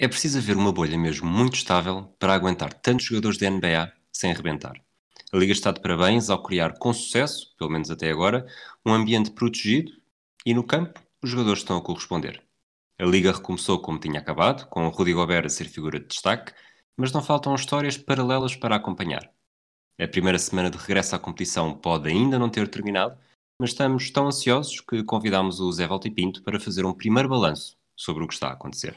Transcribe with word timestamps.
É 0.00 0.06
preciso 0.06 0.38
haver 0.38 0.56
uma 0.56 0.70
bolha 0.70 0.96
mesmo 0.96 1.28
muito 1.28 1.56
estável 1.56 2.04
para 2.20 2.32
aguentar 2.32 2.72
tantos 2.72 3.06
jogadores 3.06 3.36
de 3.36 3.50
NBA 3.50 3.92
sem 4.12 4.30
arrebentar. 4.30 4.80
A 5.32 5.36
Liga 5.36 5.52
está 5.52 5.72
de 5.72 5.80
parabéns 5.80 6.30
ao 6.30 6.40
criar 6.40 6.78
com 6.78 6.92
sucesso, 6.92 7.52
pelo 7.58 7.70
menos 7.70 7.90
até 7.90 8.08
agora, 8.08 8.46
um 8.86 8.94
ambiente 8.94 9.32
protegido 9.32 9.90
e 10.46 10.54
no 10.54 10.62
campo 10.62 11.02
os 11.20 11.28
jogadores 11.28 11.62
estão 11.62 11.76
a 11.76 11.82
corresponder. 11.82 12.40
A 12.96 13.04
Liga 13.04 13.32
recomeçou 13.32 13.80
como 13.80 13.98
tinha 13.98 14.20
acabado, 14.20 14.68
com 14.68 14.86
o 14.86 14.88
Rudy 14.88 15.14
Gobert 15.14 15.46
a 15.46 15.48
ser 15.48 15.64
figura 15.64 15.98
de 15.98 16.06
destaque, 16.06 16.52
mas 16.96 17.10
não 17.10 17.20
faltam 17.20 17.52
histórias 17.56 17.98
paralelas 17.98 18.54
para 18.54 18.76
acompanhar. 18.76 19.28
A 20.00 20.06
primeira 20.06 20.38
semana 20.38 20.70
de 20.70 20.78
regresso 20.78 21.16
à 21.16 21.18
competição 21.18 21.74
pode 21.74 22.08
ainda 22.08 22.38
não 22.38 22.48
ter 22.48 22.68
terminado, 22.68 23.18
mas 23.60 23.70
estamos 23.70 24.12
tão 24.12 24.28
ansiosos 24.28 24.80
que 24.80 25.02
convidamos 25.02 25.58
o 25.58 25.72
Zé 25.72 25.88
Volta 25.88 26.08
Pinto 26.08 26.40
para 26.44 26.60
fazer 26.60 26.86
um 26.86 26.94
primeiro 26.94 27.28
balanço 27.28 27.76
sobre 27.96 28.22
o 28.22 28.28
que 28.28 28.34
está 28.34 28.50
a 28.50 28.52
acontecer. 28.52 28.96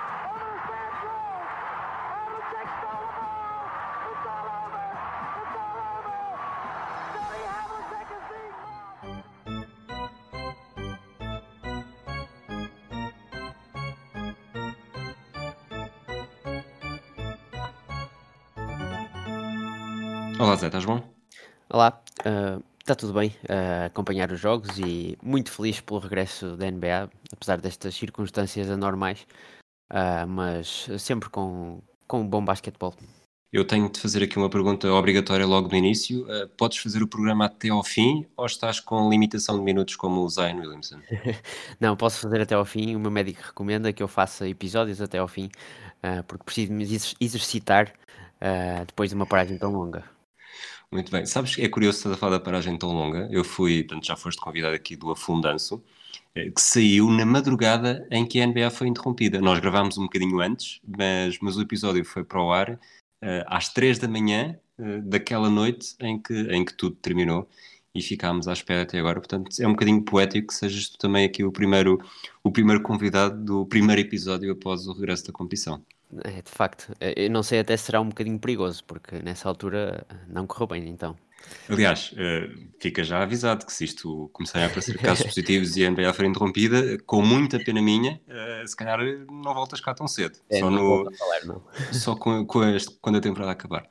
Olá 20.41 20.55
Zé, 20.55 20.65
estás 20.65 20.85
bom? 20.85 20.99
Olá, 21.69 22.01
está 22.79 22.95
tudo 22.95 23.13
bem 23.13 23.31
a 23.47 23.85
acompanhar 23.85 24.31
os 24.31 24.39
jogos 24.39 24.75
e 24.79 25.15
muito 25.21 25.51
feliz 25.51 25.79
pelo 25.79 25.99
regresso 25.99 26.57
da 26.57 26.65
NBA, 26.65 27.11
apesar 27.31 27.61
destas 27.61 27.93
circunstâncias 27.93 28.67
anormais, 28.67 29.27
ah, 29.87 30.25
mas 30.25 30.89
sempre 30.97 31.29
com, 31.29 31.79
com 32.07 32.21
um 32.21 32.27
bom 32.27 32.43
basquetebol. 32.43 32.95
Eu 33.53 33.67
tenho 33.67 33.87
de 33.87 33.99
fazer 33.99 34.23
aqui 34.23 34.35
uma 34.39 34.49
pergunta 34.49 34.91
obrigatória 34.91 35.45
logo 35.45 35.67
no 35.67 35.75
início. 35.75 36.23
Uh, 36.23 36.47
podes 36.57 36.79
fazer 36.79 37.03
o 37.03 37.07
programa 37.07 37.45
até 37.45 37.69
ao 37.69 37.83
fim 37.83 38.25
ou 38.35 38.47
estás 38.47 38.79
com 38.79 39.11
limitação 39.11 39.59
de 39.59 39.63
minutos 39.63 39.95
como 39.95 40.21
o 40.21 40.29
Zion 40.29 40.57
Williamson? 40.57 41.01
Não, 41.79 41.95
posso 41.95 42.19
fazer 42.19 42.41
até 42.41 42.55
ao 42.55 42.65
fim. 42.65 42.95
O 42.95 42.99
meu 42.99 43.11
médico 43.11 43.43
recomenda 43.45 43.93
que 43.93 44.01
eu 44.01 44.07
faça 44.07 44.49
episódios 44.49 45.01
até 45.01 45.19
ao 45.19 45.27
fim, 45.27 45.51
uh, 46.03 46.23
porque 46.23 46.45
preciso 46.45 46.73
me 46.73 46.83
exercitar 47.19 47.93
uh, 48.41 48.85
depois 48.87 49.11
de 49.11 49.15
uma 49.15 49.27
paragem 49.27 49.55
tão 49.59 49.71
longa. 49.71 50.03
Muito 50.93 51.09
bem. 51.09 51.25
Sabes 51.25 51.55
que 51.55 51.61
é 51.61 51.69
curioso 51.69 51.97
estar 51.99 52.11
a 52.11 52.17
falar 52.17 52.37
da 52.37 52.43
paragem 52.43 52.77
tão 52.77 52.91
longa. 52.91 53.27
Eu 53.31 53.45
fui, 53.45 53.83
portanto, 53.83 54.05
já 54.05 54.15
foste 54.17 54.41
convidado 54.41 54.75
aqui 54.75 54.97
do 54.97 55.09
Afundanço, 55.09 55.81
eh, 56.35 56.51
que 56.51 56.59
saiu 56.61 57.09
na 57.09 57.25
madrugada 57.25 58.05
em 58.11 58.25
que 58.25 58.41
a 58.41 58.45
NBA 58.45 58.69
foi 58.69 58.87
interrompida. 58.87 59.39
Nós 59.39 59.59
gravámos 59.59 59.97
um 59.97 60.03
bocadinho 60.03 60.41
antes, 60.41 60.81
mas, 60.85 61.39
mas 61.39 61.55
o 61.55 61.61
episódio 61.61 62.03
foi 62.03 62.25
para 62.25 62.43
o 62.43 62.51
ar 62.51 62.71
uh, 62.71 62.77
às 63.47 63.69
três 63.69 63.99
da 63.99 64.07
manhã 64.07 64.59
uh, 64.79 65.01
daquela 65.03 65.49
noite 65.49 65.95
em 66.01 66.21
que, 66.21 66.33
em 66.33 66.65
que 66.65 66.73
tudo 66.73 66.97
terminou 66.97 67.49
e 67.95 68.01
ficámos 68.01 68.47
à 68.49 68.53
espera 68.53 68.81
até 68.83 68.99
agora. 68.99 69.19
Portanto, 69.19 69.49
é 69.61 69.67
um 69.67 69.71
bocadinho 69.71 70.03
poético 70.03 70.47
que 70.47 70.53
sejas 70.55 70.89
tu 70.89 70.97
também 70.97 71.25
aqui 71.25 71.43
o 71.43 71.51
primeiro, 71.53 71.99
o 72.43 72.51
primeiro 72.51 72.81
convidado 72.81 73.41
do 73.43 73.65
primeiro 73.65 74.01
episódio 74.01 74.51
após 74.51 74.87
o 74.87 74.93
regresso 74.93 75.27
da 75.27 75.33
competição. 75.33 75.81
É, 76.23 76.41
de 76.41 76.51
facto. 76.51 76.93
Eu 77.15 77.29
não 77.29 77.43
sei 77.43 77.59
até 77.59 77.75
se 77.77 77.85
será 77.85 78.01
um 78.01 78.09
bocadinho 78.09 78.39
perigoso, 78.39 78.83
porque 78.85 79.19
nessa 79.19 79.47
altura 79.47 80.05
não 80.27 80.45
correu 80.45 80.67
bem, 80.67 80.89
então. 80.89 81.15
Aliás, 81.69 82.13
uh, 82.13 82.69
fica 82.79 83.03
já 83.03 83.23
avisado 83.23 83.65
que 83.65 83.73
se 83.73 83.85
isto 83.85 84.29
começarem 84.33 84.65
a 84.65 84.67
aparecer 84.67 84.97
casos 84.99 85.25
positivos 85.25 85.75
e 85.77 85.85
a 85.85 85.89
NBA 85.89 86.13
for 86.13 86.25
interrompida, 86.25 86.97
com 87.05 87.21
muita 87.21 87.59
pena 87.59 87.81
minha, 87.81 88.21
uh, 88.27 88.67
se 88.67 88.75
calhar 88.75 88.99
não 89.29 89.53
voltas 89.53 89.79
cá 89.79 89.93
tão 89.93 90.07
cedo. 90.07 90.37
É, 90.49 90.59
só 90.59 90.69
no, 90.69 91.11
falar, 91.17 91.61
só 91.93 92.15
com, 92.15 92.45
com 92.45 92.63
este, 92.63 92.97
quando 93.01 93.17
a 93.17 93.21
temporada 93.21 93.51
acabar. 93.51 93.87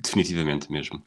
Definitivamente 0.00 0.70
mesmo. 0.70 1.02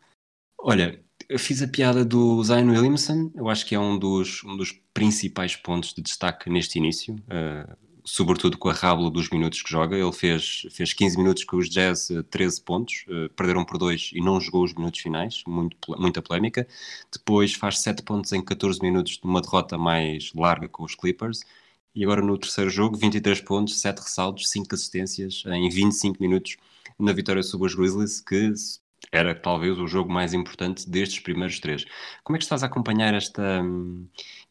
Olha, 0.57 1.01
eu 1.27 1.39
fiz 1.39 1.61
a 1.61 1.67
piada 1.67 2.05
do 2.05 2.43
Zion 2.43 2.69
Williamson, 2.69 3.31
eu 3.35 3.49
acho 3.49 3.65
que 3.65 3.73
é 3.73 3.79
um 3.79 3.97
dos, 3.97 4.43
um 4.43 4.55
dos 4.55 4.71
principais 4.93 5.55
pontos 5.55 5.93
de 5.93 6.01
destaque 6.01 6.49
neste 6.49 6.77
início. 6.77 7.15
Uh, 7.15 7.75
sobretudo 8.03 8.57
com 8.57 8.69
a 8.69 8.73
rábula 8.73 9.09
dos 9.09 9.29
minutos 9.29 9.61
que 9.61 9.69
joga. 9.69 9.97
Ele 9.97 10.11
fez, 10.11 10.67
fez 10.71 10.93
15 10.93 11.17
minutos 11.17 11.43
com 11.43 11.57
os 11.57 11.69
Jazz, 11.69 12.09
13 12.29 12.59
eh, 12.59 12.63
pontos, 12.65 13.05
uh, 13.07 13.29
perderam 13.35 13.63
por 13.65 13.77
2 13.77 14.11
e 14.13 14.21
não 14.21 14.39
jogou 14.39 14.63
os 14.63 14.73
minutos 14.73 14.99
finais, 14.99 15.43
muito, 15.47 15.77
muita 15.99 16.21
polémica. 16.21 16.67
Depois 17.11 17.53
faz 17.53 17.79
7 17.79 18.03
pontos 18.03 18.31
em 18.31 18.43
14 18.43 18.81
minutos 18.81 19.13
de 19.13 19.23
uma 19.23 19.41
derrota 19.41 19.77
mais 19.77 20.31
larga 20.33 20.67
com 20.67 20.83
os 20.83 20.95
Clippers. 20.95 21.41
E 21.93 22.03
agora 22.03 22.21
no 22.21 22.37
terceiro 22.37 22.69
jogo, 22.69 22.97
23 22.97 23.41
pontos, 23.41 23.81
7 23.81 23.99
ressaltos, 23.99 24.49
5 24.49 24.73
assistências 24.73 25.43
em 25.47 25.69
25 25.69 26.17
minutos 26.21 26.57
na 26.97 27.11
vitória 27.13 27.43
sobre 27.43 27.67
os 27.67 27.75
Grizzlies, 27.75 28.21
que 28.21 28.53
era 29.11 29.35
talvez 29.35 29.77
o 29.77 29.87
jogo 29.87 30.11
mais 30.11 30.33
importante 30.33 30.89
destes 30.89 31.19
primeiros 31.19 31.59
três. 31.59 31.85
Como 32.23 32.35
é 32.35 32.39
que 32.39 32.43
estás 32.43 32.63
a 32.63 32.67
acompanhar 32.67 33.13
esta, 33.13 33.61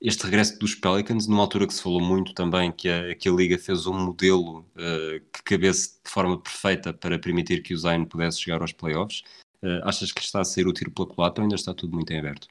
este 0.01 0.25
regresso 0.25 0.59
dos 0.59 0.75
Pelicans, 0.75 1.27
numa 1.27 1.43
altura 1.43 1.67
que 1.67 1.75
se 1.75 1.83
falou 1.83 2.01
muito 2.01 2.33
também 2.33 2.73
que 2.73 2.89
a, 2.89 3.15
que 3.15 3.29
a 3.29 3.33
Liga 3.33 3.59
fez 3.59 3.87
um 3.87 3.93
modelo 3.93 4.61
uh, 4.61 5.21
que 5.33 5.43
cabesse 5.45 6.01
de 6.03 6.11
forma 6.11 6.41
perfeita 6.41 6.93
para 6.95 7.19
permitir 7.19 7.63
que 7.63 7.75
o 7.75 7.79
Zion 7.79 8.05
pudesse 8.07 8.41
chegar 8.41 8.63
aos 8.63 8.73
playoffs? 8.73 9.23
Uh, 9.63 9.85
achas 9.85 10.11
que 10.11 10.23
está 10.23 10.41
a 10.41 10.45
sair 10.45 10.67
o 10.67 10.73
tiro 10.73 10.91
pela 10.91 11.07
culatra 11.07 11.43
ou 11.43 11.45
ainda 11.45 11.57
está 11.57 11.75
tudo 11.75 11.95
muito 11.95 12.11
em 12.13 12.19
aberto? 12.19 12.49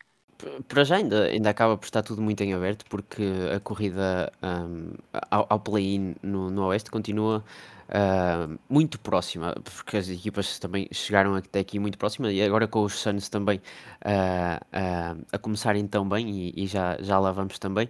Para 0.69 0.85
já 0.85 0.95
ainda, 0.95 1.25
ainda 1.25 1.49
acaba 1.49 1.77
por 1.77 1.83
estar 1.85 2.01
tudo 2.01 2.21
muito 2.21 2.41
em 2.41 2.53
aberto 2.53 2.85
porque 2.89 3.23
a 3.53 3.59
corrida 3.59 4.31
um, 4.41 4.93
ao, 5.29 5.45
ao 5.49 5.59
play-in 5.59 6.15
no, 6.23 6.49
no 6.49 6.67
Oeste 6.67 6.89
continua 6.89 7.43
uh, 7.89 8.59
muito 8.69 8.97
próxima, 8.99 9.53
porque 9.61 9.97
as 9.97 10.07
equipas 10.07 10.57
também 10.57 10.87
chegaram 10.93 11.35
até 11.35 11.59
aqui 11.59 11.77
muito 11.77 11.97
próxima 11.97 12.31
e 12.31 12.41
agora 12.41 12.67
com 12.69 12.83
os 12.83 12.93
Suns 12.93 13.27
também 13.27 13.57
uh, 13.57 15.19
uh, 15.19 15.25
a 15.29 15.37
começarem 15.37 15.85
tão 15.87 16.07
bem 16.07 16.29
e, 16.29 16.53
e, 16.55 16.67
já, 16.67 16.97
já 17.01 17.19
lá 17.19 17.33
vamos 17.33 17.59
também, 17.59 17.89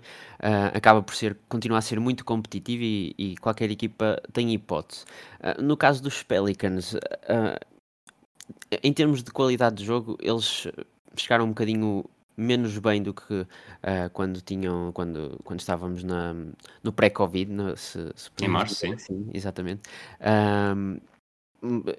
acaba 0.73 1.03
por 1.03 1.13
ser, 1.13 1.37
continuar 1.47 1.79
a 1.79 1.81
ser 1.81 1.99
muito 1.99 2.25
competitivo 2.25 2.81
e, 2.83 3.15
e 3.15 3.37
qualquer 3.37 3.69
equipa 3.69 4.19
tem 4.33 4.51
hipótese. 4.53 5.05
no 5.59 5.77
caso 5.77 6.01
dos 6.01 6.23
Pelicans, 6.23 6.95
em 8.81 8.91
termos 8.91 9.21
de 9.21 9.31
qualidade 9.31 9.75
de 9.75 9.85
jogo, 9.85 10.17
eles 10.19 10.67
chegaram 11.15 11.45
um 11.45 11.49
bocadinho 11.49 12.05
menos 12.39 12.77
bem 12.77 13.03
do 13.03 13.13
que 13.13 13.41
uh, 13.41 13.47
quando 14.13 14.41
tinham 14.41 14.91
quando, 14.93 15.39
quando 15.43 15.59
estávamos 15.59 16.03
na, 16.03 16.33
no 16.81 16.93
pré-Covid, 16.93 17.51
em 18.41 18.47
março, 18.47 18.75
sim. 18.75 18.93
Assim, 18.93 19.29
exatamente. 19.33 19.81
Um, 20.21 20.99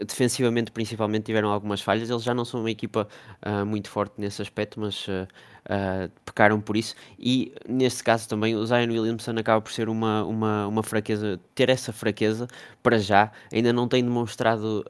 defensivamente 0.07 0.71
principalmente 0.71 1.25
tiveram 1.25 1.51
algumas 1.51 1.83
falhas 1.83 2.09
eles 2.09 2.23
já 2.23 2.33
não 2.33 2.45
são 2.45 2.61
uma 2.61 2.71
equipa 2.71 3.07
uh, 3.45 3.67
muito 3.67 3.91
forte 3.91 4.15
nesse 4.17 4.41
aspecto 4.41 4.81
mas 4.81 5.07
uh, 5.07 5.29
uh, 5.67 6.11
pecaram 6.25 6.61
por 6.61 6.77
isso 6.77 6.95
e 7.19 7.53
neste 7.69 8.03
caso 8.03 8.29
também 8.29 8.55
o 8.57 8.65
Zion 8.65 8.89
Williamson 8.89 9.33
acaba 9.33 9.61
por 9.61 9.71
ser 9.71 9.89
uma, 9.91 10.25
uma, 10.25 10.67
uma 10.67 10.83
fraqueza 10.83 11.39
ter 11.55 11.69
essa 11.69 11.93
fraqueza 11.93 12.49
para 12.83 12.99
já 12.99 13.31
ainda 13.53 13.73
não 13.73 13.87
tem 13.87 14.03
demonstrado 14.03 14.83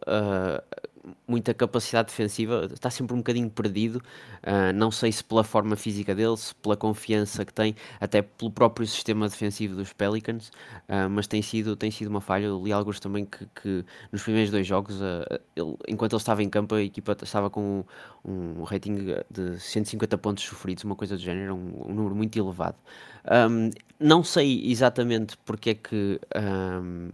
muita 1.26 1.54
capacidade 1.54 2.08
defensiva, 2.08 2.68
está 2.72 2.90
sempre 2.90 3.14
um 3.14 3.18
bocadinho 3.18 3.50
perdido. 3.50 3.96
Uh, 4.42 4.72
não 4.74 4.90
sei 4.90 5.12
se 5.12 5.22
pela 5.22 5.44
forma 5.44 5.76
física 5.76 6.14
dele, 6.14 6.36
se 6.36 6.54
pela 6.56 6.76
confiança 6.76 7.44
que 7.44 7.52
tem, 7.52 7.74
até 8.00 8.22
pelo 8.22 8.50
próprio 8.50 8.86
sistema 8.86 9.28
defensivo 9.28 9.76
dos 9.76 9.92
Pelicans, 9.92 10.48
uh, 10.88 11.08
mas 11.10 11.26
tem 11.26 11.42
sido, 11.42 11.76
tem 11.76 11.90
sido 11.90 12.08
uma 12.08 12.20
falha. 12.20 12.46
Eu 12.46 12.62
li 12.64 12.72
alguns 12.72 13.00
também 13.00 13.24
que, 13.24 13.46
que 13.60 13.84
nos 14.10 14.22
primeiros 14.22 14.50
dois 14.50 14.66
jogos, 14.66 15.00
uh, 15.00 15.24
ele, 15.54 15.76
enquanto 15.88 16.12
ele 16.12 16.20
estava 16.20 16.42
em 16.42 16.48
campo, 16.48 16.74
a 16.74 16.82
equipa 16.82 17.16
estava 17.22 17.50
com 17.50 17.84
um, 18.24 18.62
rating 18.64 18.96
de 19.30 19.58
150 19.58 20.18
pontos 20.18 20.44
sofridos, 20.44 20.84
uma 20.84 20.96
coisa 20.96 21.16
do 21.16 21.22
género, 21.22 21.54
um, 21.54 21.90
um 21.90 21.94
número 21.94 22.14
muito 22.14 22.38
elevado. 22.38 22.76
Um, 23.24 23.70
não 23.98 24.24
sei 24.24 24.70
exatamente 24.70 25.36
porque 25.44 25.70
é 25.70 25.74
que. 25.74 26.20
Um, 26.34 27.10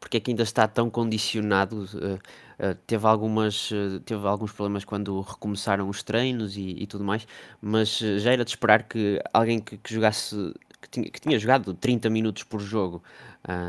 porque 0.00 0.16
é 0.16 0.20
que 0.20 0.30
ainda 0.30 0.42
está 0.42 0.66
tão 0.68 0.88
condicionado 0.88 1.84
uh, 1.84 2.18
Uh, 2.58 2.74
teve, 2.88 3.06
algumas, 3.06 3.70
uh, 3.70 4.00
teve 4.00 4.26
alguns 4.26 4.50
problemas 4.50 4.84
quando 4.84 5.20
recomeçaram 5.20 5.88
os 5.88 6.02
treinos 6.02 6.56
e, 6.56 6.70
e 6.70 6.86
tudo 6.88 7.04
mais, 7.04 7.24
mas 7.62 8.00
uh, 8.00 8.18
já 8.18 8.32
era 8.32 8.44
de 8.44 8.50
esperar 8.50 8.82
que 8.82 9.22
alguém 9.32 9.60
que, 9.60 9.78
que 9.78 9.94
jogasse, 9.94 10.34
que 10.82 10.90
tinha, 10.90 11.08
que 11.08 11.20
tinha, 11.20 11.38
jogado 11.38 11.72
30 11.72 12.10
minutos 12.10 12.42
por 12.42 12.60
jogo 12.60 13.00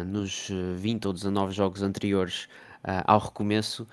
nos 0.08 0.50
20 0.78 1.08
ou 1.08 1.14
19 1.14 1.54
jogos 1.54 1.84
anteriores 1.84 2.50
ao 3.06 3.20
recomeço, 3.20 3.88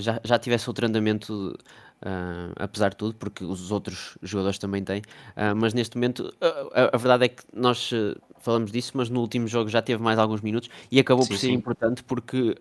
já, 0.00 0.20
já 0.22 0.38
tivesse 0.38 0.68
outro 0.68 0.86
andamento 0.86 1.56
uh, 2.02 2.52
apesar 2.56 2.90
de 2.90 2.96
tudo, 2.96 3.14
porque 3.14 3.44
os 3.44 3.70
outros 3.70 4.16
jogadores 4.22 4.58
também 4.58 4.82
têm. 4.82 5.00
Uh, 5.00 5.54
mas 5.56 5.74
neste 5.74 5.96
momento, 5.96 6.32
a, 6.40 6.96
a, 6.96 6.98
verdade 6.98 7.24
é 7.24 7.28
que 7.28 7.42
nós 7.54 7.90
falamos 8.38 8.72
disso, 8.72 8.92
mas 8.94 9.08
no 9.10 9.20
último 9.20 9.46
jogo 9.46 9.68
já 9.68 9.82
teve 9.82 10.02
mais 10.02 10.18
alguns 10.18 10.40
minutos 10.40 10.68
e 10.90 10.98
acabou 10.98 11.24
sim, 11.24 11.30
por 11.30 11.38
ser 11.38 11.46
sim. 11.48 11.52
importante 11.52 12.02
porque 12.02 12.56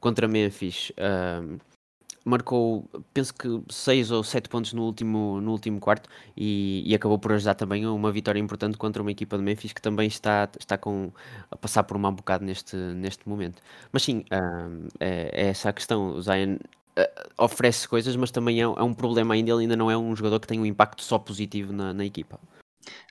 contra 0.00 0.26
Memphis 0.26 0.92
marcou, 2.26 2.90
penso 3.14 3.32
que 3.32 3.62
6 3.70 4.10
ou 4.10 4.24
7 4.24 4.48
pontos 4.48 4.72
no 4.72 4.82
último, 4.82 5.40
no 5.40 5.52
último 5.52 5.78
quarto 5.78 6.08
e, 6.36 6.82
e, 6.84 6.94
acabou 6.94 7.18
por 7.20 7.32
ajudar 7.32 7.54
também 7.54 7.84
a 7.84 7.92
uma 7.92 8.10
vitória 8.10 8.40
importante 8.40 8.76
contra 8.76 9.00
uma 9.00 9.12
equipa 9.12 9.38
de 9.38 9.44
Memphis 9.44 9.72
que 9.72 9.80
também 9.80 10.08
está, 10.08 10.48
está 10.58 10.76
com, 10.76 11.12
a 11.50 11.56
passar 11.56 11.84
por 11.84 11.96
um 11.96 12.12
bocado 12.12 12.44
neste, 12.44 12.76
neste 12.76 13.28
momento. 13.28 13.62
Mas 13.92 14.02
sim, 14.02 14.24
uh, 14.32 14.88
é, 14.98 15.30
é, 15.32 15.48
essa 15.50 15.68
a 15.68 15.72
questão. 15.72 16.16
O 16.16 16.20
Zion 16.20 16.56
uh, 16.56 16.58
oferece 17.38 17.86
coisas, 17.86 18.16
mas 18.16 18.30
também 18.30 18.60
é, 18.60 18.64
é, 18.64 18.82
um 18.82 18.94
problema 18.94 19.34
ainda. 19.34 19.50
Ele 19.50 19.62
ainda 19.62 19.76
não 19.76 19.90
é 19.90 19.96
um 19.96 20.14
jogador 20.16 20.40
que 20.40 20.46
tem 20.46 20.58
um 20.58 20.66
impacto 20.66 21.02
só 21.02 21.18
positivo 21.18 21.72
na, 21.72 21.92
na 21.92 22.04
equipa. 22.04 22.40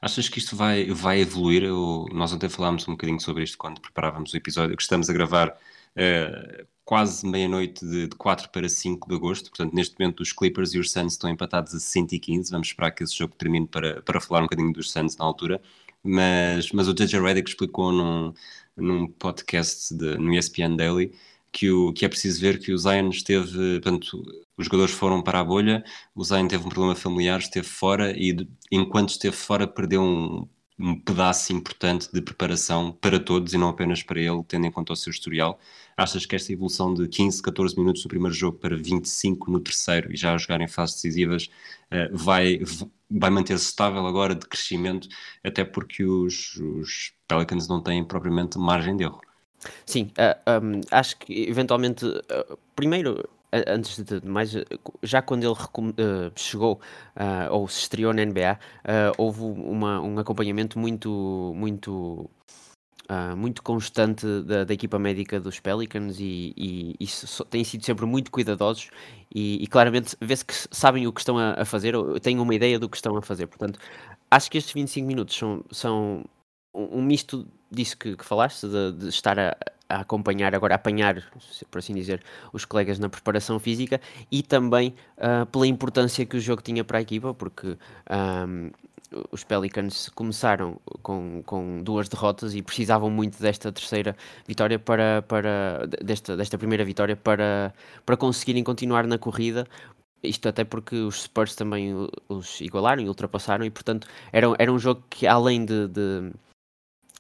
Achas 0.02 0.30
que 0.30 0.40
isto 0.40 0.56
vai, 0.56 0.86
vai 0.86 1.20
evoluir? 1.20 1.64
Eu, 1.64 2.06
nós 2.12 2.32
ontem 2.34 2.50
falámos 2.50 2.88
um 2.88 2.92
bocadinho 2.92 3.20
sobre 3.20 3.44
isto 3.44 3.58
quando 3.58 3.82
preparávamos 3.82 4.34
o 4.34 4.38
episódio 4.38 4.76
que 4.76 4.82
estamos 4.82 5.10
a 5.10 5.14
gravar 5.14 5.50
uh, 5.50 6.66
quase 6.84 7.28
meia-noite 7.28 7.86
de, 7.86 8.08
de 8.08 8.16
4 8.16 8.50
para 8.50 8.70
5 8.70 9.08
de 9.08 9.16
agosto. 9.16 9.50
Portanto, 9.50 9.74
neste 9.74 10.00
momento 10.00 10.22
os 10.22 10.32
Clippers 10.32 10.74
e 10.74 10.80
os 10.80 10.92
Suns 10.92 11.14
estão 11.14 11.30
empatados 11.30 11.74
a 11.76 11.80
115. 11.80 12.52
Vamos 12.52 12.68
esperar 12.68 12.92
que 12.92 13.04
esse 13.04 13.16
jogo 13.16 13.36
termine 13.36 13.68
para, 13.68 14.02
para 14.02 14.22
falar 14.22 14.40
um 14.40 14.44
bocadinho 14.44 14.72
dos 14.72 14.92
Suns 14.92 15.18
na 15.18 15.26
altura. 15.26 15.62
Mas, 16.04 16.72
mas 16.72 16.88
o 16.88 16.94
JJ 16.94 17.20
Redick 17.20 17.50
explicou 17.50 17.92
num, 17.92 18.34
num 18.78 19.08
podcast 19.08 19.94
de, 19.94 20.18
no 20.18 20.34
ESPN 20.34 20.76
Daily 20.76 21.12
que, 21.56 21.72
o, 21.72 21.94
que 21.94 22.04
é 22.04 22.10
preciso 22.10 22.42
ver 22.42 22.60
que 22.60 22.74
o 22.74 22.78
Zion 22.78 23.08
esteve, 23.08 23.80
portanto, 23.80 24.22
os 24.58 24.66
jogadores 24.66 24.94
foram 24.94 25.22
para 25.24 25.40
a 25.40 25.44
bolha, 25.44 25.86
o 26.14 26.22
Zion 26.22 26.50
teve 26.50 26.66
um 26.66 26.70
problema 26.70 26.96
familiar, 26.96 27.40
esteve 27.40 27.66
fora 27.66 28.12
e 28.12 28.36
enquanto 28.70 29.12
esteve 29.12 29.38
fora 29.38 29.66
perdeu 29.66 30.02
um, 30.02 30.46
um 30.78 31.00
pedaço 31.00 31.54
importante 31.54 32.10
de 32.12 32.22
preparação 32.22 32.92
para 32.92 33.18
todos 33.22 33.54
e 33.54 33.58
não 33.58 33.70
apenas 33.70 34.04
para 34.04 34.20
ele, 34.20 34.44
tendo 34.46 34.68
em 34.68 34.72
conta 34.72 34.92
o 34.92 34.96
seu 34.98 35.12
historial. 35.12 35.58
Achas 35.96 36.26
que 36.26 36.36
esta 36.36 36.52
evolução 36.52 36.94
de 36.94 37.08
15, 37.08 37.42
14 37.42 37.78
minutos 37.78 38.04
no 38.04 38.10
primeiro 38.10 38.36
jogo 38.36 38.58
para 38.58 38.76
25 38.76 39.50
no 39.50 39.62
terceiro 39.62 40.12
e 40.12 40.18
já 40.18 40.34
a 40.34 40.38
jogar 40.38 40.60
em 40.60 40.68
fases 40.68 40.96
decisivas 40.96 41.46
uh, 41.90 42.18
vai, 42.18 42.60
vai 43.10 43.30
manter-se 43.30 43.68
estável 43.68 44.06
agora 44.06 44.36
de 44.36 44.46
crescimento, 44.46 45.08
até 45.42 45.64
porque 45.64 46.04
os, 46.04 46.58
os 46.58 47.14
Pelicans 47.30 47.70
não 47.70 47.82
têm 47.82 48.04
propriamente 48.04 48.58
margem 48.58 48.98
de 48.98 49.06
erro? 49.06 49.22
Sim, 49.86 50.12
uh, 50.18 50.36
eh, 50.46 50.60
um, 50.62 50.82
acho 50.92 51.18
que 51.18 51.50
eventualmente, 51.50 52.06
uh, 52.06 52.58
primeiro 52.76 53.28
antes 53.68 54.02
de 54.04 54.26
mais, 54.26 54.54
já 55.02 55.22
quando 55.22 55.44
ele 55.44 55.54
uh, 55.54 56.32
chegou 56.36 56.80
uh, 57.16 57.52
ou 57.54 57.68
se 57.68 57.82
estreou 57.82 58.14
na 58.14 58.26
NBA, 58.26 58.54
uh, 58.54 58.58
eh, 58.84 59.12
houve 59.18 59.42
uma, 59.42 60.02
um 60.02 60.18
acompanhamento 60.20 60.78
muito, 60.80 61.54
muito, 61.56 62.30
muito 63.38 63.62
constante 63.62 64.26
da, 64.42 64.64
da, 64.64 64.74
equipa 64.74 64.98
médica 64.98 65.40
dos 65.40 65.60
Pelicans 65.60 66.20
e, 66.20 66.54
e, 66.58 66.96
e 67.00 67.08
so, 67.08 67.46
têm 67.46 67.64
sido 67.64 67.86
sempre 67.86 68.06
muito 68.06 68.32
cuidadosos 68.32 68.90
e, 69.34 69.64
e 69.64 69.68
claramente 69.68 70.18
vê-se 70.20 70.44
que 70.44 70.54
sabem 70.72 71.06
o 71.06 71.14
que 71.14 71.22
estão 71.22 71.38
a, 71.38 71.62
a 71.62 71.66
fazer, 71.66 71.96
ou 71.96 72.20
têm 72.20 72.40
uma 72.40 72.56
ideia 72.56 72.80
do 72.80 72.90
que 72.90 72.98
estão 72.98 73.16
a 73.16 73.22
fazer. 73.22 73.48
Portanto, 73.48 73.80
acho 74.30 74.50
que 74.50 74.58
estes 74.58 74.74
25 74.74 75.08
minutos 75.08 75.38
são, 75.38 75.64
são 75.72 76.26
um 76.76 77.02
misto 77.02 77.48
disso 77.72 77.98
que, 77.98 78.16
que 78.16 78.26
falaste, 78.26 78.68
de, 78.68 78.92
de 78.92 79.10
estar 79.10 79.40
a, 79.40 79.56
a, 79.90 80.02
acompanhar, 80.02 80.54
agora 80.54 80.74
a 80.74 80.78
apanhar, 80.78 81.24
por 81.72 81.80
assim 81.80 81.94
dizer, 81.94 82.22
os 82.52 82.66
colegas 82.66 83.00
na 83.00 83.10
preparação 83.10 83.60
física 83.60 84.00
e 84.32 84.44
também 84.44 84.94
uh, 85.18 85.46
pela 85.48 85.66
importância 85.68 86.26
que 86.26 86.38
o 86.38 86.40
jogo 86.40 86.62
tinha 86.62 86.84
para 86.84 86.98
a 86.98 87.02
equipa, 87.02 87.34
porque 87.34 87.78
um, 88.10 88.72
os 89.32 89.44
Pelicans 89.44 90.10
começaram 90.10 90.80
com, 91.02 91.42
com 91.46 91.82
duas 91.84 92.10
derrotas 92.10 92.56
e 92.56 92.62
precisavam 92.62 93.10
muito 93.10 93.42
desta 93.42 93.72
terceira 93.72 94.16
vitória 94.48 94.80
para, 94.80 95.22
para 95.22 95.88
desta, 96.04 96.36
desta 96.36 96.58
primeira 96.58 96.84
vitória 96.84 97.16
para, 97.16 97.74
para 98.06 98.18
conseguirem 98.18 98.64
continuar 98.64 99.06
na 99.08 99.18
corrida, 99.18 99.68
isto 100.24 100.50
até 100.50 100.64
porque 100.64 100.96
os 100.96 101.24
Spurs 101.24 101.56
também 101.56 101.94
os 102.28 102.60
igualaram 102.62 103.02
e 103.02 103.08
ultrapassaram 103.08 103.66
e 103.66 103.70
portanto 103.70 104.08
era, 104.32 104.48
era 104.58 104.72
um 104.72 104.80
jogo 104.80 105.04
que 105.10 105.28
além 105.28 105.66
de, 105.66 105.88
de 105.88 106.32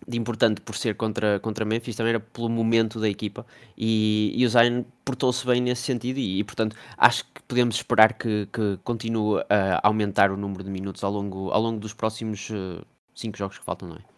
de 0.07 0.18
importante 0.18 0.62
por 0.62 0.75
ser 0.75 0.95
contra, 0.95 1.39
contra 1.39 1.65
Memphis, 1.65 1.95
também 1.95 2.12
era 2.12 2.19
pelo 2.19 2.50
momento 2.50 3.00
da 3.00 3.09
equipa 3.09 3.45
e, 3.77 4.33
e 4.36 4.45
o 4.45 4.50
Zion 4.50 4.83
portou-se 5.03 5.45
bem 5.45 5.62
nesse 5.62 5.83
sentido 5.83 6.18
e, 6.19 6.39
e, 6.39 6.44
portanto 6.44 6.75
acho 6.97 7.24
que 7.25 7.42
podemos 7.47 7.75
esperar 7.75 8.13
que, 8.13 8.47
que 8.51 8.77
continue 8.83 9.42
a 9.50 9.88
aumentar 9.88 10.31
o 10.31 10.38
número 10.38 10.63
de 10.63 10.69
minutos 10.69 11.03
ao 11.03 11.12
longo, 11.12 11.50
ao 11.50 11.62
longo 11.62 11.80
dos 11.80 11.94
próximos 11.94 12.50
uh, 12.50 12.86
cinco 13.13 13.38
jogos 13.38 13.57
que 13.57 13.65
faltam, 13.65 13.89
não 13.89 13.95
é? 13.95 14.14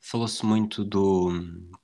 Falou-se 0.00 0.44
muito 0.44 0.84
do. 0.84 1.30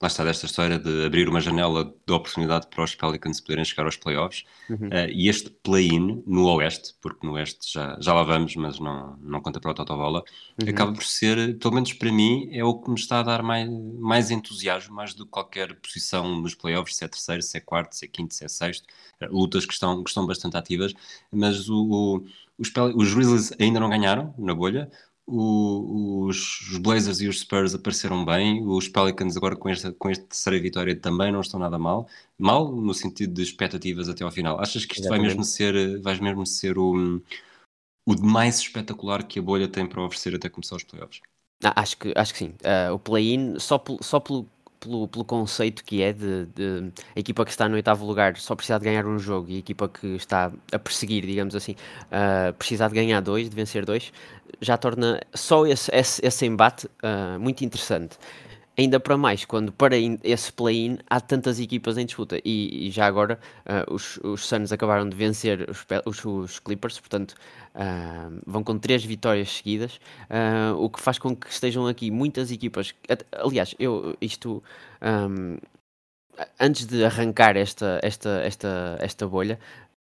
Lá 0.01 0.09
está, 0.09 0.25
desta 0.25 0.47
história 0.47 0.79
de 0.79 1.05
abrir 1.05 1.29
uma 1.29 1.41
janela 1.41 1.85
de 1.85 2.13
oportunidade 2.13 2.67
para 2.69 2.85
os 2.85 2.95
Pelicans 2.95 3.41
poderem 3.41 3.65
chegar 3.65 3.85
aos 3.85 3.97
playoffs. 3.97 4.45
Uhum. 4.69 4.89
Uh, 4.89 5.11
e 5.13 5.29
este 5.29 5.51
play-in 5.51 6.23
no 6.27 6.47
Oeste, 6.47 6.95
porque 7.01 7.27
no 7.27 7.35
Oeste 7.35 7.73
já, 7.73 7.97
já 8.01 8.13
lá 8.15 8.23
vamos, 8.23 8.55
mas 8.57 8.79
não, 8.79 9.17
não 9.21 9.41
conta 9.41 9.61
para 9.61 9.71
o 9.71 9.75
Totobola, 9.75 10.23
uhum. 10.61 10.69
acaba 10.69 10.93
por 10.93 11.05
ser, 11.05 11.59
pelo 11.59 11.75
menos 11.75 11.93
para 11.93 12.13
mim, 12.13 12.49
é 12.53 12.65
o 12.65 12.75
que 12.75 12.91
me 12.91 12.99
está 12.99 13.21
a 13.21 13.23
dar 13.23 13.43
mais, 13.43 13.69
mais 13.99 14.31
entusiasmo, 14.31 14.95
mais 14.95 15.15
do 15.15 15.25
que 15.25 15.31
qualquer 15.31 15.75
posição 15.77 16.41
nos 16.41 16.55
playoffs, 16.55 16.97
se 16.97 17.05
é 17.05 17.09
terceiro, 17.09 17.43
se 17.43 17.57
é 17.57 17.61
quarto, 17.61 17.95
se 17.95 18.05
é 18.05 18.09
quinto, 18.09 18.35
se 18.35 18.45
é 18.45 18.49
sexto. 18.49 18.87
Uh, 19.23 19.27
lutas 19.31 19.67
que 19.67 19.73
estão, 19.73 20.03
que 20.03 20.11
estão 20.11 20.27
bastante 20.27 20.57
ativas, 20.57 20.93
mas 21.31 21.69
o, 21.69 21.83
o 21.91 22.25
os, 22.59 22.71
os 22.95 23.15
Grizzlies 23.15 23.53
ainda 23.59 23.81
não 23.81 23.89
ganharam 23.89 24.35
na 24.39 24.55
bolha. 24.55 24.91
O, 25.35 26.27
os, 26.27 26.77
Blazers 26.83 27.23
e 27.23 27.27
os 27.27 27.41
Spurs 27.41 27.75
apareceram 27.75 28.23
bem, 28.23 28.63
os 28.67 28.87
Pelicans 28.87 29.35
agora 29.35 29.57
com 29.57 29.67
esta, 29.71 29.91
com 29.91 30.11
esta 30.11 30.27
terceira 30.27 30.61
vitória 30.61 30.95
também 30.95 31.33
não 31.33 31.41
estão 31.41 31.59
nada 31.59 31.79
mal, 31.79 32.07
mal 32.39 32.71
no 32.71 32.93
sentido 32.93 33.33
de 33.33 33.41
expectativas 33.41 34.11
até 34.11 34.25
ao 34.25 34.31
final. 34.31 34.61
Achas 34.61 34.85
que 34.85 34.97
isto 34.97 35.09
vai 35.09 35.19
mesmo 35.19 35.43
ser, 35.43 35.99
vai 36.03 36.21
mesmo 36.21 36.45
ser 36.45 36.77
o, 36.77 37.23
o 38.05 38.21
mais 38.21 38.59
espetacular 38.59 39.27
que 39.27 39.39
a 39.39 39.43
bolha 39.43 39.67
tem 39.67 39.87
para 39.87 40.05
oferecer 40.05 40.35
até 40.35 40.51
começar 40.51 40.77
os 40.77 40.85
playoffs? 40.85 41.23
Ah, 41.65 41.81
acho, 41.81 41.97
que, 41.97 42.13
acho 42.15 42.33
que 42.35 42.39
sim. 42.41 42.55
Uh, 42.61 42.93
o 42.93 42.99
play-in, 42.99 43.59
só, 43.59 43.83
só 44.03 44.21
pelo 44.21 44.47
pelo, 44.83 45.07
pelo 45.07 45.25
conceito 45.25 45.85
que 45.85 46.03
é 46.03 46.13
de, 46.13 46.47
de, 46.47 46.93
a 47.15 47.21
equipa 47.21 47.45
que 47.45 47.51
está 47.51 47.69
no 47.69 47.77
oitavo 47.77 48.05
lugar 48.05 48.37
só 48.37 48.55
precisar 48.55 48.79
de 48.79 48.85
ganhar 48.85 49.07
um 49.07 49.19
jogo 49.19 49.49
e 49.51 49.57
a 49.57 49.59
equipa 49.59 49.89
que 49.89 50.17
está 50.17 50.53
a 50.73 50.79
perseguir, 50.79 51.25
digamos 51.25 51.55
assim, 51.55 51.73
uh, 51.73 52.53
precisar 52.55 52.89
de 52.89 52.95
ganhar 52.95 53.21
dois, 53.21 53.49
de 53.49 53.55
vencer 53.55 53.85
dois, 53.85 54.13
já 54.61 54.77
torna 54.77 55.21
só 55.33 55.67
esse, 55.67 55.91
esse, 55.95 56.25
esse 56.25 56.47
embate 56.47 56.87
uh, 56.87 57.39
muito 57.39 57.65
interessante. 57.65 58.19
Ainda 58.77 58.99
para 58.99 59.19
mais, 59.19 59.45
quando 59.45 59.71
para 59.71 59.95
esse 60.25 60.51
play-in 60.51 60.99
há 61.09 61.21
tantas 61.21 61.61
equipas 61.61 61.99
em 61.99 62.07
disputa. 62.07 62.39
E, 62.43 62.87
e 62.87 62.91
já 62.91 63.07
agora 63.07 63.39
uh, 63.67 63.93
os, 63.93 64.19
os 64.25 64.47
Suns 64.47 64.73
acabaram 64.73 65.07
de 65.07 65.15
vencer 65.15 65.69
os, 65.69 65.85
os, 66.07 66.25
os 66.25 66.59
Clippers, 66.59 66.99
portanto 66.99 67.35
uh, 67.75 68.41
vão 68.47 68.65
com 68.65 68.79
três 68.79 69.05
vitórias 69.05 69.51
seguidas, 69.51 70.01
uh, 70.31 70.75
o 70.79 70.89
que 70.89 71.01
faz 71.01 71.19
com 71.19 71.37
que 71.37 71.51
estejam 71.51 71.87
aqui 71.87 72.11
muitas 72.11 72.51
equipas. 72.51 72.95
Aliás, 73.33 73.75
eu 73.79 74.17
isto. 74.21 74.63
Um, 75.03 75.59
antes 76.59 76.87
de 76.87 77.05
arrancar 77.05 77.57
esta, 77.57 78.01
esta, 78.03 78.41
esta, 78.43 78.97
esta 79.01 79.29
bolha, 79.29 79.59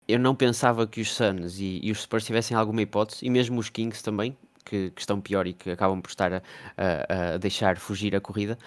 eu 0.06 0.18
não 0.18 0.34
pensava 0.34 0.86
que 0.86 1.00
os 1.00 1.14
Suns 1.14 1.58
e, 1.58 1.80
e 1.82 1.90
os 1.90 2.02
Spurs 2.02 2.24
tivessem 2.24 2.56
alguma 2.56 2.82
hipótese, 2.82 3.24
e 3.24 3.30
mesmo 3.30 3.58
os 3.58 3.70
Kings 3.70 4.02
também, 4.02 4.36
que, 4.68 4.90
que 4.90 5.00
estão 5.00 5.20
pior 5.20 5.46
e 5.46 5.52
que 5.52 5.70
acabam 5.70 6.00
por 6.00 6.10
estar 6.10 6.32
a, 6.32 6.42
a, 6.76 7.34
a 7.34 7.36
deixar 7.38 7.78
fugir 7.78 8.14
a 8.14 8.20
corrida, 8.20 8.58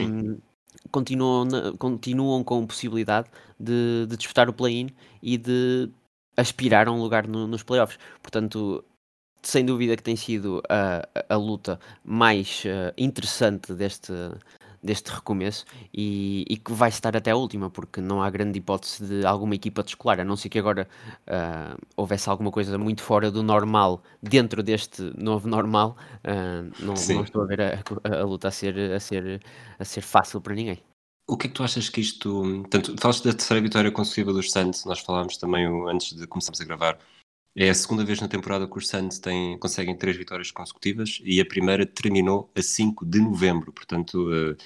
um, 0.00 0.38
continuam, 0.90 1.48
continuam 1.78 2.44
com 2.44 2.66
possibilidade 2.66 3.28
de, 3.58 4.06
de 4.08 4.16
disputar 4.16 4.48
o 4.48 4.52
play-in 4.52 4.88
e 5.22 5.36
de 5.36 5.90
aspirar 6.36 6.88
a 6.88 6.92
um 6.92 7.00
lugar 7.00 7.26
no, 7.26 7.46
nos 7.46 7.62
playoffs. 7.62 7.98
Portanto, 8.22 8.84
sem 9.42 9.64
dúvida 9.64 9.96
que 9.96 10.02
tem 10.02 10.16
sido 10.16 10.62
a, 10.68 11.06
a, 11.28 11.36
luta 11.36 11.78
mais 12.04 12.64
uh, 12.64 12.92
interessante 12.96 13.74
deste, 13.74 14.12
deste 14.82 15.10
recomeço 15.12 15.64
e, 15.94 16.44
e, 16.48 16.56
que 16.56 16.72
vai 16.72 16.88
estar 16.88 17.16
até 17.16 17.30
a 17.30 17.36
última, 17.36 17.70
porque 17.70 18.00
não 18.00 18.22
há 18.22 18.28
grande 18.28 18.58
hipótese 18.58 19.06
de 19.06 19.26
alguma 19.26 19.54
equipa 19.54 19.82
descolar, 19.82 20.20
a 20.20 20.24
não 20.24 20.36
ser 20.36 20.48
que 20.48 20.58
agora 20.58 20.88
uh, 21.26 21.80
houvesse 21.96 22.28
alguma 22.28 22.50
coisa 22.50 22.76
muito 22.76 23.02
fora 23.02 23.30
do 23.30 23.42
normal 23.42 24.02
dentro 24.22 24.62
deste 24.62 25.02
novo 25.16 25.48
normal. 25.48 25.96
Uh, 26.18 26.70
não, 26.80 26.94
não, 27.14 27.22
estou 27.22 27.42
a 27.42 27.46
ver 27.46 27.60
a, 27.60 27.82
a, 28.04 28.20
a, 28.20 28.24
luta 28.24 28.48
a 28.48 28.50
ser, 28.50 28.78
a, 28.92 28.98
ser, 28.98 29.40
a 29.78 29.84
ser 29.84 30.00
fácil 30.00 30.40
para 30.40 30.54
ninguém. 30.54 30.78
O 31.28 31.36
que 31.36 31.46
é 31.46 31.48
que 31.48 31.54
tu 31.54 31.62
achas 31.62 31.88
que 31.88 32.00
isto. 32.00 32.64
Tanto, 32.68 32.94
falaste 33.00 33.24
da 33.24 33.32
terceira 33.32 33.62
vitória 33.62 33.92
consecutiva 33.92 34.32
dos 34.32 34.50
Santos, 34.50 34.84
nós 34.84 34.98
falámos 34.98 35.36
também 35.36 35.64
antes 35.88 36.16
de 36.16 36.26
começarmos 36.26 36.60
a 36.60 36.64
gravar. 36.64 36.98
É 37.54 37.68
a 37.68 37.74
segunda 37.74 38.04
vez 38.04 38.20
na 38.20 38.28
temporada 38.28 38.66
que 38.66 38.78
os 38.78 38.88
Suns 38.88 39.18
têm, 39.18 39.58
conseguem 39.58 39.96
três 39.96 40.16
vitórias 40.16 40.50
consecutivas 40.50 41.20
e 41.22 41.40
a 41.40 41.44
primeira 41.44 41.84
terminou 41.84 42.50
a 42.56 42.62
5 42.62 43.04
de 43.04 43.20
novembro, 43.20 43.72
portanto 43.72 44.30
uh, 44.30 44.56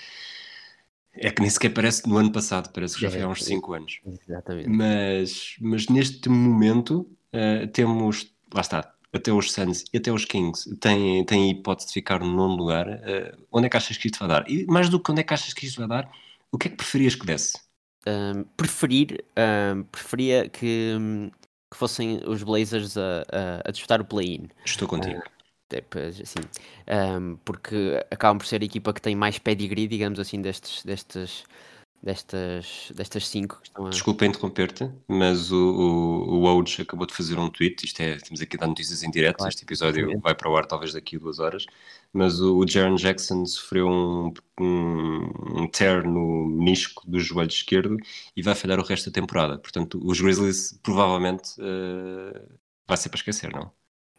é 1.12 1.30
que 1.30 1.40
nem 1.40 1.50
sequer 1.50 1.70
parece 1.70 2.08
no 2.08 2.16
ano 2.16 2.30
passado, 2.30 2.72
parece 2.72 2.94
que 2.94 3.00
já 3.00 3.10
foi 3.10 3.22
há 3.22 3.28
uns 3.28 3.42
5 3.44 3.72
anos. 3.72 4.00
Exatamente. 4.28 4.68
Mas, 4.68 5.56
mas 5.60 5.88
neste 5.88 6.28
momento 6.28 7.10
uh, 7.32 7.66
temos, 7.72 8.32
lá 8.54 8.60
está, 8.60 8.94
até 9.12 9.32
os 9.32 9.50
Suns 9.50 9.84
e 9.92 9.96
até 9.96 10.12
os 10.12 10.24
Kings 10.24 10.76
têm, 10.76 11.24
têm 11.24 11.44
a 11.44 11.52
hipótese 11.52 11.88
de 11.88 11.94
ficar 11.94 12.20
no 12.20 12.32
nono 12.32 12.56
lugar. 12.56 12.86
Uh, 12.88 13.46
onde 13.50 13.66
é 13.66 13.68
que 13.68 13.76
achas 13.76 13.96
que 13.96 14.06
isto 14.06 14.18
vai 14.18 14.28
dar? 14.28 14.48
E 14.48 14.64
mais 14.66 14.88
do 14.88 15.00
que 15.00 15.10
onde 15.10 15.22
é 15.22 15.24
que 15.24 15.34
achas 15.34 15.52
que 15.52 15.66
isto 15.66 15.78
vai 15.78 15.88
dar, 15.88 16.10
o 16.52 16.58
que 16.58 16.68
é 16.68 16.70
que 16.70 16.76
preferias 16.76 17.14
que 17.14 17.26
desse? 17.26 17.58
Um, 18.06 18.44
preferir, 18.56 19.24
um, 19.74 19.82
preferia 19.84 20.48
que, 20.48 20.92
que, 21.76 21.78
fossem 21.78 22.20
os 22.26 22.42
Blazers 22.42 22.96
a, 22.96 23.22
a, 23.30 23.68
a 23.68 23.70
disputar 23.70 24.00
o 24.00 24.04
play-in. 24.04 24.48
Estou 24.64 24.88
contigo. 24.88 25.20
Uh, 25.20 25.76
assim, 26.22 26.40
um, 27.20 27.36
porque 27.44 28.02
acabam 28.10 28.38
por 28.38 28.46
ser 28.46 28.62
a 28.62 28.64
equipa 28.64 28.92
que 28.92 29.02
tem 29.02 29.16
mais 29.16 29.38
pedigree, 29.38 29.88
digamos 29.88 30.18
assim, 30.18 30.40
destes, 30.40 30.84
destes, 30.84 31.44
destas, 32.06 32.92
destas 32.94 33.26
cinco 33.26 33.58
que 33.60 33.66
estão 33.66 33.86
a... 33.86 33.90
Desculpa 33.90 34.24
interromper-te, 34.24 34.88
mas 35.08 35.50
o, 35.50 35.56
o, 35.56 36.38
o 36.38 36.44
Ouch 36.44 36.80
acabou 36.80 37.04
de 37.04 37.12
fazer 37.12 37.36
um 37.36 37.50
tweet, 37.50 37.84
isto 37.84 38.00
é, 38.00 38.16
temos 38.18 38.40
aqui 38.40 38.56
a 38.56 38.60
dar 38.60 38.68
notícias 38.68 39.02
em 39.02 39.10
direto, 39.10 39.38
claro, 39.38 39.48
este 39.48 39.64
episódio 39.64 40.08
sim. 40.08 40.18
vai 40.20 40.32
para 40.32 40.48
o 40.48 40.56
ar 40.56 40.66
talvez 40.66 40.92
daqui 40.92 41.16
a 41.16 41.18
duas 41.18 41.40
horas, 41.40 41.66
mas 42.12 42.40
o, 42.40 42.58
o 42.58 42.68
Jaron 42.68 42.94
Jackson 42.94 43.44
sofreu 43.44 43.88
um, 43.88 44.32
um, 44.60 45.62
um 45.62 45.68
tear 45.68 46.04
no 46.04 46.46
menisco 46.46 47.02
do 47.10 47.18
joelho 47.18 47.50
esquerdo 47.50 47.96
e 48.36 48.40
vai 48.40 48.54
falhar 48.54 48.78
o 48.78 48.84
resto 48.84 49.10
da 49.10 49.14
temporada, 49.14 49.58
portanto 49.58 50.00
os 50.04 50.20
Grizzlies 50.20 50.78
provavelmente 50.84 51.60
uh, 51.60 52.56
vai 52.86 52.96
ser 52.96 53.08
para 53.08 53.18
esquecer, 53.18 53.52
não? 53.52 53.72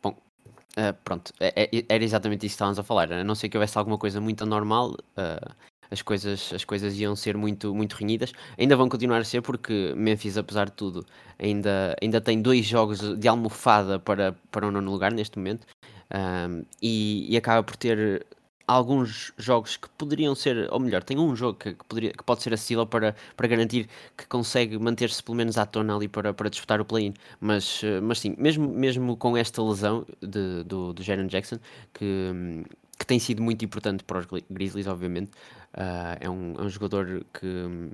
Bom, 0.03 0.09
uh, 0.09 0.93
pronto, 1.05 1.31
é, 1.39 1.69
é, 1.73 1.85
era 1.87 2.03
exatamente 2.03 2.45
isso 2.45 2.53
que 2.53 2.55
estávamos 2.55 2.79
a 2.79 2.83
falar, 2.83 3.13
a 3.13 3.23
não 3.23 3.33
ser 3.33 3.47
que 3.47 3.55
houvesse 3.55 3.77
alguma 3.77 3.97
coisa 3.97 4.19
muito 4.19 4.43
anormal... 4.43 4.91
Uh 5.17 5.76
as 5.89 6.01
coisas, 6.01 6.51
as 6.53 6.63
coisas 6.63 6.97
iam 6.99 7.15
ser 7.15 7.37
muito, 7.37 7.73
muito 7.73 7.93
renhidas. 7.95 8.33
Ainda 8.57 8.75
vão 8.75 8.89
continuar 8.89 9.19
a 9.19 9.23
ser, 9.23 9.41
porque 9.41 9.93
Memphis, 9.95 10.37
apesar 10.37 10.65
de 10.65 10.73
tudo, 10.73 11.05
ainda, 11.39 11.95
ainda 12.01 12.21
tem 12.21 12.41
dois 12.41 12.65
jogos 12.65 13.17
de 13.17 13.27
almofada 13.27 13.99
para, 13.99 14.35
para 14.51 14.67
o 14.67 14.71
nono 14.71 14.91
lugar 14.91 15.11
neste 15.11 15.37
momento. 15.37 15.65
Um, 16.13 16.63
e, 16.81 17.33
e, 17.33 17.37
acaba 17.37 17.61
por 17.63 17.75
ter 17.75 18.25
alguns 18.67 19.33
jogos 19.37 19.77
que 19.77 19.89
poderiam 19.97 20.35
ser, 20.35 20.67
ou 20.71 20.79
melhor, 20.79 21.03
tem 21.03 21.17
um 21.17 21.35
jogo 21.35 21.57
que, 21.57 21.73
que, 21.73 21.85
poderia, 21.85 22.11
que 22.11 22.23
pode 22.23 22.43
ser 22.43 22.53
acessível 22.53 22.85
para, 22.85 23.15
para 23.35 23.47
garantir 23.47 23.87
que 24.15 24.27
consegue 24.27 24.77
manter-se 24.77 25.23
pelo 25.23 25.37
menos 25.37 25.57
à 25.57 25.65
tona 25.65 25.95
ali 25.95 26.07
para, 26.07 26.33
para 26.33 26.49
disputar 26.49 26.81
o 26.81 26.85
play-in. 26.85 27.13
Mas, 27.39 27.81
mas 28.03 28.19
sim, 28.19 28.35
mesmo, 28.37 28.67
mesmo 28.69 29.15
com 29.15 29.37
esta 29.37 29.61
lesão 29.61 30.05
de, 30.21 30.63
do, 30.63 30.93
do 30.93 31.03
Jaron 31.03 31.27
Jackson, 31.27 31.57
que, 31.93 32.65
que 32.99 33.05
tem 33.05 33.19
sido 33.19 33.41
muito 33.41 33.63
importante 33.63 34.03
para 34.03 34.19
os 34.19 34.25
Grizzlies, 34.49 34.87
obviamente. 34.87 35.31
Uh, 35.73 36.17
é, 36.19 36.29
um, 36.29 36.53
é, 36.55 36.61
um, 36.61 36.69
jogador 36.69 37.25
que, 37.33 37.91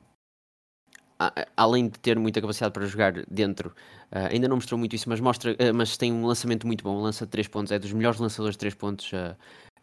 além 1.57 1.89
de 1.89 1.99
ter 1.99 2.17
muita 2.17 2.39
capacidade 2.39 2.73
para 2.73 2.85
jogar 2.85 3.13
dentro, 3.25 3.69
uh, 4.11 4.31
ainda 4.31 4.47
não 4.47 4.57
mostrou 4.57 4.77
muito 4.77 4.95
isso, 4.95 5.09
mas, 5.09 5.19
mostra, 5.19 5.53
uh, 5.53 5.73
mas 5.73 5.97
tem 5.97 6.11
um 6.13 6.25
lançamento 6.25 6.65
muito 6.65 6.83
bom. 6.83 7.01
Lança 7.01 7.25
de 7.25 7.31
3 7.31 7.47
pontos, 7.47 7.71
é 7.71 7.79
dos 7.79 7.91
melhores 7.91 8.19
lançadores 8.19 8.55
de 8.55 8.59
3 8.59 8.75
pontos 8.75 9.11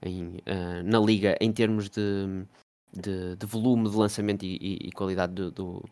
em, 0.02 0.38
na 0.84 0.98
liga 0.98 1.36
em 1.40 1.52
termos 1.52 1.90
de, 1.90 2.46
de, 2.92 3.36
de 3.36 3.46
volume 3.46 3.90
de 3.90 3.96
lançamento 3.96 4.44
e, 4.44 4.56
e, 4.56 4.88
e 4.88 4.92
qualidade 4.92 5.34
do, 5.34 5.50
do, 5.50 5.84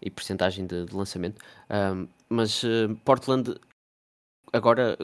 e 0.00 0.10
percentagem 0.10 0.66
de, 0.66 0.86
de 0.86 0.96
lançamento. 0.96 1.40
mas 2.28 2.62
Portland 3.04 3.54
agora 4.52 4.96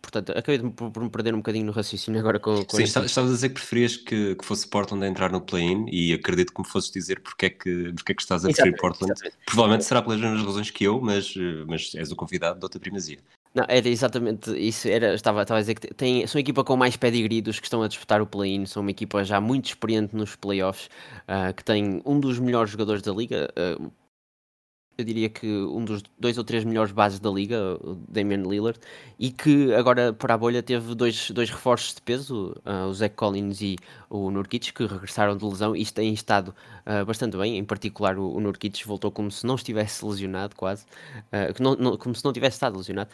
portanto, 0.00 0.30
acabei 0.30 0.58
de, 0.58 0.70
por, 0.70 1.02
me 1.02 1.10
perder 1.10 1.34
um 1.34 1.38
bocadinho 1.38 1.66
no 1.66 1.72
raciocínio 1.72 2.20
agora 2.20 2.38
com, 2.38 2.64
com 2.64 2.76
Sim, 2.76 2.84
estavas 2.84 3.16
a 3.16 3.34
dizer 3.34 3.48
que 3.48 3.54
preferias 3.54 3.96
que, 3.96 4.34
que 4.34 4.44
fosse 4.44 4.66
Portland 4.68 5.04
a 5.04 5.08
entrar 5.08 5.30
no 5.30 5.40
play-in 5.40 5.86
e 5.90 6.12
acredito 6.12 6.52
que 6.52 6.60
me 6.60 6.66
fosses 6.66 6.90
dizer 6.90 7.20
porque 7.20 7.46
é 7.46 7.50
que, 7.50 7.92
porque 7.94 8.12
é 8.12 8.14
que 8.14 8.22
estás 8.22 8.44
a 8.44 8.48
preferir 8.48 8.76
Portland. 8.76 9.12
Exatamente. 9.12 9.36
Provavelmente 9.46 9.84
será 9.84 10.02
pelas 10.02 10.20
mesmas 10.20 10.44
razões 10.44 10.70
que 10.70 10.84
eu, 10.84 11.00
mas, 11.00 11.34
mas 11.66 11.94
és 11.94 12.10
o 12.12 12.16
convidado 12.16 12.58
de 12.58 12.64
outra 12.64 12.80
primazia. 12.80 13.18
Não, 13.54 13.66
era 13.68 13.86
exatamente 13.86 14.50
isso. 14.58 14.88
Era, 14.88 15.14
estava, 15.14 15.42
estava 15.42 15.58
a 15.58 15.60
dizer 15.60 15.74
que 15.74 15.92
tem, 15.92 16.26
são 16.26 16.38
a 16.38 16.40
equipa 16.40 16.64
com 16.64 16.74
mais 16.74 16.96
pedigree 16.96 17.42
dos 17.42 17.60
que 17.60 17.66
estão 17.66 17.82
a 17.82 17.88
disputar 17.88 18.22
o 18.22 18.26
play-in. 18.26 18.64
São 18.64 18.80
uma 18.80 18.90
equipa 18.90 19.22
já 19.24 19.40
muito 19.40 19.66
experiente 19.66 20.16
nos 20.16 20.34
playoffs, 20.34 20.86
uh, 21.28 21.52
que 21.54 21.62
tem 21.62 22.00
um 22.06 22.18
dos 22.18 22.38
melhores 22.38 22.70
jogadores 22.70 23.02
da 23.02 23.12
liga. 23.12 23.52
Uh, 23.78 23.92
eu 24.96 25.04
diria 25.04 25.28
que 25.28 25.46
um 25.46 25.84
dos 25.84 26.02
dois 26.18 26.36
ou 26.36 26.44
três 26.44 26.64
melhores 26.64 26.92
bases 26.92 27.18
da 27.18 27.30
liga, 27.30 27.78
o 27.80 27.94
Damian 28.08 28.42
Lillard, 28.42 28.78
e 29.18 29.30
que 29.30 29.72
agora 29.74 30.12
para 30.12 30.34
a 30.34 30.38
bolha 30.38 30.62
teve 30.62 30.94
dois, 30.94 31.30
dois 31.30 31.48
reforços 31.50 31.94
de 31.94 32.02
peso, 32.02 32.54
uh, 32.66 32.88
o 32.88 32.94
Zach 32.94 33.14
Collins 33.14 33.60
e 33.62 33.76
o 34.10 34.30
Nurkic, 34.30 34.72
que 34.72 34.86
regressaram 34.86 35.36
de 35.36 35.44
lesão 35.44 35.74
e 35.74 35.84
têm 35.86 36.12
estado 36.12 36.54
uh, 36.86 37.04
bastante 37.06 37.36
bem, 37.36 37.56
em 37.56 37.64
particular 37.64 38.18
o, 38.18 38.34
o 38.34 38.40
Nurkic 38.40 38.86
voltou 38.86 39.10
como 39.10 39.30
se 39.30 39.46
não 39.46 39.54
estivesse 39.54 40.04
lesionado 40.04 40.54
quase, 40.54 40.84
uh, 40.84 41.62
não, 41.62 41.74
não, 41.74 41.96
como 41.96 42.14
se 42.14 42.24
não 42.24 42.32
tivesse 42.32 42.56
estado 42.56 42.76
lesionado, 42.76 43.10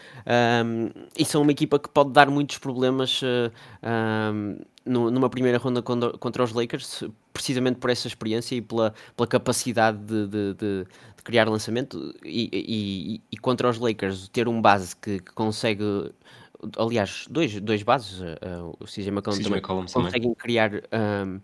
um, 0.65 0.91
e 1.17 1.25
são 1.25 1.43
uma 1.43 1.53
equipa 1.53 1.79
que 1.79 1.89
pode 1.89 2.11
dar 2.11 2.29
muitos 2.29 2.59
problemas 2.59 3.21
um, 3.23 4.59
numa 4.89 5.29
primeira 5.29 5.59
ronda 5.59 5.83
contra, 5.83 6.17
contra, 6.19 6.43
os 6.43 6.53
Lakers, 6.53 7.05
precisamente 7.33 7.79
por 7.79 7.91
essa 7.91 8.09
experiência 8.09 8.57
e 8.57 8.63
pela, 8.63 8.95
pela 9.17 9.27
capacidade 9.27 9.99
de, 9.99 10.27
de, 10.27 10.55
de, 10.55 10.85
de 11.17 11.23
criar 11.23 11.49
lançamento, 11.49 12.15
e, 12.25 12.49
e, 12.53 13.23
e, 13.31 13.37
contra 13.37 13.69
os 13.69 13.79
Lakers 13.79 14.29
ter 14.29 14.49
um 14.49 14.61
base 14.61 14.97
que, 14.97 15.21
que 15.21 15.33
consegue. 15.33 15.85
Aliás, 16.77 17.27
dois, 17.31 17.61
dois 17.61 17.85
bases, 17.85 18.21
uh, 18.21 18.77
o 18.81 18.85
CJ 18.85 19.09
McCollum 19.09 19.37
também, 19.37 19.53
McCollum 19.59 19.87
conseguem 19.87 20.35
criar 20.35 20.73
um, 20.93 21.41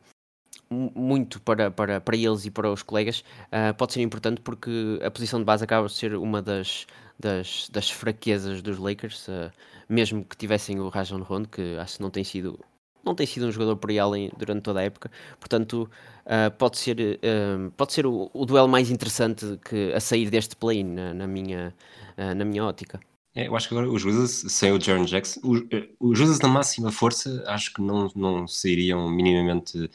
muito 0.71 1.41
para, 1.41 1.71
para, 1.71 2.01
para 2.01 2.17
eles 2.17 2.45
e 2.45 2.51
para 2.51 2.71
os 2.71 2.83
colegas, 2.83 3.23
uh, 3.49 3.73
pode 3.77 3.93
ser 3.93 4.03
importante 4.03 4.41
porque 4.41 4.99
a 5.05 5.11
posição 5.11 5.39
de 5.39 5.45
base 5.45 5.63
acaba 5.63 5.87
de 5.87 5.93
ser 5.93 6.17
uma 6.17 6.43
das, 6.43 6.87
das, 7.19 7.69
das 7.71 7.91
fraquezas 7.91 8.61
dos 8.61 8.79
Lakers, 8.79 9.29
uh, 9.29 9.53
mesmo 9.89 10.25
que 10.25 10.37
tivessem 10.37 10.81
o 10.81 10.89
Rajon 10.89 11.23
Rondo, 11.23 11.49
que 11.49 11.77
acho 11.79 11.97
que 11.99 12.03
não 12.03 12.11
tem 12.11 12.25
sido 12.25 12.59
não 13.05 13.15
tem 13.15 13.27
sido 13.27 13.47
um 13.47 13.53
jogador 13.53 13.77
por 13.77 13.91
além 13.97 14.31
durante 14.37 14.63
toda 14.63 14.81
a 14.81 14.83
época, 14.83 15.11
portanto 15.39 15.91
uh, 16.25 16.51
pode 16.57 16.79
ser, 16.79 16.99
uh, 17.01 17.71
pode 17.77 17.93
ser 17.93 18.07
o, 18.07 18.31
o, 18.33 18.45
duelo 18.47 18.69
mais 18.69 18.91
interessante 18.91 19.59
que, 19.65 19.93
a 19.93 20.01
sair 20.01 20.31
deste 20.31 20.57
play 20.57 20.83
na, 20.83 21.13
na, 21.15 21.27
minha, 21.27 21.75
uh, 22.17 22.35
na 22.35 22.45
minha 22.45 22.65
ótica. 22.65 23.01
É, 23.35 23.49
eu 23.49 23.57
acho 23.57 23.69
que 23.69 23.75
agora 23.75 23.91
os 23.91 24.05
Wizards, 24.05 24.53
sem 24.53 24.71
o 24.71 24.81
Jaron 24.81 25.05
Jackson, 25.05 25.41
os, 25.43 25.63
Wizards 26.01 26.39
na 26.39 26.49
máxima 26.49 26.93
força, 26.93 27.43
acho 27.49 27.73
que 27.75 27.83
não, 27.83 28.09
não 28.15 28.47
sairiam 28.47 29.11
minimamente, 29.11 29.91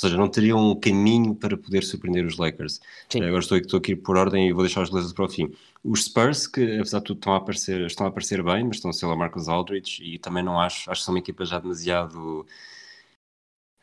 seja, 0.00 0.16
não 0.16 0.28
teriam 0.28 0.70
um 0.70 0.78
caminho 0.78 1.34
para 1.34 1.56
poder 1.56 1.84
surpreender 1.84 2.24
os 2.24 2.36
Lakers. 2.38 2.80
Sim. 3.08 3.22
Agora 3.22 3.40
estou, 3.40 3.58
estou 3.58 3.78
aqui 3.78 3.94
por 3.94 4.16
ordem 4.16 4.48
e 4.48 4.52
vou 4.52 4.62
deixar 4.62 4.82
os 4.82 4.90
Blazers 4.90 5.12
para 5.12 5.24
o 5.24 5.28
fim. 5.28 5.52
Os 5.84 6.04
Spurs, 6.04 6.46
que 6.46 6.78
apesar 6.78 6.98
de 7.00 7.04
tudo 7.06 7.18
estão 7.18 7.34
a 7.34 7.36
aparecer, 7.36 7.80
estão 7.82 8.06
a 8.06 8.08
aparecer 8.08 8.42
bem, 8.42 8.64
mas 8.64 8.76
estão 8.76 8.90
a 8.90 8.92
ser 8.92 9.06
lá 9.06 9.16
Marcus 9.16 9.48
Aldridge 9.48 10.02
e 10.02 10.18
também 10.18 10.42
não 10.42 10.60
acho, 10.60 10.90
acho 10.90 11.00
que 11.00 11.04
são 11.04 11.14
uma 11.14 11.20
equipa 11.20 11.44
já 11.44 11.58
demasiado. 11.58 12.46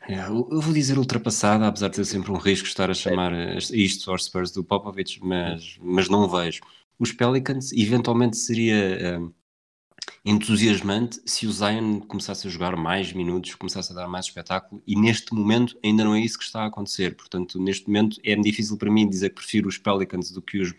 É, 0.08 0.20
eu 0.26 0.60
vou 0.60 0.72
dizer 0.72 0.98
ultrapassada, 0.98 1.66
apesar 1.66 1.88
de 1.88 1.96
ter 1.96 2.04
sempre 2.04 2.30
um 2.32 2.36
risco 2.36 2.66
estar 2.66 2.90
a 2.90 2.94
chamar 2.94 3.32
isto 3.58 4.10
aos 4.10 4.24
Spurs 4.24 4.50
do 4.50 4.64
Popovich, 4.64 5.20
mas, 5.22 5.78
mas 5.80 6.08
não 6.08 6.28
vejo. 6.28 6.60
Os 6.98 7.12
Pelicans, 7.12 7.72
eventualmente 7.72 8.36
seria 8.36 9.20
entusiasmante 10.28 11.20
se 11.24 11.46
o 11.46 11.52
Zion 11.52 12.00
começasse 12.00 12.46
a 12.46 12.50
jogar 12.50 12.76
mais 12.76 13.14
minutos, 13.14 13.54
começasse 13.54 13.92
a 13.92 13.94
dar 13.94 14.06
mais 14.06 14.26
espetáculo, 14.26 14.82
e 14.86 14.94
neste 14.94 15.32
momento 15.34 15.78
ainda 15.82 16.04
não 16.04 16.14
é 16.14 16.20
isso 16.20 16.36
que 16.36 16.44
está 16.44 16.64
a 16.64 16.66
acontecer. 16.66 17.16
Portanto, 17.16 17.58
neste 17.58 17.86
momento 17.86 18.20
é 18.22 18.36
difícil 18.36 18.76
para 18.76 18.90
mim 18.90 19.08
dizer 19.08 19.30
que 19.30 19.36
prefiro 19.36 19.68
os 19.68 19.78
Pelicans 19.78 20.30
do 20.30 20.42
que 20.42 20.60
os, 20.60 20.72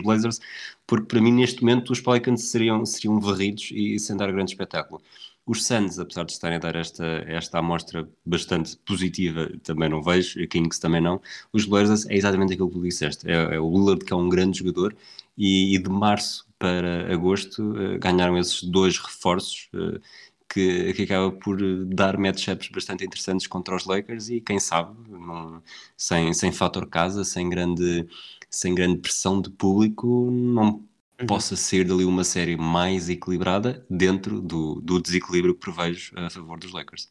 Blazers, 0.00 0.40
porque 0.86 1.06
para 1.06 1.20
mim 1.20 1.32
neste 1.32 1.62
momento 1.62 1.90
os 1.92 2.00
Pelicans 2.00 2.44
seriam, 2.44 2.86
seriam 2.86 3.18
varridos 3.20 3.70
e 3.72 3.98
sem 3.98 4.16
dar 4.16 4.30
grande 4.30 4.52
espetáculo. 4.52 5.02
Os 5.44 5.66
Suns, 5.66 5.98
apesar 5.98 6.24
de 6.24 6.32
estarem 6.32 6.56
a 6.56 6.60
dar 6.60 6.76
esta, 6.76 7.04
esta 7.26 7.58
amostra 7.58 8.08
bastante 8.24 8.76
positiva, 8.86 9.50
também 9.64 9.88
não 9.88 10.00
vejo, 10.00 10.46
Kings 10.46 10.80
também 10.80 11.00
não. 11.00 11.20
Os 11.52 11.64
Blazers 11.64 12.06
é 12.06 12.14
exatamente 12.14 12.52
aquilo 12.52 12.68
que 12.68 12.76
tu 12.76 12.82
disseste. 12.82 13.28
É, 13.28 13.56
é 13.56 13.60
o 13.60 13.68
Lillard 13.68 14.04
que 14.04 14.12
é 14.12 14.16
um 14.16 14.28
grande 14.28 14.58
jogador 14.58 14.94
e, 15.36 15.74
e 15.74 15.78
de 15.78 15.90
março 15.90 16.46
para 16.62 17.12
agosto 17.12 17.72
uh, 17.72 17.98
ganharam 17.98 18.38
esses 18.38 18.62
dois 18.62 18.96
reforços 18.96 19.68
uh, 19.74 20.00
que, 20.48 20.92
que, 20.92 21.02
acaba 21.02 21.32
por 21.32 21.58
dar 21.86 22.16
matchups 22.16 22.68
bastante 22.68 23.04
interessantes 23.04 23.48
contra 23.48 23.74
os 23.74 23.84
Lakers 23.84 24.28
e 24.28 24.40
quem 24.40 24.60
sabe, 24.60 24.94
não, 25.08 25.60
sem, 25.96 26.32
sem 26.32 26.52
fator 26.52 26.86
casa, 26.86 27.24
sem 27.24 27.50
grande, 27.50 28.06
sem 28.48 28.72
grande 28.76 28.98
pressão 28.98 29.40
de 29.40 29.50
público, 29.50 30.30
não 30.30 30.84
uhum. 31.20 31.26
possa 31.26 31.56
ser 31.56 31.84
dali 31.84 32.04
uma 32.04 32.22
série 32.22 32.56
mais 32.56 33.08
equilibrada 33.08 33.84
dentro 33.90 34.40
do, 34.40 34.76
do 34.76 35.00
desequilíbrio 35.02 35.54
que 35.54 35.60
prevejo 35.60 36.12
a 36.14 36.30
favor 36.30 36.60
dos 36.60 36.70
Lakers. 36.70 37.10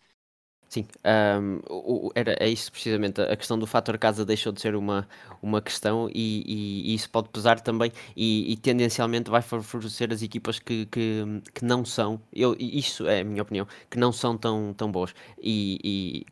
Sim, 0.71 0.85
um, 1.03 1.59
o, 1.69 2.11
era, 2.15 2.33
é 2.39 2.47
isso 2.47 2.71
precisamente. 2.71 3.19
A 3.19 3.35
questão 3.35 3.59
do 3.59 3.67
fator 3.67 3.97
casa 3.97 4.23
deixou 4.23 4.53
de 4.53 4.61
ser 4.61 4.73
uma, 4.73 5.05
uma 5.41 5.61
questão 5.61 6.09
e, 6.13 6.43
e, 6.47 6.91
e 6.91 6.95
isso 6.95 7.09
pode 7.09 7.27
pesar 7.27 7.59
também 7.59 7.91
e, 8.15 8.53
e, 8.53 8.55
tendencialmente 8.55 9.29
vai 9.29 9.41
favorecer 9.41 10.13
as 10.13 10.21
equipas 10.21 10.59
que, 10.59 10.85
que, 10.85 11.25
que 11.53 11.65
não 11.65 11.83
são, 11.83 12.21
eu, 12.31 12.55
isso 12.57 13.05
é 13.05 13.19
a 13.19 13.23
minha 13.25 13.41
opinião, 13.41 13.67
que 13.89 13.99
não 13.99 14.13
são 14.13 14.37
tão, 14.37 14.73
tão 14.73 14.89
boas. 14.89 15.13
E, 15.37 16.25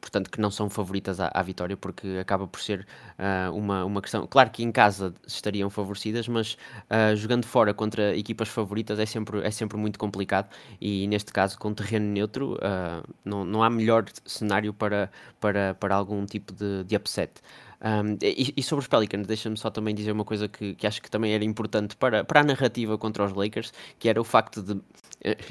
portanto, 0.00 0.30
que 0.30 0.40
não 0.40 0.50
são 0.50 0.70
favoritas 0.70 1.20
à, 1.20 1.30
à 1.32 1.42
vitória, 1.42 1.76
porque 1.76 2.18
acaba 2.20 2.46
por 2.46 2.60
ser 2.60 2.86
uh, 3.18 3.54
uma, 3.54 3.84
uma 3.84 4.00
questão. 4.00 4.26
Claro 4.26 4.50
que 4.50 4.62
em 4.62 4.72
casa 4.72 5.14
estariam 5.26 5.68
favorecidas, 5.70 6.28
mas 6.28 6.54
uh, 6.90 7.16
jogando 7.16 7.44
fora 7.46 7.74
contra 7.74 8.16
equipas 8.16 8.48
favoritas 8.48 8.98
é 8.98 9.06
sempre, 9.06 9.44
é 9.44 9.50
sempre 9.50 9.76
muito 9.76 9.98
complicado 9.98 10.48
e 10.80 11.06
neste 11.06 11.32
caso, 11.32 11.58
com 11.58 11.72
terreno 11.74 12.06
neutro, 12.06 12.54
uh, 12.54 13.06
não, 13.24 13.44
não 13.44 13.62
há 13.62 13.70
melhor 13.70 14.04
cenário 14.24 14.72
para, 14.72 15.10
para, 15.40 15.74
para 15.74 15.94
algum 15.94 16.24
tipo 16.26 16.52
de, 16.52 16.84
de 16.84 16.96
upset. 16.96 17.32
Um, 17.80 18.18
e, 18.20 18.54
e, 18.56 18.62
sobre 18.62 18.82
os 18.82 18.88
Pelicans, 18.88 19.26
deixa-me 19.26 19.56
só 19.56 19.70
também 19.70 19.94
dizer 19.94 20.10
uma 20.10 20.24
coisa 20.24 20.48
que, 20.48 20.74
que 20.74 20.86
acho 20.86 21.00
que 21.00 21.08
também 21.08 21.32
era 21.32 21.44
importante 21.44 21.96
para, 21.96 22.24
para 22.24 22.40
a 22.40 22.44
narrativa 22.44 22.98
contra 22.98 23.24
os 23.24 23.32
Lakers, 23.32 23.72
que 23.98 24.08
era 24.08 24.20
o 24.20 24.24
facto 24.24 24.60
de 24.62 24.80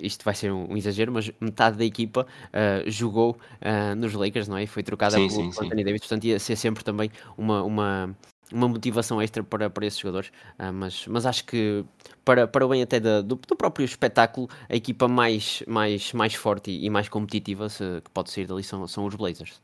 isto 0.02 0.24
vai 0.24 0.34
ser 0.34 0.52
um, 0.52 0.72
um 0.72 0.78
exagero, 0.78 1.12
mas 1.12 1.32
metade 1.40 1.78
da 1.78 1.86
equipa 1.86 2.26
uh, 2.48 2.90
jogou 2.90 3.38
uh, 3.62 3.96
nos 3.96 4.14
Lakers, 4.14 4.48
não 4.48 4.58
é? 4.58 4.64
E 4.64 4.68
foi 4.68 4.84
trocada 4.84 5.16
sim, 5.16 5.28
pelo 5.28 5.52
sim, 5.52 5.66
Anthony 5.66 5.84
Davis, 5.84 6.02
portanto 6.02 6.24
ia 6.26 6.40
ser 6.40 6.56
sempre 6.56 6.84
também 6.84 7.12
uma, 7.38 7.64
uma, 7.64 8.18
uma 8.52 8.68
motivação 8.68 9.22
extra 9.22 9.44
para, 9.44 9.70
para 9.70 9.86
esses 9.86 10.00
jogadores. 10.00 10.30
Uh, 10.60 10.72
mas, 10.74 11.06
mas 11.08 11.26
acho 11.26 11.46
que 11.46 11.84
para, 12.24 12.48
para 12.48 12.66
o 12.66 12.70
bem 12.70 12.82
até 12.82 13.00
da, 13.00 13.22
do, 13.22 13.36
do, 13.36 13.56
próprio 13.56 13.86
espetáculo, 13.86 14.50
a 14.70 14.76
equipa 14.76 15.08
mais, 15.08 15.64
mais, 15.68 16.14
mais 16.14 16.34
forte 16.34 16.72
e, 16.72 16.86
e 16.86 16.90
mais 16.90 17.10
competitiva 17.10 17.70
se, 17.70 18.02
que 18.04 18.10
pode 18.12 18.32
sair 18.32 18.46
dali 18.46 18.64
são, 18.64 18.88
são 18.88 19.06
os 19.06 19.16
Blazers. 19.16 19.62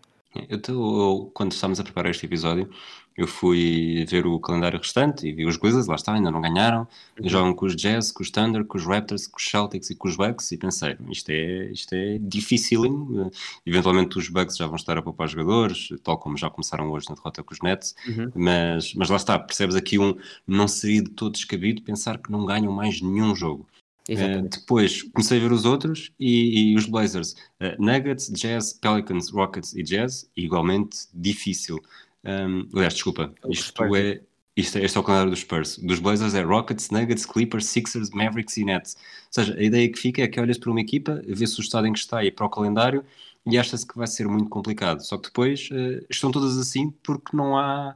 Eu, 0.50 0.60
tô, 0.60 1.30
quando 1.34 1.52
estávamos 1.52 1.80
a 1.80 1.84
preparar 1.84 2.10
este 2.10 2.26
episódio, 2.26 2.68
eu 3.16 3.28
fui 3.28 4.06
ver 4.10 4.26
o 4.26 4.40
calendário 4.40 4.80
restante 4.80 5.28
e 5.28 5.32
vi 5.32 5.46
os 5.46 5.58
Grizzlies, 5.58 5.88
lá 5.88 5.96
está, 5.96 6.14
ainda 6.14 6.32
não 6.32 6.42
ganharam. 6.42 6.88
Uhum. 7.20 7.30
Jogam 7.30 7.54
com 7.54 7.66
os 7.66 7.76
Jazz, 7.76 8.12
com 8.12 8.24
os 8.24 8.32
Thunder, 8.32 8.66
com 8.66 8.78
os 8.78 8.86
Raptors, 8.86 9.28
com 9.28 9.38
os 9.38 9.46
Celtics 9.46 9.90
e 9.90 9.96
com 9.96 10.08
os 10.08 10.16
Bucks 10.16 10.52
e 10.52 10.58
pensei, 10.58 10.98
isto 11.10 11.30
é, 11.30 11.72
isto 11.72 11.94
é 11.94 12.18
dificílimo. 12.20 13.32
Eventualmente 13.66 14.18
os 14.18 14.30
Bucks 14.30 14.58
já 14.58 14.66
vão 14.66 14.76
estar 14.76 14.98
a 14.98 15.02
poupar 15.02 15.28
jogadores, 15.28 15.90
tal 16.04 16.18
como 16.18 16.38
já 16.38 16.50
começaram 16.50 16.90
hoje 16.92 17.08
na 17.10 17.16
derrota 17.16 17.44
com 17.44 17.54
os 17.54 17.62
Nets, 17.62 17.96
uhum. 18.08 18.32
mas, 18.36 18.94
mas 18.96 19.10
lá 19.10 19.18
está, 19.18 19.38
percebes 19.38 19.76
aqui 19.76 20.00
um 20.00 20.16
não 20.48 20.68
seria 20.68 21.04
de 21.04 21.12
todo 21.12 21.34
descabido 21.34 21.82
pensar 21.82 22.18
que 22.18 22.32
não 22.32 22.46
ganham 22.46 22.72
mais 22.72 23.02
nenhum 23.02 23.36
jogo. 23.36 23.68
Uh, 24.10 24.48
depois 24.50 25.02
comecei 25.02 25.38
a 25.38 25.42
ver 25.42 25.52
os 25.54 25.64
outros 25.64 26.12
e, 26.20 26.74
e 26.74 26.76
os 26.76 26.86
Blazers, 26.86 27.36
uh, 27.62 27.82
Nuggets, 27.82 28.30
Jazz, 28.34 28.74
Pelicans, 28.74 29.30
Rockets 29.30 29.74
e 29.74 29.82
Jazz, 29.82 30.30
igualmente 30.36 31.08
difícil. 31.14 31.80
Um, 32.24 32.68
aliás, 32.74 32.94
desculpa, 32.94 33.34
isto 33.50 33.84
é, 33.96 34.22
isto 34.56 34.78
é, 34.78 34.86
este 34.86 34.98
é 34.98 35.02
o 35.02 35.04
calendário 35.04 35.32
dos 35.32 35.40
Spurs. 35.40 35.78
Dos 35.80 36.00
Blazers 36.00 36.34
é 36.34 36.42
Rockets, 36.42 36.90
Nuggets, 36.90 37.26
Clippers, 37.26 37.66
Sixers, 37.68 38.10
Mavericks 38.12 38.58
e 38.58 38.66
Nets. 38.66 38.96
Ou 38.96 39.44
seja, 39.44 39.56
a 39.56 39.64
ideia 39.64 39.92
que 39.92 40.00
fica 40.00 40.22
é 40.22 40.28
que 40.28 40.40
olhas 40.40 40.58
para 40.58 40.72
uma 40.72 40.82
equipa, 40.82 41.22
vê-se 41.28 41.60
o 41.60 41.62
estado 41.62 41.88
em 41.88 41.94
que 41.94 42.00
está 42.00 42.24
e 42.24 42.32
para 42.32 42.46
o 42.46 42.50
calendário 42.50 43.04
e 43.46 43.58
acha-se 43.58 43.86
que 43.86 43.98
vai 43.98 44.08
ser 44.08 44.28
muito 44.28 44.50
complicado. 44.50 45.02
Só 45.02 45.18
que 45.18 45.28
depois 45.28 45.70
uh, 45.72 46.06
estão 46.10 46.32
todas 46.32 46.58
assim 46.58 46.92
porque 47.04 47.36
não 47.36 47.58
há, 47.58 47.96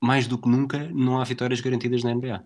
mais 0.00 0.26
do 0.26 0.38
que 0.38 0.48
nunca, 0.48 0.88
não 0.92 1.20
há 1.20 1.24
vitórias 1.24 1.60
garantidas 1.60 2.02
na 2.02 2.14
NBA. 2.14 2.44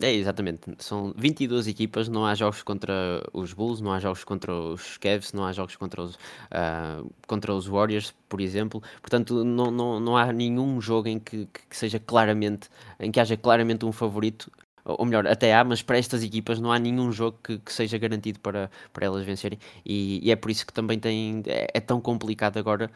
É, 0.00 0.12
exatamente. 0.12 0.62
São 0.78 1.12
22 1.16 1.68
equipas, 1.68 2.08
não 2.08 2.24
há 2.24 2.34
jogos 2.34 2.62
contra 2.62 3.22
os 3.32 3.52
Bulls, 3.52 3.80
não 3.80 3.92
há 3.92 4.00
jogos 4.00 4.24
contra 4.24 4.52
os 4.52 4.96
Cavs, 4.96 5.32
não 5.32 5.44
há 5.44 5.52
jogos 5.52 5.76
contra 5.76 6.02
os, 6.02 6.14
uh, 6.14 7.12
contra 7.26 7.54
os 7.54 7.66
Warriors, 7.66 8.14
por 8.28 8.40
exemplo. 8.40 8.82
Portanto, 9.00 9.44
não, 9.44 9.70
não, 9.70 10.00
não 10.00 10.16
há 10.16 10.32
nenhum 10.32 10.80
jogo 10.80 11.08
em 11.08 11.18
que, 11.18 11.46
que 11.46 11.76
seja 11.76 12.00
claramente, 12.00 12.68
em 12.98 13.12
que 13.12 13.20
haja 13.20 13.36
claramente 13.36 13.84
um 13.84 13.92
favorito. 13.92 14.50
Ou 14.84 15.04
melhor, 15.04 15.26
até 15.28 15.54
há, 15.54 15.62
mas 15.62 15.82
para 15.82 15.96
estas 15.98 16.24
equipas 16.24 16.58
não 16.58 16.72
há 16.72 16.78
nenhum 16.78 17.12
jogo 17.12 17.38
que, 17.42 17.58
que 17.58 17.72
seja 17.72 17.96
garantido 17.98 18.40
para, 18.40 18.70
para 18.92 19.06
elas 19.06 19.24
vencerem. 19.24 19.58
E, 19.84 20.26
e, 20.26 20.32
é 20.32 20.36
por 20.36 20.50
isso 20.50 20.66
que 20.66 20.72
também 20.72 20.98
tem, 20.98 21.42
é, 21.46 21.68
é 21.74 21.80
tão 21.80 22.00
complicado 22.00 22.56
agora 22.58 22.90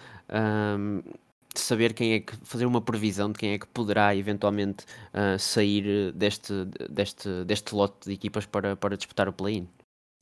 um, 0.79 1.03
de 1.57 1.61
saber 1.61 1.95
quem 1.95 2.13
é 2.13 2.21
que 2.21 2.37
fazer 2.45 2.67
uma 2.67 2.81
previsão 2.81 3.33
de 3.33 3.39
quem 3.39 3.53
é 3.53 3.59
que 3.59 3.67
poderá 3.67 4.15
eventualmente 4.15 4.85
uh, 5.13 5.39
sair 5.39 6.13
deste, 6.13 6.53
deste, 6.89 7.45
deste 7.45 7.75
lote 7.75 8.09
de 8.09 8.15
equipas 8.15 8.47
para, 8.47 8.77
para 8.77 8.97
disputar 8.97 9.29
o 9.29 9.33
play-in. 9.33 9.69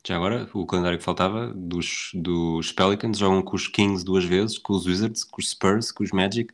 Já 0.06 0.16
agora, 0.16 0.48
o 0.52 0.66
calendário 0.66 0.98
que 0.98 1.04
faltava 1.04 1.48
dos, 1.54 2.10
dos 2.14 2.72
Pelicans 2.72 3.18
jogam 3.18 3.42
com 3.42 3.56
os 3.56 3.66
Kings 3.68 4.04
duas 4.04 4.24
vezes, 4.24 4.58
com 4.58 4.74
os 4.74 4.86
Wizards, 4.86 5.24
com 5.24 5.40
os 5.40 5.50
Spurs, 5.50 5.90
com 5.90 6.04
os 6.04 6.12
Magic. 6.12 6.52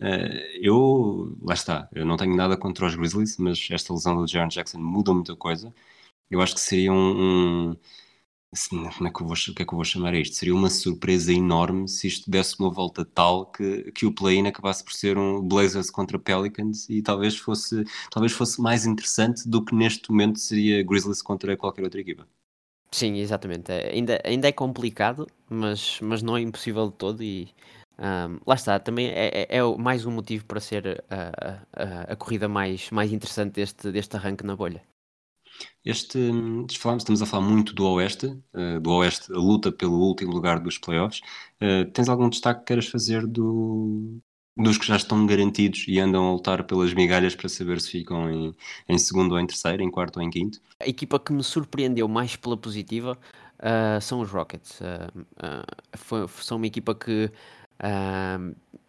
Uh, 0.00 0.58
eu, 0.60 1.36
lá 1.42 1.54
está, 1.54 1.88
eu 1.92 2.06
não 2.06 2.16
tenho 2.16 2.34
nada 2.34 2.56
contra 2.56 2.86
os 2.86 2.94
Grizzlies, 2.94 3.36
mas 3.38 3.68
esta 3.70 3.92
lesão 3.92 4.16
do 4.16 4.26
Jaron 4.26 4.48
Jackson 4.48 4.78
muda 4.78 5.12
muita 5.12 5.36
coisa. 5.36 5.74
Eu 6.30 6.40
acho 6.40 6.54
que 6.54 6.60
seria 6.60 6.92
um, 6.92 7.70
um 7.70 7.76
como 8.70 9.08
é 9.08 9.10
que 9.10 9.22
eu 9.22 9.26
vou, 9.26 9.34
que 9.34 9.62
é 9.62 9.64
que 9.64 9.72
eu 9.72 9.76
vou 9.76 9.84
chamar 9.84 10.14
isto? 10.14 10.36
Seria 10.36 10.54
uma 10.54 10.68
surpresa 10.68 11.32
enorme 11.32 11.88
se 11.88 12.06
isto 12.06 12.30
desse 12.30 12.58
uma 12.60 12.70
volta 12.70 13.04
tal 13.04 13.46
que, 13.46 13.90
que 13.92 14.04
o 14.04 14.12
play-in 14.12 14.46
acabasse 14.46 14.84
por 14.84 14.92
ser 14.92 15.16
um 15.16 15.40
Blazers 15.40 15.90
contra 15.90 16.18
Pelicans 16.18 16.88
e 16.90 17.00
talvez 17.00 17.36
fosse, 17.36 17.84
talvez 18.10 18.32
fosse 18.32 18.60
mais 18.60 18.84
interessante 18.84 19.48
do 19.48 19.64
que 19.64 19.74
neste 19.74 20.10
momento 20.10 20.38
seria 20.38 20.82
Grizzlies 20.82 21.22
contra 21.22 21.56
qualquer 21.56 21.82
outra 21.82 22.00
equipa. 22.00 22.28
Sim, 22.90 23.16
exatamente. 23.18 23.72
É, 23.72 23.90
ainda, 23.90 24.20
ainda 24.22 24.48
é 24.48 24.52
complicado, 24.52 25.26
mas, 25.48 25.98
mas 26.02 26.22
não 26.22 26.36
é 26.36 26.42
impossível 26.42 26.88
de 26.90 26.94
todo 26.96 27.22
e 27.22 27.48
um, 27.98 28.38
lá 28.46 28.54
está, 28.54 28.78
também 28.78 29.08
é, 29.08 29.28
é, 29.28 29.58
é, 29.58 29.76
mais 29.78 30.04
um 30.04 30.10
motivo 30.10 30.44
para 30.44 30.60
ser 30.60 31.04
a, 31.08 31.62
a, 31.72 32.12
a 32.12 32.16
corrida 32.16 32.48
mais, 32.48 32.90
mais 32.90 33.12
interessante 33.12 33.54
deste, 33.54 33.90
deste 33.90 34.16
arranque 34.16 34.44
na 34.44 34.56
bolha. 34.56 34.82
Este, 35.84 36.18
estamos 36.70 37.22
a 37.22 37.26
falar 37.26 37.44
muito 37.44 37.74
do 37.74 37.84
Oeste, 37.86 38.26
uh, 38.26 38.80
do 38.80 38.90
Oeste, 38.92 39.32
a 39.32 39.36
luta 39.36 39.72
pelo 39.72 39.98
último 39.98 40.32
lugar 40.32 40.60
dos 40.60 40.78
playoffs. 40.78 41.20
Uh, 41.60 41.90
tens 41.92 42.08
algum 42.08 42.28
destaque 42.28 42.60
que 42.60 42.66
queiras 42.66 42.86
fazer 42.86 43.26
do, 43.26 44.20
dos 44.56 44.78
que 44.78 44.86
já 44.86 44.96
estão 44.96 45.26
garantidos 45.26 45.84
e 45.88 45.98
andam 45.98 46.28
a 46.28 46.32
lutar 46.32 46.64
pelas 46.64 46.94
migalhas 46.94 47.34
para 47.34 47.48
saber 47.48 47.80
se 47.80 47.90
ficam 47.90 48.30
em, 48.30 48.54
em 48.88 48.98
segundo 48.98 49.32
ou 49.32 49.40
em 49.40 49.46
terceiro, 49.46 49.82
em 49.82 49.90
quarto 49.90 50.18
ou 50.18 50.22
em 50.22 50.30
quinto? 50.30 50.60
A 50.78 50.86
equipa 50.86 51.18
que 51.18 51.32
me 51.32 51.42
surpreendeu 51.42 52.06
mais 52.06 52.36
pela 52.36 52.56
positiva 52.56 53.18
uh, 53.58 54.00
são 54.00 54.20
os 54.20 54.30
Rockets. 54.30 54.78
Foi, 55.96 56.28
são 56.28 56.58
uma 56.58 56.66
equipa 56.66 56.94
que 56.94 57.30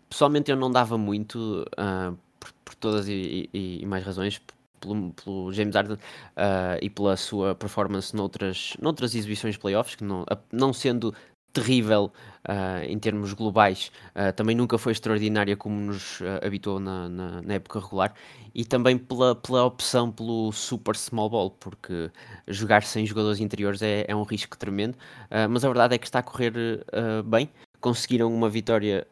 pessoalmente 0.08 0.52
eu 0.52 0.58
não 0.58 0.70
dava 0.70 0.96
muito 0.96 1.66
por, 2.40 2.54
por, 2.64 2.76
todas 2.76 3.08
e, 3.08 3.50
e, 3.52 3.82
e 3.82 3.86
mais 3.88 4.06
razões 4.06 4.40
pelo, 4.86 5.14
pelo 5.14 5.54
James 5.54 5.76
Harden 5.76 5.96
uh, 5.96 6.78
e 6.82 6.90
pela 6.90 7.16
sua 7.16 7.56
performance 7.56 8.16
noutras, 8.16 8.76
noutras 8.82 9.16
exibições 9.16 9.58
playoffs, 9.58 9.96
que 9.96 10.04
não, 10.04 10.26
não 10.52 10.74
sendo 10.74 11.14
terrível 11.54 12.12
uh, 12.50 12.84
em 12.84 12.98
termos 12.98 13.32
globais, 13.34 13.92
uh, 14.16 14.34
também 14.34 14.56
nunca 14.56 14.78
foi 14.78 14.92
extraordinária 14.92 15.56
como 15.56 15.80
nos 15.80 16.20
uh, 16.20 16.46
habituou 16.46 16.80
na, 16.80 17.08
na, 17.08 17.42
na, 17.44 17.54
época 17.54 17.80
regular, 17.80 18.14
e 18.56 18.66
também 18.66 18.98
pela, 18.98 19.36
pela 19.36 19.64
opção 19.64 20.12
pelo 20.12 20.52
super 20.52 20.96
small 20.96 21.30
ball, 21.30 21.52
porque 21.52 22.12
jogar 22.48 22.84
sem 22.84 23.06
jogadores 23.06 23.40
interiores 23.40 23.82
é, 23.82 24.06
é 24.08 24.16
um 24.16 24.24
risco 24.24 24.58
tremendo, 24.58 24.98
mas 25.50 25.64
a 25.64 25.68
verdade 25.68 25.96
é 25.96 25.98
que 25.98 26.06
está 26.06 26.20
a 26.20 26.24
correr 26.24 26.54
bem. 27.26 27.50
Conseguiram 27.82 28.34
uma 28.34 28.50
vitória 28.50 29.08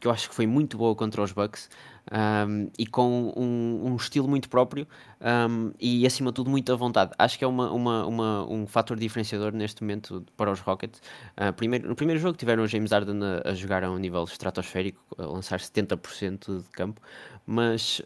que 0.00 0.06
eu 0.06 0.10
acho 0.10 0.28
que 0.28 0.34
foi 0.34 0.46
muito 0.46 0.76
boa 0.76 0.94
contra 0.94 1.22
os 1.22 1.32
Bucks 1.32 1.68
um, 2.12 2.70
e 2.78 2.86
com 2.86 3.32
um, 3.36 3.90
um, 3.90 3.96
estilo 3.96 4.28
muito 4.28 4.48
próprio 4.48 4.86
um, 5.20 5.72
e 5.80 6.06
acima 6.06 6.30
de 6.30 6.36
tudo 6.36 6.50
muito 6.50 6.72
à 6.72 6.76
vontade. 6.76 7.12
Acho 7.18 7.38
que 7.38 7.44
é 7.44 7.46
uma, 7.48 7.70
uma, 7.72 8.06
uma, 8.06 8.50
um 8.50 8.66
fator 8.66 8.96
diferenciador 8.96 9.52
neste 9.52 9.82
momento 9.82 10.24
para 10.36 10.50
os 10.50 10.60
Rockets. 10.60 11.00
Uh, 11.36 11.52
primeiro, 11.52 11.88
no 11.88 11.96
primeiro 11.96 12.20
jogo 12.20 12.36
tiveram 12.36 12.62
o 12.62 12.66
James 12.66 12.92
Harden 12.92 13.18
a, 13.22 13.50
a, 13.50 13.54
jogar 13.54 13.82
a 13.82 13.90
um 13.90 13.98
nível 13.98 14.24
estratosférico, 14.24 15.00
a 15.18 15.26
lançar 15.26 15.58
70% 15.58 16.62
de 16.62 16.70
campo, 16.70 17.00
mas 17.46 18.02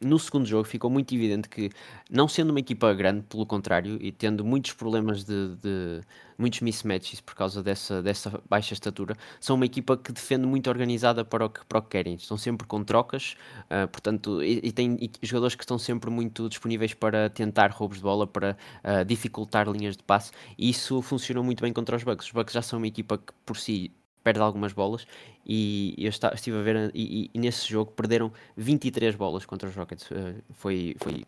no 0.00 0.18
segundo 0.18 0.46
jogo 0.46 0.62
ficou 0.64 0.88
muito 0.88 1.12
evidente 1.12 1.48
que, 1.48 1.70
não 2.08 2.28
sendo 2.28 2.50
uma 2.50 2.60
equipa 2.60 2.94
grande, 2.94 3.22
pelo 3.22 3.44
contrário, 3.44 3.98
e 4.00 4.12
tendo 4.12 4.44
muitos 4.44 4.72
problemas 4.72 5.24
de, 5.24 5.56
de 5.56 6.00
muitos 6.38 6.60
mismatches 6.60 7.20
por 7.20 7.34
causa 7.34 7.62
dessa, 7.62 8.00
dessa 8.00 8.40
baixa 8.48 8.72
estatura, 8.72 9.16
são 9.40 9.56
uma 9.56 9.66
equipa 9.66 9.96
que 9.96 10.12
defende 10.12 10.46
muito 10.46 10.69
organizada 10.70 11.24
para 11.24 11.46
o 11.46 11.50
que, 11.50 11.64
para 11.66 11.78
o 11.78 11.82
que 11.82 11.88
querem. 11.88 12.14
Estão 12.14 12.36
sempre 12.36 12.66
com 12.66 12.82
trocas, 12.82 13.36
uh, 13.64 13.88
portanto, 13.88 14.42
e, 14.42 14.60
e 14.64 14.72
tem 14.72 14.96
e 15.00 15.10
jogadores 15.22 15.54
que 15.54 15.62
estão 15.62 15.78
sempre 15.78 16.10
muito 16.10 16.48
disponíveis 16.48 16.94
para 16.94 17.28
tentar 17.30 17.70
roubos 17.70 17.98
de 17.98 18.02
bola, 18.02 18.26
para 18.26 18.56
uh, 18.84 19.04
dificultar 19.04 19.68
linhas 19.68 19.96
de 19.96 20.02
passe, 20.02 20.32
e 20.56 20.70
isso 20.70 21.02
funciona 21.02 21.42
muito 21.42 21.62
bem 21.62 21.72
contra 21.72 21.96
os 21.96 22.02
Bucks. 22.04 22.26
Os 22.26 22.32
Bucks 22.32 22.54
já 22.54 22.62
são 22.62 22.78
uma 22.78 22.86
equipa 22.86 23.18
que 23.18 23.32
por 23.44 23.56
si 23.56 23.92
perde 24.22 24.40
algumas 24.40 24.72
bolas 24.72 25.06
e 25.46 25.94
eu 25.98 26.10
estive 26.10 26.58
a 26.58 26.62
ver 26.62 26.90
e, 26.94 27.30
e, 27.32 27.38
nesse 27.38 27.68
jogo 27.68 27.92
perderam 27.92 28.32
23 28.56 29.14
bolas 29.14 29.46
contra 29.46 29.68
os 29.68 29.74
Rockets 29.74 30.10
uh, 30.10 30.42
foi, 30.52 30.94
foi 30.98 31.24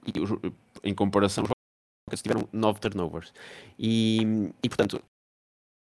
em 0.84 0.94
comparação 0.94 1.44
os 1.44 1.50
Rockets 1.50 2.22
tiveram 2.22 2.48
9 2.52 2.80
turnovers 2.80 3.32
e, 3.78 4.52
e 4.62 4.68
portanto 4.68 5.02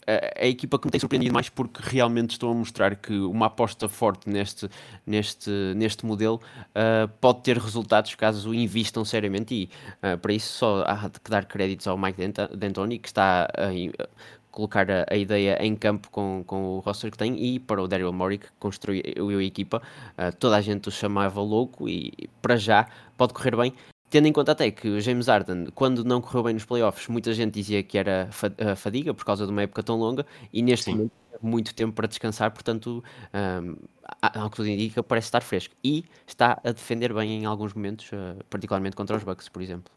a, 0.06 0.44
a, 0.44 0.46
equipa 0.46 0.78
que 0.78 0.86
me 0.86 0.90
tem 0.90 1.00
surpreendido 1.00 1.32
mais 1.32 1.48
porque 1.48 1.80
realmente 1.82 2.30
estou 2.30 2.50
a 2.50 2.54
mostrar 2.54 2.96
que 2.96 3.12
uma 3.18 3.46
aposta 3.46 3.88
forte 3.88 4.28
neste, 4.28 4.68
neste, 5.06 5.50
neste 5.76 6.06
modelo 6.06 6.40
uh, 6.70 7.08
pode 7.20 7.42
ter 7.42 7.58
resultados 7.58 8.14
caso 8.14 8.54
invistam 8.54 9.04
seriamente 9.04 9.54
e 9.54 9.70
uh, 10.06 10.18
para 10.18 10.32
isso 10.32 10.52
só 10.52 10.84
há 10.86 11.08
de 11.08 11.20
dar 11.28 11.44
créditos 11.44 11.86
ao 11.86 11.98
Mike 11.98 12.20
D'Antoni 12.54 12.98
que 12.98 13.08
está 13.08 13.48
uh, 13.58 14.06
colocar 14.50 14.90
a, 14.90 15.04
a, 15.10 15.16
ideia 15.16 15.58
em 15.60 15.76
campo 15.76 16.08
com, 16.10 16.42
com 16.46 16.76
o 16.76 16.78
roster 16.78 17.10
que 17.10 17.18
tem 17.18 17.38
e 17.38 17.58
para 17.58 17.82
o 17.82 17.86
Daryl 17.86 18.12
Morey 18.12 18.38
que 18.38 18.48
construiu 18.58 19.38
a 19.38 19.44
equipa, 19.44 19.82
uh, 20.16 20.34
toda 20.38 20.56
a 20.56 20.60
gente 20.62 20.88
o 20.88 20.92
chamava 20.92 21.40
louco 21.42 21.88
e 21.88 22.12
para 22.40 22.56
já 22.56 22.88
pode 23.18 23.34
correr 23.34 23.54
bem. 23.54 23.74
Tendo 24.08 24.28
em 24.28 24.32
conta 24.32 24.52
até 24.52 24.70
que 24.70 24.88
o 24.88 25.00
James 25.00 25.26
Harden, 25.26 25.66
quando 25.74 26.04
não 26.04 26.20
correu 26.20 26.44
bem 26.44 26.54
nos 26.54 26.64
playoffs, 26.64 27.08
muita 27.08 27.32
gente 27.34 27.54
dizia 27.54 27.82
que 27.82 27.98
era 27.98 28.30
fadiga 28.76 29.12
por 29.12 29.24
causa 29.24 29.44
de 29.44 29.52
uma 29.52 29.62
época 29.62 29.82
tão 29.82 29.96
longa 29.96 30.24
e 30.52 30.62
neste 30.62 30.84
Sim. 30.84 30.92
momento 30.92 31.12
muito 31.42 31.74
tempo 31.74 31.94
para 31.94 32.06
descansar, 32.06 32.50
portanto, 32.50 33.02
um, 33.34 33.76
ao 34.20 34.50
que 34.50 34.56
tudo 34.56 34.68
indica, 34.68 35.02
parece 35.02 35.26
estar 35.26 35.42
fresco. 35.42 35.74
E 35.82 36.04
está 36.26 36.60
a 36.64 36.72
defender 36.72 37.12
bem 37.12 37.42
em 37.42 37.44
alguns 37.44 37.74
momentos, 37.74 38.10
uh, 38.12 38.42
particularmente 38.48 38.96
contra 38.96 39.16
os 39.16 39.22
Bucks, 39.22 39.48
por 39.48 39.62
exemplo. 39.62 39.92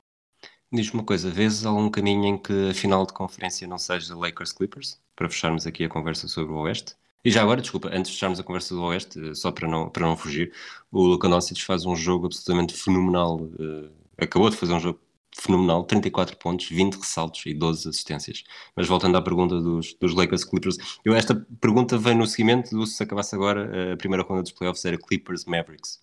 Diz-me 0.71 0.99
uma 0.99 1.05
coisa, 1.05 1.29
vês 1.29 1.65
algum 1.65 1.89
caminho 1.89 2.25
em 2.25 2.37
que 2.37 2.69
a 2.69 2.73
final 2.73 3.05
de 3.05 3.13
conferência 3.13 3.67
não 3.67 3.77
seja 3.77 4.15
Lakers 4.15 4.51
Clippers? 4.51 5.01
Para 5.15 5.29
fecharmos 5.29 5.65
aqui 5.65 5.83
a 5.83 5.89
conversa 5.89 6.27
sobre 6.27 6.53
o 6.53 6.57
Oeste. 6.57 6.95
E 7.23 7.31
já 7.31 7.41
agora, 7.41 7.59
desculpa, 7.59 7.89
antes 7.89 8.11
de 8.11 8.15
fecharmos 8.15 8.39
a 8.39 8.43
conversa 8.43 8.73
do 8.73 8.83
Oeste, 8.83 9.19
eh, 9.19 9.33
só 9.33 9.51
para 9.51 9.67
não, 9.67 9.89
para 9.89 10.07
não 10.07 10.15
fugir, 10.15 10.53
o 10.91 11.03
Luka 11.03 11.27
Doncic 11.27 11.61
faz 11.65 11.85
um 11.85 11.95
jogo 11.95 12.27
absolutamente 12.27 12.73
fenomenal. 12.73 13.41
Uh, 13.41 13.91
acabou 14.21 14.49
de 14.49 14.57
fazer 14.57 14.73
um 14.73 14.79
jogo 14.79 14.99
fenomenal, 15.35 15.83
34 15.83 16.37
pontos, 16.37 16.67
20 16.69 16.95
ressaltos 16.95 17.45
e 17.45 17.53
12 17.53 17.89
assistências. 17.89 18.43
Mas 18.75 18.87
voltando 18.87 19.17
à 19.17 19.21
pergunta 19.21 19.59
dos, 19.59 19.93
dos 19.93 20.13
Lakers 20.13 20.43
Clippers, 20.43 20.77
eu, 21.05 21.15
esta 21.15 21.35
pergunta 21.61 21.97
vem 21.97 22.15
no 22.15 22.25
seguimento 22.25 22.75
do 22.75 22.85
se 22.85 23.01
acabasse 23.01 23.35
agora 23.35 23.93
a 23.93 23.97
primeira 23.97 24.23
ronda 24.23 24.41
dos 24.41 24.51
playoffs 24.51 24.83
era 24.85 24.97
Clippers 24.97 25.45
Mavericks. 25.45 26.01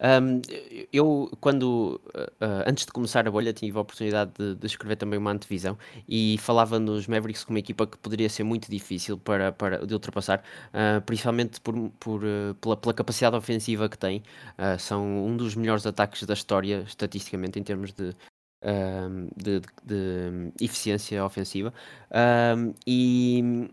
Um, 0.00 0.42
eu, 0.92 1.30
quando 1.40 2.00
uh, 2.14 2.64
antes 2.66 2.84
de 2.84 2.92
começar 2.92 3.26
a 3.26 3.30
bolha, 3.30 3.52
tive 3.52 3.78
a 3.78 3.80
oportunidade 3.80 4.32
de, 4.38 4.54
de, 4.54 4.66
escrever 4.66 4.96
também 4.96 5.18
uma 5.18 5.30
antevisão 5.30 5.78
e 6.08 6.36
falava 6.38 6.78
nos 6.78 7.06
Mavericks 7.06 7.44
como 7.44 7.54
uma 7.54 7.60
equipa 7.60 7.86
que 7.86 7.96
poderia 7.96 8.28
ser 8.28 8.44
muito 8.44 8.70
difícil 8.70 9.16
para, 9.16 9.52
para 9.52 9.86
de 9.86 9.94
ultrapassar, 9.94 10.42
uh, 10.68 11.00
principalmente 11.02 11.60
por, 11.60 11.74
por 11.98 12.22
uh, 12.24 12.54
pela, 12.60 12.76
pela, 12.76 12.94
capacidade 12.94 13.36
ofensiva 13.36 13.88
que 13.88 13.98
tem. 13.98 14.22
são 14.78 15.26
um 15.26 15.36
dos 15.36 15.54
melhores 15.54 15.86
ataques 15.86 16.22
da 16.24 16.34
história, 16.34 16.84
estatisticamente, 16.86 17.58
em 17.58 17.62
termos 17.62 17.92
de, 17.92 18.14
de, 19.36 19.60
de, 19.84 20.52
eficiência 20.60 21.24
ofensiva. 21.24 21.72
e 22.86 23.68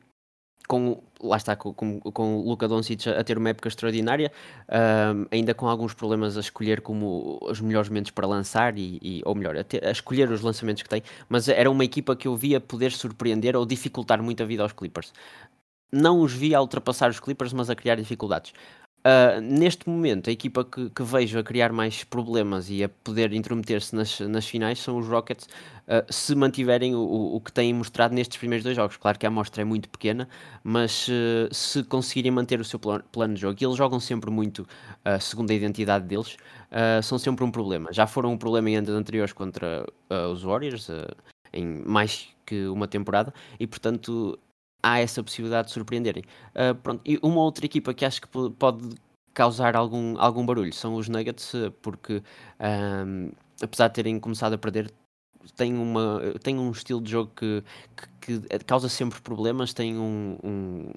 com, 0.71 1.03
lá 1.21 1.35
está, 1.35 1.53
com, 1.53 1.73
com, 1.73 1.99
com 1.99 2.37
o 2.37 2.47
Luka 2.47 2.65
Doncic 2.65 3.05
a, 3.05 3.21
ter 3.25 3.37
uma 3.37 3.49
época 3.49 3.67
extraordinária, 3.67 4.31
um, 4.69 5.25
ainda 5.29 5.53
com 5.53 5.67
alguns 5.67 5.93
problemas 5.93 6.37
a 6.37 6.39
escolher 6.39 6.79
como 6.79 7.37
os 7.41 7.59
melhores 7.59 7.89
momentos 7.89 8.11
para 8.11 8.25
lançar, 8.25 8.77
e, 8.77 8.97
e 9.01 9.21
ou 9.25 9.35
melhor, 9.35 9.57
a, 9.57 9.65
ter, 9.65 9.85
a, 9.85 9.91
escolher 9.91 10.31
os 10.31 10.39
lançamentos 10.39 10.81
que 10.81 10.87
tem, 10.87 11.03
mas 11.27 11.49
era 11.49 11.69
uma 11.69 11.83
equipa 11.83 12.15
que 12.15 12.25
eu 12.25 12.37
via 12.37 12.61
poder 12.61 12.93
surpreender 12.93 13.53
ou 13.53 13.65
dificultar 13.65 14.23
muito 14.23 14.43
a 14.43 14.45
vida 14.45 14.63
aos 14.63 14.71
Clippers. 14.71 15.11
Não 15.91 16.21
os 16.21 16.31
via 16.31 16.57
a 16.57 16.61
ultrapassar 16.61 17.09
os 17.09 17.19
Clippers, 17.19 17.51
mas 17.51 17.69
a 17.69 17.75
criar 17.75 17.95
dificuldades. 17.95 18.53
Uh, 19.03 19.41
neste 19.41 19.89
momento, 19.89 20.29
a 20.29 20.33
equipa 20.33 20.63
que, 20.63 20.91
que, 20.91 21.01
vejo 21.01 21.39
a 21.39 21.43
criar 21.43 21.73
mais 21.73 22.03
problemas 22.03 22.69
e 22.69 22.83
a 22.83 22.89
poder 22.89 23.33
intrometer-se 23.33 23.95
nas, 23.95 24.19
nas 24.19 24.45
finais 24.45 24.77
são 24.77 24.95
os 24.99 25.07
Rockets, 25.07 25.45
uh, 25.87 26.05
se 26.07 26.35
mantiverem 26.35 26.93
o, 26.93 27.01
o, 27.35 27.41
que 27.41 27.51
têm 27.51 27.73
mostrado 27.73 28.13
nestes 28.13 28.37
primeiros 28.37 28.63
dois 28.63 28.75
jogos. 28.75 28.97
Claro 28.97 29.17
que 29.17 29.25
a 29.25 29.29
amostra 29.29 29.63
é 29.63 29.65
muito 29.65 29.89
pequena, 29.89 30.29
mas 30.63 31.07
uh, 31.07 31.51
se 31.51 31.83
conseguirem 31.83 32.29
manter 32.29 32.59
o 32.59 32.63
seu 32.63 32.77
plano, 32.77 33.03
plano 33.11 33.33
de 33.33 33.41
jogo, 33.41 33.57
e 33.59 33.65
eles 33.65 33.75
jogam 33.75 33.99
sempre 33.99 34.29
muito 34.29 34.67
segundo 35.19 35.49
a 35.49 35.53
identidade 35.53 36.05
deles, 36.05 36.37
são 37.03 37.17
sempre 37.17 37.43
um 37.43 37.49
problema. 37.49 37.91
Já 37.91 38.05
foram 38.05 38.31
um 38.31 38.37
problema 38.37 38.69
em 38.69 38.75
anos 38.75 38.91
anteriores 38.91 39.33
contra 39.33 39.85
os 40.31 40.43
Warriors, 40.43 40.89
em 41.51 41.65
mais 41.85 42.27
que 42.45 42.67
uma 42.67 42.87
temporada, 42.87 43.33
e 43.59 43.65
portanto 43.65 44.37
há 44.81 44.99
essa 44.99 45.23
possibilidade 45.23 45.67
de 45.67 45.73
surpreenderem. 45.73 46.23
Uh, 46.55 46.75
pronto. 46.75 47.01
E 47.05 47.19
uma 47.21 47.41
outra 47.41 47.65
equipa 47.65 47.93
que 47.93 48.05
acho 48.05 48.21
que 48.21 48.27
pode 48.27 48.89
causar 49.33 49.75
algum, 49.75 50.17
algum 50.19 50.45
barulho 50.45 50.73
são 50.73 50.95
os 50.95 51.07
Nuggets, 51.07 51.53
porque 51.81 52.21
um, 52.59 53.31
apesar 53.61 53.87
de 53.87 53.93
terem 53.93 54.19
começado 54.19 54.53
a 54.53 54.57
perder, 54.57 54.91
tem, 55.55 55.73
uma, 55.73 56.21
tem 56.43 56.57
um 56.57 56.71
estilo 56.71 57.01
de 57.01 57.11
jogo 57.11 57.31
que, 57.35 57.63
que, 58.19 58.39
que 58.39 58.65
causa 58.65 58.89
sempre 58.89 59.19
problemas, 59.21 59.73
tem 59.73 59.97
um, 59.97 60.37
um, 60.43 60.89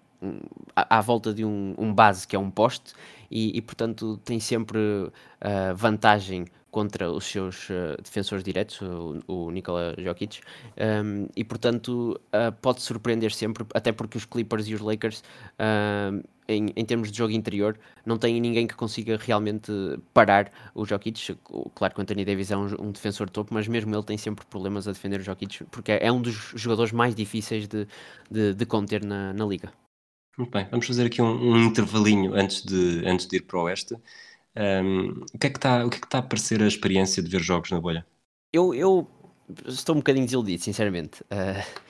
à, 0.74 0.98
à, 0.98 1.00
volta 1.00 1.32
de 1.32 1.44
um, 1.44 1.74
um 1.78 1.92
base 1.92 2.26
que 2.26 2.36
é 2.36 2.38
um 2.38 2.50
poste 2.50 2.92
e, 3.30 3.56
e 3.56 3.62
portanto 3.62 4.18
tem 4.24 4.38
sempre 4.40 4.78
uh, 4.78 5.74
vantagem 5.74 6.46
contra 6.74 7.08
os 7.08 7.24
seus 7.24 7.70
uh, 7.70 7.94
defensores 8.02 8.42
diretos, 8.42 8.80
o, 8.82 9.22
o 9.28 9.50
Nikola 9.52 9.94
Jokic, 9.96 10.40
um, 10.76 11.28
e 11.36 11.44
portanto 11.44 12.20
uh, 12.34 12.50
pode 12.60 12.82
surpreender 12.82 13.30
sempre, 13.32 13.64
até 13.72 13.92
porque 13.92 14.18
os 14.18 14.24
Clippers 14.24 14.66
e 14.66 14.74
os 14.74 14.80
Lakers, 14.80 15.20
uh, 15.20 16.20
em, 16.48 16.72
em, 16.74 16.84
termos 16.84 17.12
de 17.12 17.16
jogo 17.16 17.32
interior, 17.32 17.78
não 18.04 18.18
têm 18.18 18.40
ninguém 18.40 18.66
que 18.66 18.74
consiga 18.74 19.16
realmente 19.16 19.70
parar 20.12 20.50
o 20.74 20.84
Jokic. 20.84 21.38
Claro 21.76 21.94
que 21.94 22.00
o 22.00 22.02
Anthony 22.02 22.24
Davis 22.24 22.50
é 22.50 22.56
um, 22.56 22.66
um 22.80 22.90
defensor 22.90 23.30
topo, 23.30 23.54
mas 23.54 23.68
mesmo 23.68 23.94
ele 23.94 24.02
tem 24.02 24.18
sempre 24.18 24.44
problemas 24.44 24.88
a 24.88 24.92
defender 24.92 25.20
o 25.20 25.22
Jokic, 25.22 25.62
porque 25.70 25.92
é, 25.92 26.08
é 26.08 26.10
um 26.10 26.20
dos 26.20 26.34
jogadores 26.56 26.90
mais 26.90 27.14
difíceis 27.14 27.68
de, 27.68 27.86
de, 28.28 28.52
de 28.52 28.66
conter 28.66 29.04
na, 29.04 29.32
na 29.32 29.46
liga. 29.46 29.72
Muito 30.36 30.50
bem, 30.50 30.66
vamos 30.68 30.88
fazer 30.88 31.06
aqui 31.06 31.22
um, 31.22 31.52
um 31.52 31.62
intervalinho 31.62 32.34
antes 32.34 32.64
de, 32.64 33.06
antes 33.06 33.28
de 33.28 33.36
ir 33.36 33.42
para 33.42 33.60
o 33.60 33.62
Oeste. 33.62 33.94
Um, 34.56 35.24
o, 35.34 35.38
que 35.38 35.48
é 35.48 35.50
que 35.50 35.58
está, 35.58 35.80
é 35.82 35.86
está 35.86 36.18
a 36.18 36.22
parecer 36.22 36.62
a 36.62 36.66
experiência 36.66 37.22
de 37.22 37.28
ver 37.28 37.40
jogos 37.40 37.70
na 37.70 37.80
bolha? 37.80 38.06
Eu, 38.52 38.72
eu 38.72 39.08
estou 39.66 39.96
um 39.96 39.98
bocadinho 39.98 40.24
desiludido, 40.24 40.62
sinceramente, 40.62 41.22
uh, 41.22 41.82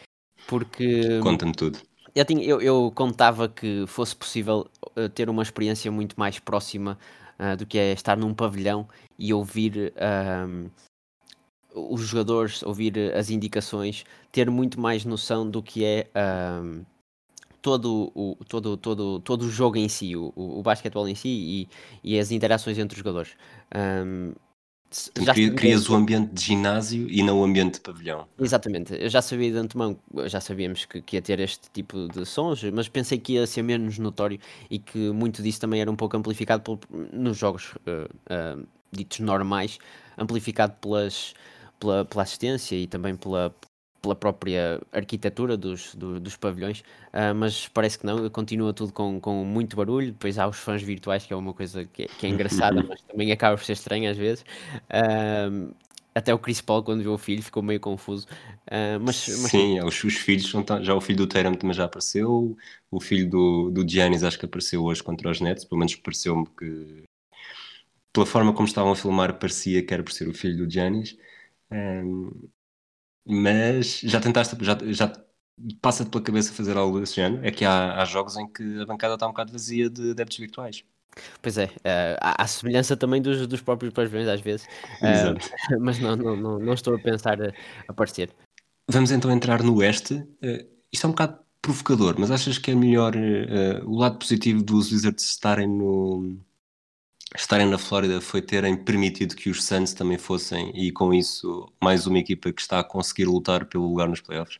porque... 0.46 1.20
Conta-me 1.20 1.52
tudo. 1.52 1.78
Eu, 2.14 2.24
tinha, 2.24 2.42
eu, 2.42 2.60
eu, 2.62 2.92
contava 2.94 3.48
que 3.48 3.84
fosse 3.86 4.16
possível 4.16 4.66
uh, 4.96 5.08
ter 5.10 5.28
uma 5.28 5.42
experiência 5.42 5.90
muito 5.90 6.18
mais 6.18 6.38
próxima 6.38 6.98
uh, 7.38 7.56
do 7.56 7.66
que 7.66 7.78
é 7.78 7.92
estar 7.92 8.16
num 8.16 8.32
pavilhão 8.32 8.88
e 9.18 9.34
ouvir 9.34 9.92
os 11.74 12.00
jogadores, 12.00 12.62
ouvir 12.62 13.12
as 13.14 13.30
indicações, 13.30 14.04
ter 14.32 14.50
muito 14.50 14.80
mais 14.80 15.04
noção 15.04 15.48
do 15.48 15.62
que 15.62 15.84
é 15.84 16.08
todo 17.64 18.12
o, 18.14 18.36
todo, 18.46 18.76
todo, 18.76 19.20
todo 19.20 19.42
o 19.46 19.50
jogo 19.50 19.78
em 19.78 19.88
si, 19.88 20.14
o, 20.14 20.34
o 20.36 20.62
basquetebol 20.62 21.08
em 21.08 21.14
si 21.14 21.28
e, 21.30 21.68
e 22.04 22.18
as 22.18 22.30
interações 22.30 22.76
entre 22.78 22.94
os 22.94 22.98
jogadores. 22.98 23.32
Um, 23.74 24.34
já 25.22 25.32
crias 25.32 25.88
o 25.88 25.94
ambiente 25.94 26.34
de 26.34 26.42
ginásio 26.44 27.08
e 27.10 27.22
não 27.22 27.40
o 27.40 27.42
ambiente 27.42 27.74
de 27.74 27.80
pavilhão. 27.80 28.28
Exatamente, 28.38 28.94
eu 28.94 29.08
já 29.08 29.22
sabia 29.22 29.50
de 29.50 29.56
antemão, 29.56 29.98
já 30.26 30.42
sabíamos 30.42 30.84
que, 30.84 31.00
que, 31.00 31.16
ia 31.16 31.22
ter 31.22 31.40
este 31.40 31.70
tipo 31.72 32.06
de 32.06 32.26
sons, 32.26 32.62
mas 32.64 32.86
pensei 32.86 33.16
que 33.16 33.32
ia 33.32 33.46
ser 33.46 33.62
menos 33.62 33.98
notório 33.98 34.38
e 34.70 34.78
que 34.78 35.10
muito 35.10 35.42
disso 35.42 35.58
também 35.58 35.80
era 35.80 35.90
um 35.90 35.96
pouco 35.96 36.18
amplificado 36.18 36.62
por, 36.62 36.78
nos 37.14 37.38
jogos 37.38 37.72
uh, 37.86 38.60
uh, 38.60 38.68
ditos 38.92 39.20
normais, 39.20 39.78
amplificado 40.18 40.74
pelas, 40.82 41.32
pela, 41.80 42.04
pela 42.04 42.22
assistência 42.24 42.76
e 42.76 42.86
também 42.86 43.16
pela, 43.16 43.54
pela 44.04 44.14
própria 44.14 44.78
arquitetura 44.92 45.56
dos, 45.56 45.94
do, 45.94 46.20
dos 46.20 46.36
pavilhões, 46.36 46.80
uh, 46.80 47.34
mas 47.34 47.68
parece 47.68 47.98
que 47.98 48.04
não, 48.04 48.28
continua 48.28 48.74
tudo 48.74 48.92
com, 48.92 49.18
com 49.18 49.44
muito 49.46 49.74
barulho. 49.74 50.12
Depois 50.12 50.38
há 50.38 50.46
os 50.46 50.58
fãs 50.58 50.82
virtuais, 50.82 51.24
que 51.24 51.32
é 51.32 51.36
uma 51.36 51.54
coisa 51.54 51.86
que, 51.86 52.02
é, 52.02 52.06
que 52.06 52.26
é 52.26 52.28
engraçada, 52.28 52.82
mas 52.86 53.00
também 53.00 53.32
acaba 53.32 53.56
por 53.56 53.64
ser 53.64 53.72
estranha 53.72 54.10
às 54.10 54.18
vezes. 54.18 54.44
Uh, 54.90 55.74
até 56.14 56.34
o 56.34 56.38
Chris 56.38 56.60
Paul, 56.60 56.82
quando 56.82 57.00
viu 57.00 57.14
o 57.14 57.18
filho, 57.18 57.42
ficou 57.42 57.62
meio 57.62 57.80
confuso. 57.80 58.26
Uh, 58.66 59.00
mas, 59.00 59.26
mas, 59.26 59.50
Sim, 59.50 59.80
os, 59.80 60.04
os 60.04 60.14
filhos, 60.14 60.52
já 60.82 60.94
o 60.94 61.00
filho 61.00 61.18
do 61.18 61.26
Tatum 61.26 61.54
também 61.54 61.74
já 61.74 61.84
apareceu, 61.84 62.54
o 62.90 63.00
filho 63.00 63.28
do, 63.28 63.70
do 63.70 63.88
Giannis 63.88 64.22
acho 64.22 64.38
que 64.38 64.44
apareceu 64.44 64.84
hoje 64.84 65.02
contra 65.02 65.30
os 65.30 65.40
Nets, 65.40 65.64
pelo 65.64 65.78
menos 65.78 65.96
pareceu-me 65.96 66.46
que, 66.46 67.04
pela 68.12 68.26
forma 68.26 68.52
como 68.52 68.68
estavam 68.68 68.92
a 68.92 68.96
filmar, 68.96 69.38
parecia 69.38 69.82
que 69.82 69.94
era 69.94 70.02
por 70.02 70.12
ser 70.12 70.28
o 70.28 70.34
filho 70.34 70.58
do 70.58 70.70
Giannis. 70.70 71.16
Um, 71.72 72.30
mas 73.26 74.00
já 74.00 74.20
tentaste, 74.20 74.56
já, 74.60 74.76
já 74.84 75.12
passa-te 75.80 76.10
pela 76.10 76.22
cabeça 76.22 76.52
fazer 76.52 76.76
algo 76.76 77.00
desse 77.00 77.16
género? 77.16 77.44
É 77.44 77.50
que 77.50 77.64
há, 77.64 78.00
há 78.00 78.04
jogos 78.04 78.36
em 78.36 78.46
que 78.50 78.80
a 78.80 78.86
bancada 78.86 79.14
está 79.14 79.26
um 79.26 79.30
bocado 79.30 79.52
vazia 79.52 79.88
de 79.88 80.10
adeptos 80.10 80.38
virtuais. 80.38 80.84
Pois 81.40 81.56
é, 81.58 81.66
uh, 81.66 82.18
há, 82.20 82.46
semelhança 82.46 82.96
também 82.96 83.22
dos, 83.22 83.46
dos 83.46 83.60
próprios 83.60 83.92
pavilhões 83.92 84.26
às 84.26 84.40
vezes, 84.40 84.66
uh, 85.00 85.78
mas 85.80 86.00
não, 86.00 86.16
não, 86.16 86.36
não, 86.36 86.58
não, 86.58 86.74
estou 86.74 86.94
a 86.94 86.98
pensar 86.98 87.40
a 87.40 87.52
aparecer. 87.86 88.30
Vamos 88.90 89.12
então 89.12 89.30
entrar 89.30 89.62
no 89.62 89.76
Oeste. 89.76 90.14
Uh, 90.14 90.66
isto 90.92 91.06
é 91.06 91.08
um 91.08 91.12
bocado 91.12 91.38
provocador, 91.62 92.16
mas 92.18 92.30
achas 92.30 92.58
que 92.58 92.72
é 92.72 92.74
melhor 92.74 93.14
o 93.86 93.96
lado 93.96 94.18
positivo 94.18 94.62
dos 94.62 94.92
Wizards 94.92 95.24
estarem 95.24 95.66
no, 95.66 96.36
estarem 97.36 97.68
na 97.68 97.78
Flórida 97.78 98.20
foi 98.20 98.42
terem 98.42 98.76
permitido 98.76 99.34
que 99.36 99.50
os 99.50 99.64
Suns 99.64 99.92
também 99.94 100.18
fossem 100.18 100.70
e 100.74 100.90
com 100.92 101.12
isso 101.14 101.72
mais 101.82 102.06
uma 102.06 102.18
equipa 102.18 102.52
que 102.52 102.60
está 102.60 102.80
a 102.80 102.84
conseguir 102.84 103.26
lutar 103.26 103.66
pelo 103.66 103.86
lugar 103.88 104.08
nos 104.08 104.20
playoffs? 104.20 104.58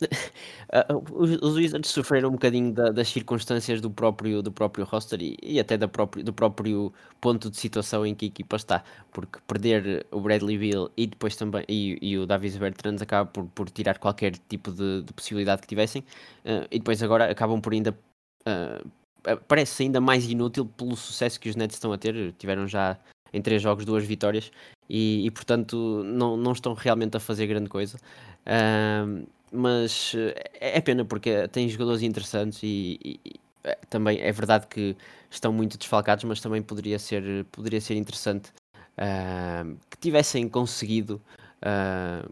Ah, 0.72 0.86
os 1.12 1.30
os 1.42 1.54
Wizards 1.56 1.90
sofreram 1.90 2.28
um 2.30 2.32
bocadinho 2.32 2.72
da 2.72 2.90
das 2.90 3.08
circunstâncias 3.08 3.80
do 3.80 3.90
próprio 3.90 4.42
do 4.42 4.50
próprio 4.52 4.84
roster 4.84 5.20
e 5.22 5.36
e 5.42 5.60
até 5.60 5.76
da 5.76 5.86
próprio 5.88 6.24
do 6.24 6.32
próprio 6.32 6.92
ponto 7.20 7.50
de 7.50 7.56
situação 7.56 8.04
em 8.06 8.14
que 8.14 8.24
a 8.26 8.28
equipa 8.28 8.56
está, 8.56 8.82
porque 9.12 9.38
perder 9.46 10.06
o 10.10 10.20
Bradley 10.20 10.58
Beal 10.58 10.90
e 10.96 11.06
depois 11.06 11.36
também 11.36 11.64
e 11.68 11.98
e 12.02 12.18
o 12.18 12.26
Davis 12.26 12.56
Bertans 12.56 13.02
acaba 13.02 13.30
por 13.30 13.46
por 13.54 13.70
tirar 13.70 13.98
qualquer 13.98 14.32
tipo 14.48 14.72
de 14.72 15.02
de 15.02 15.12
possibilidade 15.12 15.62
que 15.62 15.68
tivessem, 15.68 16.04
hã, 16.44 16.66
e 16.70 16.78
depois 16.78 17.02
agora 17.02 17.30
acabam 17.30 17.60
por 17.60 17.72
ainda, 17.72 17.96
hã, 18.46 18.80
parece 19.48 19.82
ainda 19.84 20.00
mais 20.00 20.24
inútil 20.28 20.66
pelo 20.66 20.96
sucesso 20.96 21.40
que 21.40 21.48
os 21.48 21.56
Nets 21.56 21.76
estão 21.76 21.92
a 21.92 21.98
ter, 21.98 22.32
tiveram 22.38 22.66
já 22.68 22.98
em 23.32 23.42
3 23.42 23.60
jogos 23.62 23.84
2 23.84 24.04
vitórias 24.06 24.50
e 24.88 25.26
e 25.26 25.30
portanto 25.30 26.02
não 26.04 26.36
não 26.36 26.52
estão 26.52 26.74
realmente 26.74 27.16
a 27.16 27.20
fazer 27.20 27.46
grande 27.46 27.68
coisa. 27.68 27.98
Hã, 28.46 29.24
mas 29.52 30.14
é 30.60 30.78
é 30.78 30.80
pena 30.80 31.04
porque 31.04 31.48
tem 31.48 31.68
jogadores 31.68 32.02
interessantes 32.02 32.62
e 32.62 32.98
e 33.04 33.20
e, 33.24 33.32
eh, 33.64 33.78
também 33.90 34.20
é 34.20 34.30
verdade 34.32 34.66
que 34.66 34.96
estão 35.30 35.52
muito 35.52 35.78
desfalcados, 35.78 36.24
mas 36.24 36.40
também 36.40 36.62
poderia 36.62 36.98
ser 36.98 37.44
poderia 37.52 37.80
ser 37.80 37.94
interessante, 37.96 38.52
hã, 38.98 39.76
que 39.90 39.96
tivessem 39.98 40.48
conseguido, 40.48 41.20
hã, 41.64 42.22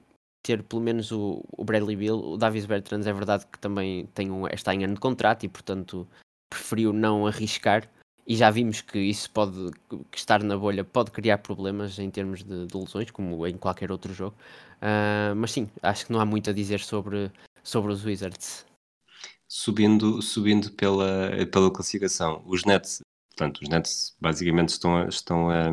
ter 0.42 0.62
pelo 0.62 0.83
menos 0.83 1.11
o 1.12 1.42
o 1.57 1.64
Bradley 1.64 1.96
Beal, 1.96 2.18
o 2.18 2.37
Davis 2.37 2.66
Bertans 2.66 3.07
é 3.07 3.12
verdade 3.12 3.46
que 3.50 3.59
também 3.59 4.07
tem 4.14 4.31
um 4.31 4.46
está 4.48 4.74
em 4.74 4.85
ano 4.85 4.94
de 4.94 5.00
contrato 5.00 5.44
e 5.44 5.48
portanto 5.48 6.07
preferiu 6.53 6.93
não 6.93 7.27
arriscar, 7.27 7.88
e 8.27 8.37
já 8.37 8.51
vimos 8.51 8.81
que 8.81 8.99
isso 8.99 9.31
pode 9.31 9.71
que 10.11 10.19
estar 10.19 10.43
na 10.43 10.57
bolha 10.57 10.85
pode 10.85 11.11
criar 11.11 11.38
problemas 11.38 11.99
em 11.99 12.11
termos 12.11 12.43
de 12.45 12.67
de 12.67 12.77
lesões, 12.77 13.11
como 13.11 13.47
em 13.47 13.57
qualquer 13.57 13.91
outro 13.91 14.12
jogo. 14.15 14.37
Ah, 14.81 15.33
mas 15.37 15.53
sim, 15.53 15.69
acho 15.83 16.07
que 16.07 16.12
não 16.12 16.21
há 16.21 16.25
muito 16.25 16.51
a 16.51 16.53
dizer 16.53 16.81
sobre 16.81 17.31
sobre 17.62 17.93
os 17.93 18.05
Wizards. 18.05 18.67
Subindo, 19.49 20.23
subindo 20.23 20.71
pela, 20.73 21.31
pela 21.53 21.71
classificação, 21.71 22.43
os 22.47 22.65
Nets, 22.65 23.03
portanto, 23.42 23.62
os 23.62 23.68
Nets 23.68 24.16
basicamente 24.20 24.68
estão 24.70 24.96
a, 24.96 25.09
estão 25.09 25.50
a, 25.50 25.70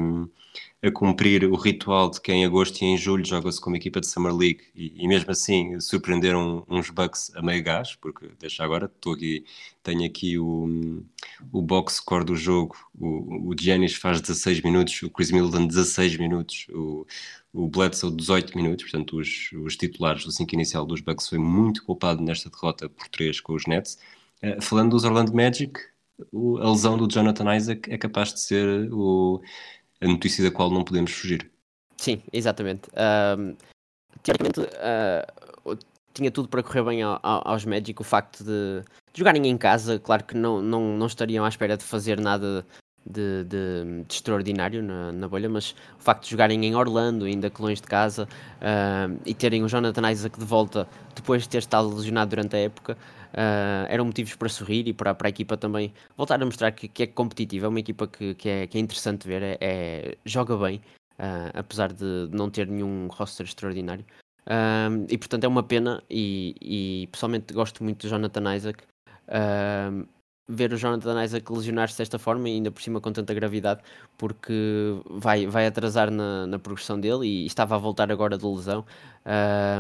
a 0.82 0.92
cumprir 0.92 1.44
o 1.46 1.56
ritual 1.56 2.10
de 2.10 2.20
que 2.20 2.32
em 2.32 2.44
agosto 2.46 2.82
e 2.82 2.86
em 2.86 2.98
julho 2.98 3.24
joga-se 3.24 3.62
como 3.62 3.76
equipa 3.76 4.00
de 4.02 4.08
Summer 4.08 4.34
League 4.34 4.62
e, 4.74 5.04
e 5.04 5.08
mesmo 5.08 5.30
assim 5.30 5.80
surpreenderam 5.80 6.66
uns 6.68 6.90
Bucks 6.90 7.32
a 7.36 7.42
meio 7.42 7.64
gás, 7.64 7.96
porque 7.96 8.32
deixa 8.40 8.64
agora, 8.64 8.86
estou 8.86 9.14
aqui, 9.14 9.46
tenho 9.84 10.06
aqui 10.06 10.40
o, 10.40 11.04
o 11.52 11.62
box 11.62 11.96
score 11.96 12.26
do 12.26 12.36
jogo, 12.36 12.76
o, 13.00 13.50
o 13.52 13.56
Giannis 13.60 13.96
faz 13.96 14.20
16 14.22 14.62
minutos, 14.62 15.02
o 15.04 15.10
Chris 15.10 15.32
Middleton 15.32 15.68
16 15.68 16.18
minutos, 16.18 16.66
o, 16.72 17.06
o 17.54 17.68
Bledsoe 17.68 18.12
18 18.12 18.56
minutos, 18.58 18.86
portanto 18.86 19.18
os, 19.18 19.52
os 19.64 19.76
titulares 19.76 20.26
do 20.26 20.32
5 20.32 20.56
inicial 20.56 20.86
dos 20.86 21.02
Bucks 21.02 21.30
foi 21.30 21.38
muito 21.38 21.84
culpado 21.84 22.24
nesta 22.24 22.50
derrota 22.50 22.90
por 22.90 23.08
3 23.10 23.40
com 23.42 23.54
os 23.54 23.66
Nets. 23.68 24.00
Uh, 24.42 24.62
falando 24.62 24.92
dos 24.92 25.04
Orlando 25.04 25.34
Magic, 25.36 25.78
o, 26.32 26.58
a 26.58 26.70
lesão 26.70 26.98
do 26.98 27.12
Jonathan 27.12 27.56
Isaac 27.56 27.92
é 27.92 27.98
capaz 27.98 28.34
de 28.34 28.42
ser 28.42 28.92
o, 28.92 29.42
a 30.02 30.08
notícia 30.08 30.44
da 30.44 30.52
qual 30.52 30.70
não 30.70 30.84
podemos 30.84 31.12
fugir. 31.12 31.52
Sim, 31.98 32.22
exatamente. 32.32 32.90
Um, 33.38 33.56
teoricamente, 34.24 34.62
uh, 34.62 35.78
tinha 36.14 36.32
tudo 36.32 36.48
para 36.48 36.64
correr 36.64 36.84
bem 36.84 37.02
ao, 37.02 37.20
aos 37.24 37.66
Magic. 37.66 38.00
O 38.02 38.04
facto 38.04 38.44
de, 38.44 38.84
jogarem 39.14 39.48
em 39.48 39.58
casa, 39.58 40.00
claro 40.00 40.24
que 40.24 40.36
não, 40.36 40.62
não, 40.62 40.98
não 40.98 41.08
estariam 41.08 41.46
à 41.46 41.50
espera 41.50 41.76
de 41.76 41.84
fazer 41.84 42.20
nada 42.20 42.66
de, 43.06 43.44
de, 43.44 44.04
de 44.08 44.14
extraordinário 44.14 44.84
na, 44.84 45.12
na, 45.12 45.28
bolha, 45.28 45.50
mas 45.50 45.72
o 46.00 46.02
facto 46.02 46.24
de 46.24 46.32
jogarem 46.32 46.64
em 46.66 46.76
Orlando, 46.76 47.26
ainda 47.26 47.52
longe 47.60 47.82
de 47.82 47.88
casa, 47.88 48.28
uh, 48.62 49.20
e 49.26 49.34
terem 49.34 49.64
o 49.64 49.68
Jonathan 49.68 50.12
Isaac 50.12 50.40
de 50.40 50.46
volta 50.46 50.88
depois 51.16 51.44
de 51.44 51.50
ter 51.50 51.60
estado 51.60 51.94
lesionado 51.94 52.30
durante 52.30 52.56
a 52.56 52.60
época, 52.60 52.98
uh, 53.34 53.86
eram 53.90 54.06
motivos 54.06 54.36
para 54.36 54.50
sorrir 54.50 54.88
e 54.88 54.94
para, 54.94 55.14
para 55.14 55.28
a 55.28 55.30
equipa 55.30 55.58
também 55.58 55.94
voltar 56.18 56.42
a 56.42 56.46
mostrar 56.46 56.72
que, 56.72 56.88
que 56.88 57.04
é 57.04 57.08
competitiva. 57.08 57.66
É 57.66 57.70
uma 57.70 57.80
equipa 57.80 58.08
que, 58.08 58.36
que, 58.36 58.50
é, 58.50 58.68
que 58.68 58.78
é 58.78 58.82
interessante 58.82 59.28
ver, 59.28 59.42
é, 59.42 59.58
é 59.60 60.18
joga 60.26 60.58
bem, 60.58 60.78
uh, 61.20 61.52
apesar 61.54 61.92
de 61.94 62.30
não 62.32 62.50
ter 62.50 62.68
nenhum 62.68 63.08
roster 63.08 63.46
extraordinário. 63.46 64.06
Uh, 64.48 65.06
e 65.10 65.18
portanto 65.18 65.44
é 65.44 65.48
uma 65.48 65.64
pena, 65.64 66.04
e, 66.10 66.56
e 66.62 67.08
pessoalmente 67.08 67.54
gosto 67.54 67.84
muito 67.84 68.08
do 68.08 68.10
Jonathan 68.10 68.56
Isaac. 68.56 68.84
ver 70.52 70.74
o 70.74 70.78
Jonathan 70.78 71.24
Isaac 71.24 71.54
lesionar-se 71.54 71.96
desta 72.00 72.18
forma 72.18 72.50
e 72.50 72.54
ainda 72.54 72.72
por 72.72 72.82
cima 72.82 73.00
com 73.00 73.12
tanta 73.12 73.36
gravidade, 73.36 73.82
porque 74.18 75.00
vai, 75.08 75.46
vai 75.46 75.68
atrasar 75.68 76.10
na, 76.10 76.48
na 76.48 76.58
progressão 76.58 77.00
dele 77.00 77.28
e, 77.28 77.46
estava 77.46 77.76
a 77.76 77.78
voltar 77.78 78.12
agora 78.12 78.36
de 78.36 78.46
lesão, 78.48 78.84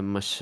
mas 0.03 0.39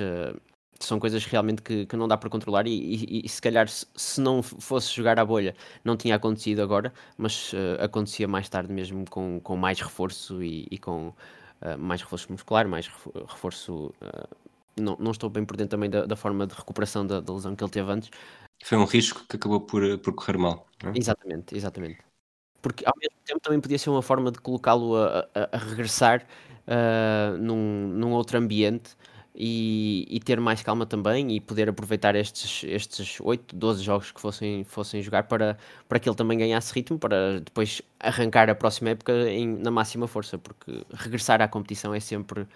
são 0.86 1.00
coisas 1.00 1.26
realmente 1.26 1.62
que, 1.62 1.86
que 1.86 1.96
não 1.96 2.08
dá 2.08 2.18
para 2.18 2.30
controlar 2.30 2.68
e, 2.68 2.72
e, 2.72 3.22
e 3.26 3.30
se 3.30 3.42
calhar 3.42 3.68
se, 3.68 3.86
se, 3.96 4.22
não 4.22 4.44
fosse 4.44 4.94
jogar 4.94 5.20
à 5.20 5.26
bolha 5.26 5.56
não 5.84 5.98
tinha 5.98 6.16
acontecido 6.16 6.62
agora, 6.62 6.94
mas 7.18 7.54
uh, 7.54 7.82
acontecia 7.82 8.28
mais 8.28 8.48
tarde 8.50 8.72
mesmo 8.72 9.10
com, 9.10 9.40
com 9.40 9.56
mais 9.56 9.80
reforço 9.82 10.44
e, 10.44 10.68
e 10.70 10.78
com 10.78 11.08
uh, 11.10 11.78
mais 11.78 12.02
reforço 12.02 12.32
muscular, 12.32 12.68
mais 12.68 12.90
reforço. 13.28 13.94
Uh, 14.02 14.36
não, 14.80 14.96
não 15.00 15.12
estou 15.12 15.30
bem 15.30 15.44
por 15.44 15.58
dentro 15.58 15.72
também 15.72 15.90
da, 15.90 16.06
da 16.06 16.16
forma 16.16 16.46
de 16.46 16.54
recuperação 16.54 17.06
da, 17.06 17.20
da, 17.20 17.34
lesão 17.34 17.56
que 17.56 17.64
ele 17.64 17.72
teve 17.72 17.92
antes. 17.92 18.12
Foi 18.64 18.78
um 18.78 18.86
risco 18.86 19.26
que 19.28 19.36
acabou 19.36 19.62
por, 19.62 19.98
por 20.00 20.14
correr 20.14 20.38
mal. 20.38 20.68
É? 20.84 20.98
Exatamente, 20.98 21.56
exatamente. 21.56 21.98
Porque 22.62 22.86
ao 22.86 22.94
mesmo 22.98 23.16
tempo 23.26 23.40
também 23.40 23.60
podia 23.60 23.80
ser 23.80 23.90
uma 23.90 24.02
forma 24.02 24.32
de 24.32 24.40
colocá-lo 24.40 24.96
a, 24.96 25.28
a, 25.34 25.50
a 25.54 25.58
regressar 25.58 26.28
num, 27.40 27.88
num 27.88 28.12
outro 28.12 28.38
ambiente 28.38 28.98
e, 29.40 30.08
e, 30.10 30.20
ter 30.20 30.40
mais 30.40 30.64
calma 30.64 30.84
também 30.84 31.36
e 31.36 31.40
poder 31.40 31.70
aproveitar 31.70 32.16
estes, 32.16 32.64
estes 32.64 33.20
8, 33.22 33.56
12 33.56 33.84
jogos 33.84 34.12
que 34.12 34.20
fossem, 34.20 34.64
fossem 34.64 35.00
jogar 35.04 35.28
para, 35.28 35.60
para 35.88 36.00
que 36.00 36.10
ele 36.10 36.16
também 36.16 36.40
ganhasse 36.40 36.74
ritmo 36.74 36.98
para 36.98 37.40
depois 37.40 37.80
arrancar 38.00 38.50
a 38.50 38.56
próxima 38.56 38.90
época 38.90 39.14
em, 39.30 39.48
na 39.48 39.70
máxima 39.70 40.08
força, 40.08 40.40
porque 40.40 40.84
regressar 40.92 41.40
à 41.40 41.48
competição 41.48 41.94
é 41.94 42.00
sempre, 42.00 42.48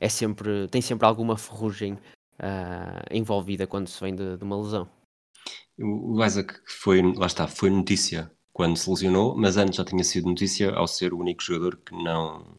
é 0.00 0.08
sempre 0.08 0.66
tem 0.68 0.80
sempre 0.80 1.06
alguma 1.06 1.36
ferrugem 1.36 1.92
uh, 1.92 3.04
envolvida 3.10 3.66
quando 3.66 3.88
se 3.88 4.00
vem 4.00 4.14
de, 4.14 4.38
de, 4.38 4.42
uma 4.42 4.56
lesão. 4.56 4.88
O 5.78 6.24
Isaac 6.24 6.54
foi, 6.66 7.02
lá 7.16 7.26
está, 7.26 7.46
foi 7.46 7.68
notícia 7.68 8.30
quando 8.50 8.78
se 8.78 8.88
lesionou, 8.88 9.36
mas 9.36 9.58
antes 9.58 9.76
já 9.76 9.84
tinha 9.84 10.04
sido 10.04 10.26
notícia 10.26 10.70
ao 10.70 10.86
ser 10.86 11.12
o 11.12 11.18
único 11.18 11.42
jogador 11.42 11.76
que 11.76 11.92
não 11.92 12.58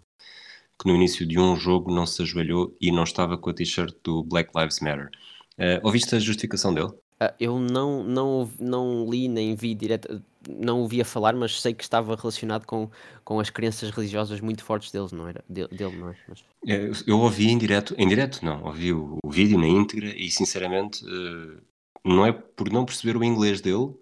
que 0.81 0.87
no 0.87 0.95
início 0.95 1.27
de 1.27 1.39
um 1.39 1.55
jogo 1.55 1.93
não 1.93 2.07
se 2.07 2.23
ajoelhou 2.23 2.75
e 2.81 2.91
não 2.91 3.03
estava 3.03 3.37
com 3.37 3.51
a 3.51 3.53
t-shirt 3.53 3.95
do 4.03 4.23
Black 4.23 4.49
Lives 4.55 4.79
Matter. 4.79 5.11
Uh, 5.53 5.79
ouviste 5.83 6.15
a 6.15 6.19
justificação 6.19 6.73
dele? 6.73 6.87
Uh, 6.87 7.31
eu 7.39 7.59
não, 7.59 8.03
não, 8.03 8.49
não 8.59 9.07
li 9.07 9.27
nem 9.27 9.53
vi 9.53 9.75
direto, 9.75 10.19
não 10.49 10.79
ouvia 10.79 11.05
falar, 11.05 11.35
mas 11.35 11.61
sei 11.61 11.71
que 11.71 11.83
estava 11.83 12.15
relacionado 12.15 12.65
com, 12.65 12.89
com 13.23 13.39
as 13.39 13.51
crenças 13.51 13.91
religiosas 13.91 14.41
muito 14.41 14.63
fortes 14.63 14.91
deles, 14.91 15.11
não 15.11 15.27
era? 15.27 15.43
De, 15.47 15.67
dele, 15.67 15.95
não 15.97 16.09
é? 16.09 16.15
Mas... 16.27 16.43
Eu, 16.65 16.91
eu 17.05 17.19
ouvi 17.19 17.49
em 17.49 17.57
direto, 17.59 17.93
em 17.95 18.07
direto 18.07 18.43
não, 18.43 18.63
ouvi 18.63 18.91
o, 18.91 19.19
o 19.23 19.29
vídeo 19.29 19.59
na 19.59 19.67
íntegra 19.67 20.07
e 20.15 20.31
sinceramente 20.31 21.05
uh, 21.05 21.61
não 22.03 22.25
é 22.25 22.31
por 22.31 22.71
não 22.71 22.85
perceber 22.85 23.15
o 23.15 23.23
inglês 23.23 23.61
dele, 23.61 23.93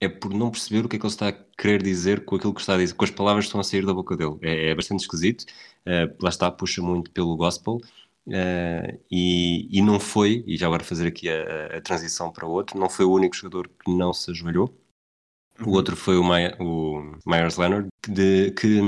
é 0.00 0.08
por 0.08 0.32
não 0.32 0.50
perceber 0.50 0.84
o 0.84 0.88
que 0.88 0.96
é 0.96 0.98
que 0.98 1.04
ele 1.04 1.12
está 1.12 1.28
a 1.28 1.32
querer 1.32 1.82
dizer 1.82 2.24
com 2.24 2.36
aquilo 2.36 2.54
que 2.54 2.60
está 2.60 2.74
a 2.74 2.78
dizer, 2.78 2.94
com 2.94 3.04
as 3.04 3.10
palavras 3.10 3.44
que 3.44 3.48
estão 3.48 3.60
a 3.60 3.64
sair 3.64 3.84
da 3.84 3.92
boca 3.92 4.16
dele. 4.16 4.36
É, 4.42 4.70
é 4.70 4.74
bastante 4.74 5.00
esquisito. 5.00 5.44
Uh, 5.86 6.14
lá 6.22 6.28
está, 6.28 6.50
puxa 6.50 6.80
muito 6.82 7.10
pelo 7.10 7.36
gospel. 7.36 7.80
Uh, 8.26 9.00
e, 9.10 9.68
e, 9.76 9.80
não 9.82 9.98
foi, 9.98 10.44
e 10.46 10.56
já 10.56 10.66
agora 10.66 10.84
fazer 10.84 11.08
aqui 11.08 11.30
a, 11.30 11.78
a, 11.78 11.80
transição 11.80 12.30
para 12.30 12.46
o 12.46 12.50
outro, 12.50 12.78
não 12.78 12.90
foi 12.90 13.06
o 13.06 13.12
único 13.12 13.34
jogador 13.34 13.68
que 13.68 13.90
não 13.90 14.12
se 14.12 14.30
ajoelhou. 14.30 14.72
O 15.60 15.64
uhum. 15.64 15.72
outro 15.72 15.96
foi 15.96 16.18
o, 16.18 16.22
My, 16.22 16.54
o 16.60 17.16
Myers 17.26 17.56
Leonard, 17.56 17.88
de, 18.06 18.50
que, 18.52 18.80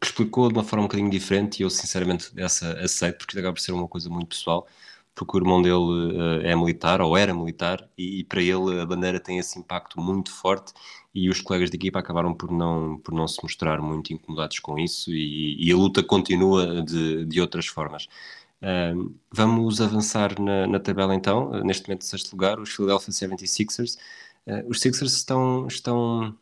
que, 0.00 0.06
explicou 0.06 0.48
de 0.48 0.54
uma 0.54 0.62
forma 0.62 0.84
um 0.84 0.86
bocadinho 0.86 1.10
diferente, 1.10 1.60
e 1.60 1.62
eu 1.62 1.70
sinceramente 1.70 2.30
essa 2.36 2.72
aceito, 2.78 3.18
porque 3.18 3.38
acaba 3.38 3.54
por 3.54 3.60
ser 3.60 3.72
uma 3.72 3.88
coisa 3.88 4.10
muito 4.10 4.28
pessoal 4.28 4.68
porque 5.14 5.36
o 5.36 5.40
irmão 5.40 5.62
dele 5.62 5.74
uh, 5.74 6.40
é 6.42 6.54
militar, 6.56 7.00
ou 7.00 7.16
era 7.16 7.32
militar, 7.34 7.88
e, 7.96 8.20
e, 8.20 8.24
para 8.24 8.42
ele 8.42 8.80
a 8.80 8.86
bandeira 8.86 9.20
tem 9.20 9.38
esse 9.38 9.58
impacto 9.58 10.00
muito 10.00 10.32
forte 10.32 10.72
e 11.14 11.30
os 11.30 11.40
colegas 11.40 11.70
de 11.70 11.76
equipa 11.76 12.00
acabaram 12.00 12.34
por 12.34 12.50
não, 12.50 12.98
por 12.98 13.14
não 13.14 13.28
se 13.28 13.40
mostrar 13.42 13.80
muito 13.80 14.12
incomodados 14.12 14.58
com 14.58 14.78
isso 14.78 15.12
e, 15.12 15.56
e 15.64 15.72
a 15.72 15.76
luta 15.76 16.02
continua 16.02 16.82
de, 16.82 17.24
de 17.26 17.40
outras 17.40 17.66
formas. 17.66 18.08
Uh, 18.62 19.14
vamos 19.30 19.80
avançar 19.80 20.40
na, 20.40 20.66
na, 20.66 20.80
tabela 20.80 21.14
então, 21.14 21.50
neste 21.62 21.86
momento 21.86 22.04
sexto 22.04 22.32
lugar, 22.32 22.58
os 22.58 22.70
Philadelphia 22.70 23.12
76ers. 23.12 23.96
Uh, 24.46 24.68
os 24.68 24.80
Sixers 24.80 25.12
estão, 25.12 25.66
estão 25.66 26.36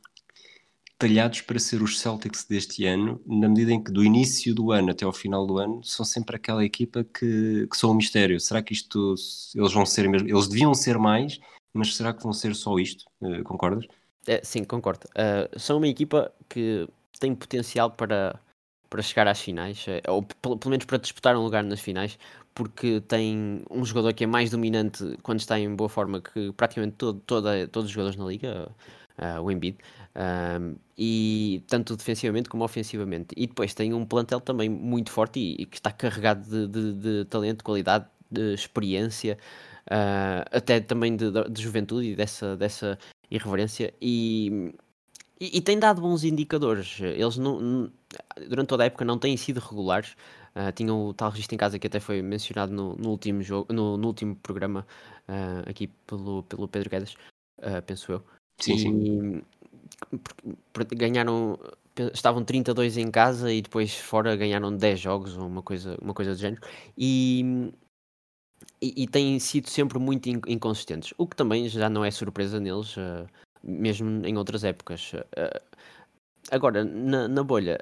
talhados 1.02 1.40
para 1.40 1.58
ser 1.58 1.82
os 1.82 1.98
Celtics 1.98 2.44
deste 2.44 2.86
ano, 2.86 3.20
na 3.26 3.48
medida 3.48 3.72
em 3.72 3.82
que 3.82 3.90
do 3.90 4.04
início 4.04 4.54
do 4.54 4.70
ano 4.70 4.92
até 4.92 5.04
ao 5.04 5.12
final 5.12 5.44
do 5.44 5.58
ano 5.58 5.82
são 5.82 6.06
sempre 6.06 6.36
aquela 6.36 6.64
equipa 6.64 7.02
que, 7.02 7.66
que 7.68 7.76
são 7.76 7.90
um 7.90 7.94
mistério. 7.94 8.38
Será 8.38 8.62
que 8.62 8.72
isto 8.72 9.16
eles 9.52 9.72
vão 9.72 9.84
ser 9.84 10.08
mesmo? 10.08 10.28
Eles 10.28 10.46
deviam 10.46 10.72
ser 10.72 10.98
mais, 10.98 11.40
mas 11.74 11.96
será 11.96 12.12
que 12.12 12.22
vão 12.22 12.32
ser 12.32 12.54
só 12.54 12.78
isto? 12.78 13.04
Uh, 13.20 13.42
concordas? 13.42 13.84
É, 14.28 14.40
sim, 14.44 14.62
concordo. 14.62 15.08
Uh, 15.08 15.58
são 15.58 15.78
uma 15.78 15.88
equipa 15.88 16.32
que 16.48 16.88
tem 17.18 17.34
potencial 17.34 17.90
para, 17.90 18.38
para 18.88 19.02
chegar 19.02 19.26
às 19.26 19.40
finais, 19.40 19.84
ou 20.06 20.22
pelo 20.22 20.70
menos 20.70 20.84
para 20.84 20.98
disputar 20.98 21.36
um 21.36 21.42
lugar 21.42 21.64
nas 21.64 21.80
finais, 21.80 22.16
porque 22.54 23.00
tem 23.00 23.64
um 23.68 23.84
jogador 23.84 24.12
que 24.12 24.22
é 24.22 24.26
mais 24.28 24.50
dominante 24.50 25.18
quando 25.24 25.40
está 25.40 25.58
em 25.58 25.74
boa 25.74 25.88
forma 25.88 26.20
que 26.20 26.52
praticamente 26.52 26.94
todo, 26.96 27.18
toda, 27.26 27.66
todos 27.66 27.88
os 27.88 27.92
jogadores 27.92 28.16
na 28.16 28.24
liga, 28.24 28.70
uh, 29.18 29.42
o 29.42 29.50
Embiid, 29.50 29.78
um, 30.14 30.76
e 30.96 31.64
tanto 31.68 31.96
defensivamente 31.96 32.48
como 32.48 32.64
ofensivamente. 32.64 33.34
E 33.36 33.46
depois 33.46 33.74
tem 33.74 33.92
um 33.94 34.04
plantel 34.04 34.40
também 34.40 34.68
muito 34.68 35.10
forte 35.10 35.40
e, 35.40 35.62
e 35.62 35.66
que 35.66 35.76
está 35.76 35.90
carregado 35.90 36.42
de, 36.42 36.66
de, 36.68 36.92
de, 36.92 37.24
talento, 37.26 37.64
qualidade, 37.64 38.06
de 38.30 38.54
experiência, 38.54 39.38
uh, 39.86 40.44
até 40.50 40.80
também 40.80 41.16
de, 41.16 41.30
de, 41.50 41.62
juventude 41.62 42.08
e 42.08 42.16
dessa, 42.16 42.56
dessa 42.56 42.98
irreverência. 43.30 43.92
E, 44.00 44.74
e, 45.40 45.58
e, 45.58 45.60
tem 45.60 45.78
dado 45.78 46.00
bons 46.00 46.24
indicadores. 46.24 46.98
Eles 47.00 47.36
não, 47.36 47.90
durante 48.48 48.68
toda 48.68 48.84
a 48.84 48.86
época 48.86 49.04
não 49.04 49.18
têm 49.18 49.36
sido 49.36 49.60
regulares. 49.60 50.16
Uh, 50.54 50.70
tinham 50.74 51.06
o 51.06 51.14
tal 51.14 51.30
registro 51.30 51.54
em 51.54 51.58
casa 51.58 51.78
que 51.78 51.86
até 51.86 51.98
foi 51.98 52.20
mencionado 52.20 52.72
no, 52.72 52.94
no 52.96 53.08
último 53.08 53.42
jogo, 53.42 53.72
no, 53.72 53.96
no 53.96 54.06
último 54.06 54.36
programa 54.36 54.86
uh, 55.26 55.68
aqui 55.68 55.86
pelo, 56.06 56.42
pelo 56.42 56.68
Pedro 56.68 56.90
Guedes, 56.90 57.16
penso 57.86 58.12
eu. 58.12 58.22
Sim, 58.60 58.74
e, 58.74 58.78
sim 58.78 59.42
ganharam 60.96 61.58
estavam 62.12 62.42
32 62.42 62.96
em 62.96 63.10
casa 63.10 63.52
e 63.52 63.60
depois 63.60 63.94
fora 63.94 64.34
ganharam 64.34 64.74
10 64.74 65.00
jogos 65.00 65.36
ou 65.36 65.46
uma 65.46 65.62
coisa, 65.62 65.96
uma 66.00 66.14
coisa 66.14 66.32
do 66.32 66.38
género 66.38 66.62
e, 66.96 67.70
e, 68.80 69.02
e 69.02 69.06
têm 69.06 69.38
sido 69.38 69.68
sempre 69.68 69.98
muito 69.98 70.28
inconsistentes, 70.28 71.12
o 71.18 71.26
que 71.26 71.36
também 71.36 71.68
já 71.68 71.90
não 71.90 72.04
é 72.04 72.10
surpresa 72.10 72.58
neles, 72.58 72.96
uh, 72.96 73.26
mesmo 73.62 74.24
em 74.26 74.36
outras 74.36 74.64
épocas. 74.64 75.12
Uh, 75.12 75.60
agora, 76.50 76.82
na, 76.84 77.28
na 77.28 77.42
bolha, 77.44 77.78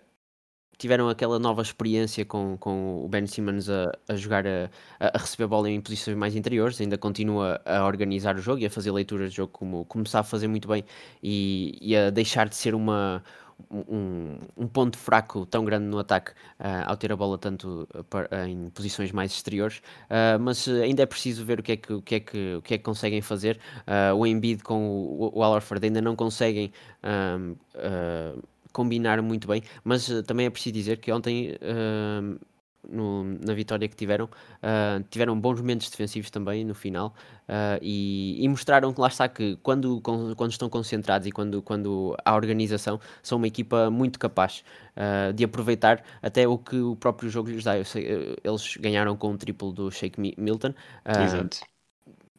tiveram 0.81 1.11
aquela 1.11 1.39
nova 1.39 1.61
experiência 1.61 2.25
com, 2.25 2.57
com 2.59 3.05
o 3.05 3.09
Ben 3.09 3.27
Simmons 3.27 3.69
a, 3.69 3.93
a 4.09 4.17
jogar, 4.17 4.47
a, 4.47 4.71
a 4.99 5.19
receber 5.19 5.45
a 5.45 5.49
bola 5.49 5.69
em 5.71 5.79
posições 5.79 6.17
mais 6.17 6.35
interiores, 6.35 6.81
ainda 6.81 6.97
continua 6.97 7.61
a 7.67 7.85
organizar 7.85 8.35
o 8.35 8.41
jogo 8.41 8.61
e 8.61 8.67
a 8.67 8.71
fazer 8.71 8.91
leituras 8.91 9.31
de 9.31 9.37
jogo 9.37 9.53
como, 9.53 9.85
como 9.85 10.07
sabe 10.07 10.27
fazer 10.27 10.49
muito 10.49 10.67
bem 10.67 10.83
e, 11.23 11.79
e 11.83 11.95
a 11.95 12.09
deixar 12.09 12.49
de 12.49 12.57
ser 12.57 12.75
uma, 12.75 13.23
um, 13.71 14.39
um, 14.57 14.67
ponto 14.67 14.97
fraco 14.97 15.45
tão 15.45 15.67
grande 15.67 15.85
no 15.85 15.99
ataque 15.99 16.31
uh, 16.31 16.87
ao 16.87 16.97
ter 16.97 17.13
a 17.13 17.17
bola 17.17 17.37
tanto 17.37 17.87
uh, 17.95 18.47
em 18.49 18.71
posições 18.71 19.13
mais 19.13 19.33
exteriores, 19.33 19.83
uh, 20.09 20.41
mas 20.41 20.67
ainda 20.67 21.03
é 21.03 21.07
preciso 21.07 21.45
ver 21.45 21.61
o 21.61 21.63
que 21.63 21.73
é 21.73 21.77
que, 21.77 21.93
o 21.93 22.01
que, 22.01 22.15
é 22.15 22.21
que, 22.21 22.55
o 22.55 22.63
que, 22.63 22.75
é 22.75 22.79
que 22.79 22.85
conseguem 22.85 23.21
fazer. 23.21 23.61
o 24.17 24.27
Embiid 24.27 24.63
com 24.63 24.89
o, 24.89 25.31
o 25.35 25.43
Alfred 25.43 25.85
ainda 25.85 26.01
não 26.01 26.17
conseguem 26.17 26.73
combinar 28.73 29.21
muito 29.23 29.47
bem, 29.47 29.63
mas 29.85 30.09
uh, 30.09 30.23
também 30.23 30.47
é 30.47 30.51
preciso 30.51 30.73
dizer 30.73 30.99
que 30.99 31.13
ontem, 31.13 31.57
uh, 31.57 32.39
no, 32.89 33.25
na 33.25 33.53
vitória 33.53 33.87
que 33.89 33.95
tiveram, 33.95 34.25
uh, 34.27 35.05
tiveram 35.11 35.39
bons 35.39 35.61
momentos 35.61 35.91
defensivos 35.91 36.31
também 36.31 36.65
no 36.65 36.75
final 36.75 37.15
e, 37.83 38.43
e, 38.43 38.49
mostraram 38.49 38.93
que 38.93 39.01
lá 39.01 39.09
está 39.09 39.29
que 39.29 39.59
quando, 39.63 40.01
quando 40.01 40.51
estão 40.51 40.69
concentrados 40.69 41.27
e 41.27 41.33
quando, 41.33 41.61
quando 41.61 42.17
há 42.25 42.35
organização, 42.35 43.01
são 43.23 43.39
uma 43.39 43.49
equipa 43.49 43.91
muito 43.91 44.19
capaz 44.19 44.65
de 45.35 45.45
aproveitar 45.45 46.03
até 46.23 46.47
o 46.47 46.57
que 46.57 46.77
o 46.77 46.95
próprio 46.95 47.29
jogo 47.29 47.51
lhes 47.51 47.65
dá. 47.65 47.83
Sei, 47.85 48.37
eles 48.45 48.77
ganharam 48.77 49.17
com 49.17 49.33
o 49.33 49.37
triplo 49.37 49.73
do 49.73 49.91
Shake 49.91 50.21
Milton. 50.39 50.73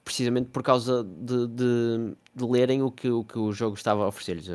Precisamente 0.04 0.50
por 0.50 0.64
causa 0.64 1.04
de, 1.04 1.48
de, 1.48 2.16
de, 2.36 2.44
lerem 2.44 2.82
o 2.82 2.92
que, 2.92 3.10
o 3.10 3.24
que 3.24 3.38
o 3.38 3.52
jogo 3.52 3.76
estava 3.76 4.04
a 4.04 4.08
oferecer-lhes. 4.08 4.48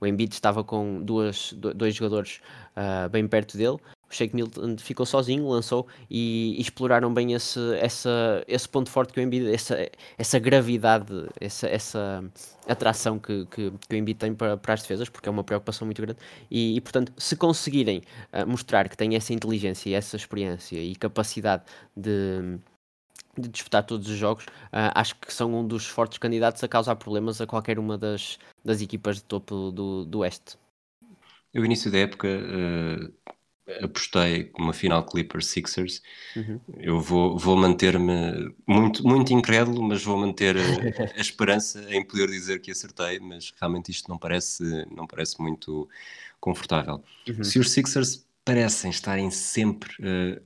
O 0.00 0.06
Embiid 0.06 0.32
estava 0.32 0.62
com 0.64 1.02
duas, 1.02 1.52
dois 1.52 1.94
jogadores 1.94 2.40
uh, 2.76 3.08
bem 3.08 3.26
perto 3.26 3.56
dele, 3.56 3.78
o 4.10 4.14
Shake 4.14 4.34
Milton 4.34 4.76
ficou 4.78 5.04
sozinho, 5.04 5.48
lançou 5.48 5.86
e, 6.08 6.54
e, 6.56 6.60
exploraram 6.60 7.12
bem 7.12 7.32
esse, 7.32 7.58
essa, 7.76 8.44
esse 8.46 8.68
ponto 8.68 8.90
forte 8.90 9.12
que 9.12 9.20
o 9.20 9.22
Embiid, 9.22 9.52
essa, 9.52 9.76
essa 10.16 10.38
gravidade, 10.38 11.28
essa, 11.40 11.66
essa 11.66 12.24
atração 12.68 13.18
que, 13.18 13.46
que, 13.46 13.72
que 13.88 13.94
o 13.94 13.98
Embiid 13.98 14.18
tem 14.18 14.34
para, 14.34 14.56
para 14.56 14.74
as 14.74 14.82
defesas, 14.82 15.08
porque 15.08 15.28
é 15.28 15.32
uma 15.32 15.42
preocupação 15.42 15.86
muito 15.86 16.00
grande. 16.00 16.18
E, 16.50 16.76
e 16.76 16.80
portanto, 16.80 17.12
se 17.16 17.34
conseguirem 17.36 18.02
uh, 18.32 18.46
mostrar 18.46 18.88
que 18.88 18.96
têm 18.96 19.16
essa 19.16 19.32
inteligência, 19.32 19.96
essa 19.96 20.16
experiência 20.16 20.78
e 20.78 20.94
capacidade 20.94 21.64
de 21.96 22.58
de 23.40 23.48
disputar 23.48 23.84
todos 23.84 24.08
os 24.08 24.16
jogos, 24.16 24.44
uh, 24.44 24.92
acho 24.94 25.16
que 25.16 25.32
são 25.32 25.54
um 25.54 25.66
dos 25.66 25.86
fortes 25.86 26.18
candidatos 26.18 26.62
a 26.62 26.68
causar 26.68 26.96
problemas 26.96 27.40
a 27.40 27.46
qualquer 27.46 27.78
uma 27.78 27.96
das, 27.96 28.38
das 28.64 28.80
equipas 28.80 29.16
de 29.16 29.24
topo 29.24 29.70
do, 29.70 30.04
do 30.04 30.18
Oeste. 30.20 30.56
Eu, 31.52 31.64
início 31.64 31.90
da 31.90 31.98
época, 31.98 32.28
uh, 32.28 33.34
apostei 33.82 34.50
uma 34.58 34.72
final 34.72 35.04
Clippers 35.04 35.46
Sixers. 35.46 36.02
Uhum. 36.36 36.60
Eu 36.78 37.00
vou, 37.00 37.38
vou 37.38 37.56
manter-me 37.56 38.52
muito, 38.66 39.06
muito 39.06 39.32
incrédulo, 39.32 39.82
mas 39.82 40.02
vou 40.02 40.18
manter 40.18 40.56
a, 40.56 41.16
a, 41.16 41.20
esperança 41.20 41.84
em 41.94 42.04
poder 42.04 42.28
dizer 42.28 42.60
que 42.60 42.70
acertei. 42.70 43.18
Mas 43.20 43.52
realmente 43.58 43.90
isto 43.90 44.08
não 44.08 44.18
parece, 44.18 44.64
não 44.90 45.06
parece 45.06 45.40
muito 45.40 45.88
confortável. 46.40 47.02
Uhum. 47.28 47.44
Se 47.44 47.58
os 47.58 47.70
Sixers 47.70 48.26
parecem 48.44 48.90
estarem 48.90 49.30
sempre 49.30 49.90
uh, 50.00 50.42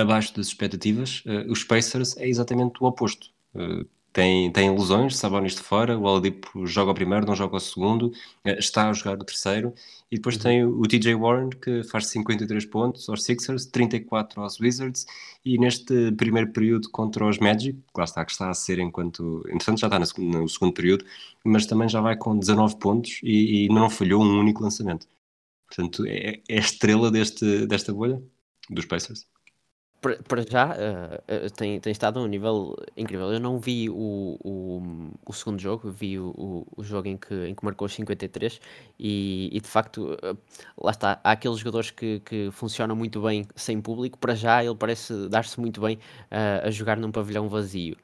abaixo 0.00 0.34
das 0.36 0.48
expectativas. 0.48 1.22
Uh, 1.26 1.50
os 1.50 1.64
Pacers 1.64 2.16
é 2.16 2.28
exatamente 2.28 2.82
o 2.82 2.86
oposto. 2.86 3.30
Uh, 3.54 3.86
tem, 4.12 4.50
tem 4.50 4.70
lesões, 4.70 5.16
Sabonis 5.16 5.54
de 5.54 5.60
fora, 5.60 5.96
o 5.96 6.02
Oladipo 6.02 6.66
joga 6.66 6.90
o 6.90 6.94
primeiro, 6.94 7.26
não 7.26 7.36
joga 7.36 7.56
o 7.56 7.60
segundo, 7.60 8.08
uh, 8.08 8.58
está 8.58 8.88
a 8.88 8.92
jogar 8.92 9.20
o 9.20 9.24
terceiro, 9.24 9.72
e 10.10 10.16
depois 10.16 10.36
uhum. 10.36 10.42
tem 10.42 10.64
o, 10.64 10.80
o, 10.80 10.82
TJ 10.88 11.14
Warren 11.14 11.50
que 11.50 11.82
faz 11.84 12.08
53 12.08 12.66
pontos 12.66 13.08
aos 13.08 13.22
Sixers, 13.22 13.66
34 13.66 14.40
aos 14.42 14.58
Wizards, 14.58 15.06
e 15.44 15.58
neste 15.58 16.10
primeiro 16.12 16.52
período 16.52 16.90
contra 16.90 17.24
os 17.26 17.38
Magic, 17.38 17.78
lá 17.96 18.04
está, 18.04 18.24
que 18.24 18.32
está 18.32 18.50
a 18.50 18.54
ser 18.54 18.78
enquanto, 18.78 19.44
entretanto 19.46 19.80
já 19.80 19.86
está 19.86 19.98
no, 19.98 20.40
no 20.40 20.48
segundo 20.48 20.72
período, 20.72 21.04
mas 21.44 21.66
também 21.66 21.88
já 21.88 22.00
vai 22.00 22.16
com 22.16 22.36
19 22.36 22.76
pontos 22.78 23.20
e, 23.22 23.66
e 23.66 23.68
não 23.68 23.88
falhou 23.90 24.22
um 24.22 24.40
único 24.40 24.62
lançamento. 24.62 25.06
Portanto, 25.68 26.04
é, 26.06 26.40
é 26.48 26.56
a 26.56 26.60
estrela 26.60 27.10
deste, 27.10 27.66
desta 27.66 27.92
bolha, 27.92 28.20
dos 28.70 28.86
Pacers 28.86 29.26
para 30.00 30.42
já 30.42 30.68
uh, 30.68 31.50
tem, 31.56 31.80
tem 31.80 31.90
estado 31.90 32.18
a 32.18 32.22
um 32.22 32.26
nível 32.26 32.76
incrível. 32.96 33.32
Eu 33.32 33.40
não 33.40 33.58
vi 33.58 33.90
o, 33.90 34.38
o, 34.44 34.82
o 35.26 35.32
segundo 35.32 35.60
jogo, 35.60 35.90
vi 35.90 36.18
o, 36.18 36.66
o, 36.76 36.84
jogo 36.84 37.08
em 37.08 37.16
que, 37.16 37.34
em 37.46 37.54
que 37.54 37.64
marcou 37.64 37.86
os 37.86 37.94
53 37.94 38.60
e, 38.98 39.50
e 39.52 39.60
de 39.60 39.68
facto, 39.68 40.12
uh, 40.12 40.38
lá 40.80 40.92
está. 40.92 41.20
Há 41.24 41.32
aqueles 41.32 41.58
jogadores 41.58 41.90
que, 41.90 42.20
que 42.20 42.50
funcionam 42.52 42.94
muito 42.94 43.20
bem 43.22 43.46
sem 43.56 43.80
público. 43.80 44.18
Para 44.18 44.34
já, 44.34 44.62
ele 44.64 44.76
parece 44.76 45.28
dar-se 45.28 45.58
muito 45.60 45.80
bem 45.80 45.98
a 46.30 46.70
jogar 46.70 46.96
num 46.96 47.10
pavilhão 47.10 47.48
vazio 47.48 47.96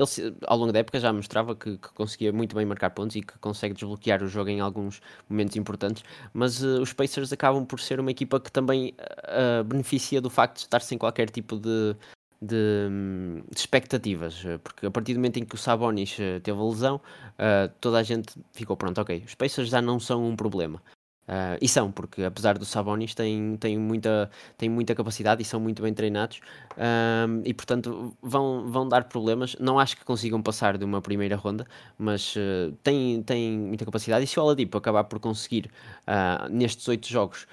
ele 0.00 0.36
ao 0.46 0.56
longo 0.56 0.72
da 0.72 0.80
época 0.80 0.98
já 0.98 1.12
mostrava 1.12 1.54
que, 1.54 1.76
que, 1.76 1.88
conseguia 1.90 2.32
muito 2.32 2.54
bem 2.54 2.64
marcar 2.64 2.90
pontos 2.90 3.16
e 3.16 3.22
que 3.22 3.38
consegue 3.38 3.74
desbloquear 3.74 4.22
o 4.22 4.28
jogo 4.28 4.50
em 4.50 4.60
alguns 4.60 5.00
momentos 5.28 5.56
importantes, 5.56 6.02
mas 6.32 6.62
uh, 6.62 6.80
os 6.80 6.92
Pacers 6.92 7.32
acabam 7.32 7.64
por 7.64 7.80
ser 7.80 8.00
uma 8.00 8.10
equipa 8.10 8.40
que 8.40 8.50
também 8.50 8.94
uh, 8.98 9.64
beneficia 9.64 10.20
do 10.20 10.30
facto 10.30 10.56
de 10.56 10.62
estar 10.62 10.80
sem 10.80 10.96
qualquer 10.96 11.30
tipo 11.30 11.56
de, 11.56 11.94
de, 12.40 12.88
de, 13.50 13.58
expectativas, 13.58 14.42
porque 14.62 14.86
a 14.86 14.90
partir 14.90 15.14
do 15.14 15.18
momento 15.18 15.38
em 15.38 15.44
que 15.44 15.54
o 15.54 15.58
Sabonis 15.58 16.16
teve 16.42 16.58
a 16.58 16.62
lesão, 16.62 16.96
uh, 16.96 17.70
toda 17.80 17.98
a 17.98 18.02
gente 18.02 18.34
ficou 18.52 18.76
pronto, 18.76 19.00
ok, 19.00 19.22
os 19.26 19.34
Pacers 19.34 19.68
já 19.68 19.82
não 19.82 20.00
são 20.00 20.24
um 20.24 20.36
problema. 20.36 20.82
Uh, 21.30 21.54
e 21.62 21.68
são, 21.68 21.92
porque 21.92 22.24
apesar 22.24 22.58
do 22.58 22.64
Sabonis 22.64 23.14
têm, 23.14 23.56
têm, 23.56 23.78
muita, 23.78 24.28
têm 24.58 24.68
muita 24.68 24.96
capacidade 24.96 25.40
e 25.40 25.44
são 25.44 25.60
muito 25.60 25.80
bem 25.80 25.94
treinados 25.94 26.40
uh, 26.72 27.40
e 27.44 27.54
portanto 27.54 28.16
vão, 28.20 28.68
vão 28.68 28.88
dar 28.88 29.04
problemas. 29.04 29.54
Não 29.60 29.78
acho 29.78 29.96
que 29.96 30.04
consigam 30.04 30.42
passar 30.42 30.76
de 30.76 30.84
uma 30.84 31.00
primeira 31.00 31.36
ronda, 31.36 31.64
mas 31.96 32.34
uh, 32.34 32.72
têm, 32.82 33.22
têm 33.22 33.56
muita 33.56 33.84
capacidade. 33.84 34.24
E 34.24 34.26
se 34.26 34.40
o 34.40 34.42
Oladipo 34.42 34.76
acabar 34.76 35.04
por 35.04 35.20
conseguir 35.20 35.70
nestes 36.50 36.88
oito 36.88 37.06
jogos 37.08 37.46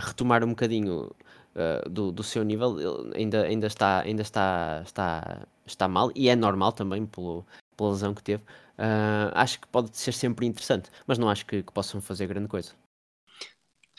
retomar 0.00 0.44
um 0.44 0.50
bocadinho 0.50 1.10
do, 1.90 2.12
do 2.12 2.22
seu 2.22 2.44
nível, 2.44 2.76
ainda, 3.14 3.42
ainda, 3.42 3.66
está, 3.66 4.00
ainda 4.02 4.22
está, 4.22 4.82
está, 4.84 5.46
está 5.66 5.88
mal 5.88 6.10
e 6.14 6.28
é 6.28 6.36
normal 6.36 6.72
também 6.72 7.04
pelo, 7.06 7.44
pela 7.76 7.90
lesão 7.90 8.14
que 8.14 8.22
teve. 8.22 8.42
acho 9.34 9.60
que 9.60 9.66
pode 9.68 9.96
ser 9.96 10.12
sempre 10.12 10.46
interessante, 10.46 10.90
mas 11.06 11.18
não 11.18 11.28
acho 11.28 11.44
que, 11.46 11.62
que 11.62 11.72
possam 11.72 12.00
fazer 12.00 12.26
grande 12.28 12.48
coisa. 12.48 12.85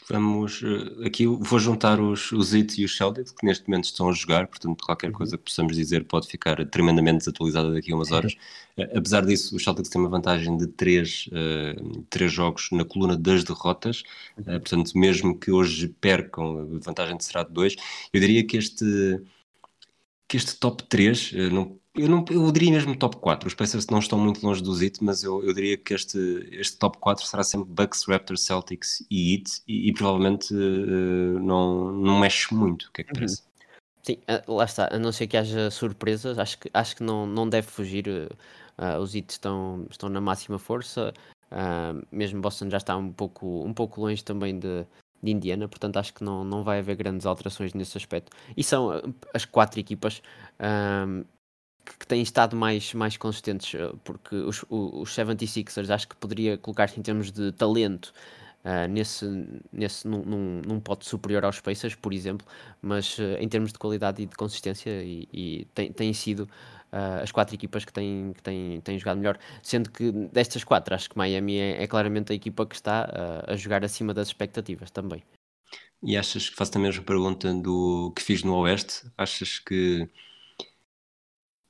Vamos 0.10 0.64
eh, 0.64 1.08
aqui 1.08 1.26
vou 1.26 1.60
juntar 1.60 2.00
os, 2.00 2.32
os 2.32 2.54
It 2.54 2.80
e 2.82 2.86
os 2.86 2.96
Celtics 2.96 3.32
que 3.32 3.46
neste 3.46 3.68
momento 3.68 3.86
estão 3.86 4.10
a 4.10 4.14
jogar, 4.14 4.48
portanto 4.48 4.82
qualquer 4.86 5.08
uhum. 5.08 5.14
coisa 5.14 5.38
que 5.38 5.44
possamos 5.44 5.76
dizer 5.76 6.06
pode 6.06 6.28
ficar 6.28 6.66
tremendamente 6.68 7.20
desatualizada 7.20 7.74
daqui 7.74 7.92
a 7.92 7.96
umas 7.96 8.12
horas. 8.12 8.34
uh, 8.78 8.98
apesar 8.98 9.26
disso, 9.26 9.56
os 9.56 9.64
Celtics 9.64 9.90
têm 9.90 10.00
uma 10.02 10.10
vantagem 10.10 10.56
de 10.58 10.68
três, 10.68 11.28
uh, 11.28 12.06
três 12.10 12.32
jogos 12.32 12.70
na 12.72 12.86
coluna 12.86 13.18
das 13.18 13.44
derrotas, 13.44 14.04
uh, 14.38 14.44
portanto 14.46 14.98
mesmo 14.98 15.38
que 15.38 15.52
hoje 15.52 15.90
percam, 16.00 16.60
a 16.60 16.80
vantagem 16.80 17.20
será 17.20 17.44
de 17.44 17.52
dois. 17.52 17.76
Eu 18.14 18.22
diria 18.22 18.46
que 18.46 18.58
este 18.58 18.86
que 20.30 20.36
este 20.36 20.58
top 20.60 20.84
3 20.84 21.32
não 21.54 21.80
eu, 21.98 22.08
não, 22.08 22.24
eu 22.30 22.52
diria 22.52 22.72
mesmo 22.72 22.96
top 22.96 23.18
4. 23.18 23.48
Os 23.48 23.54
Pacers 23.54 23.88
não 23.88 24.00
estão 24.00 24.20
muito 24.20 24.46
longe 24.46 24.62
dos 24.62 24.82
Heat, 24.82 25.04
mas 25.04 25.24
eu, 25.24 25.44
eu 25.44 25.54
diria 25.54 25.78
que 25.78 25.94
este, 25.94 26.48
este 26.52 26.78
top 26.78 26.98
4 27.00 27.26
será 27.26 27.44
sempre 27.44 27.70
Bucks, 27.70 28.06
Raptors, 28.08 28.42
Celtics 28.42 29.06
e 29.10 29.34
Heat, 29.34 29.62
e, 29.68 29.90
e 29.90 29.94
provavelmente 29.94 30.54
uh, 30.54 31.40
não, 31.40 31.92
não 31.92 32.20
mexe 32.20 32.54
muito. 32.54 32.84
O 32.84 32.92
que 32.92 33.02
é 33.02 33.04
que 33.04 33.12
uhum. 33.12 33.16
parece? 33.16 33.44
Sim, 34.04 34.20
ah, 34.28 34.42
lá 34.48 34.64
está, 34.64 34.88
a 34.90 34.98
não 34.98 35.12
ser 35.12 35.28
que 35.28 35.36
haja 35.36 35.70
surpresas, 35.70 36.40
acho 36.40 36.58
que, 36.60 36.70
acho 36.74 36.96
que 36.96 37.04
não, 37.04 37.26
não 37.26 37.50
deve 37.50 37.68
fugir. 37.68 38.08
eh, 38.08 38.30
ah, 38.78 39.00
os 39.00 39.14
Heat 39.14 39.32
estão, 39.32 39.86
estão 39.90 40.08
na 40.08 40.22
máxima 40.22 40.58
força, 40.58 41.14
ah, 41.52 41.94
mesmo 42.10 42.40
Boston 42.42 42.70
já 42.70 42.78
está 42.78 42.96
um 42.96 43.12
pouco, 43.12 43.66
um 43.66 43.74
pouco 43.74 44.00
longe 44.00 44.24
também 44.24 44.58
de, 44.58 44.86
de 45.22 45.32
Indiana, 45.32 45.68
portanto 45.68 45.98
acho 45.98 46.14
que 46.14 46.24
não, 46.24 46.46
não 46.46 46.64
vai 46.64 46.80
haver 46.80 46.96
grandes 46.96 47.26
alterações 47.26 47.74
nesse 47.74 47.98
aspecto. 47.98 48.32
E 48.56 48.64
são 48.64 48.92
as 49.34 49.44
quatro 49.44 49.78
equipas 49.78 50.22
que, 52.00 52.08
têm 52.08 52.22
estado 52.22 52.56
mais, 52.56 52.94
mais 52.94 53.18
consistentes, 53.18 53.80
ah, 53.80 53.94
porque 54.04 54.36
os, 54.36 54.66
os 54.70 55.10
76ers 55.10 55.90
acho 55.90 56.08
que 56.08 56.16
poderia 56.16 56.58
colocar-se 56.58 57.00
em 57.00 57.04
termos 57.04 57.32
de 57.32 57.52
talento 57.52 58.14
ah, 58.64 58.88
nesse, 58.88 59.26
nesse 59.72 60.08
num, 60.08 60.24
num, 60.24 60.62
num 60.66 60.80
pote 60.80 61.08
superior 61.08 61.46
aos 61.46 61.60
Pacers, 61.62 61.96
por 61.96 62.14
exemplo, 62.14 62.46
mas 62.82 63.18
ah, 63.20 63.42
em 63.42 63.48
termos 63.48 63.72
de 63.72 63.80
qualidade 63.80 64.22
e 64.22 64.26
de 64.26 64.36
consistência 64.36 64.90
e, 65.04 65.28
e 65.32 65.66
tem, 65.74 65.92
têm 65.92 66.14
sido 66.14 66.50
ah, 66.92 67.22
as 67.22 67.32
quatro 67.32 67.56
equipas 67.56 67.86
que 67.86 67.94
têm, 67.94 68.34
que 68.34 68.42
têm, 68.42 68.82
têm 68.82 69.00
jogado 69.00 69.18
melhor, 69.18 69.38
sendo 69.62 69.92
que 69.92 70.12
destas 70.12 70.64
quatro 70.64 70.96
acho 70.96 71.10
que 71.10 71.18
Miami 71.18 71.58
é, 71.58 71.84
é 71.84 71.88
claramente 71.88 72.32
a 72.32 72.36
equipa 72.36 72.66
que 72.66 72.76
está 72.76 73.10
ah, 73.12 73.54
a 73.54 73.56
jogar 73.56 73.84
acima 73.86 74.14
das 74.14 74.28
expectativas 74.28 74.92
também. 74.92 75.24
E 76.04 76.16
achas 76.16 76.50
que 76.50 76.56
faço 76.56 76.72
também 76.72 76.88
a 76.88 76.92
mesma 76.92 77.06
pergunta 77.06 77.54
do 77.54 78.12
que 78.16 78.22
fiz 78.22 78.44
no 78.44 78.56
Oeste? 78.56 79.10
Achas 79.18 79.60
que 79.60 80.08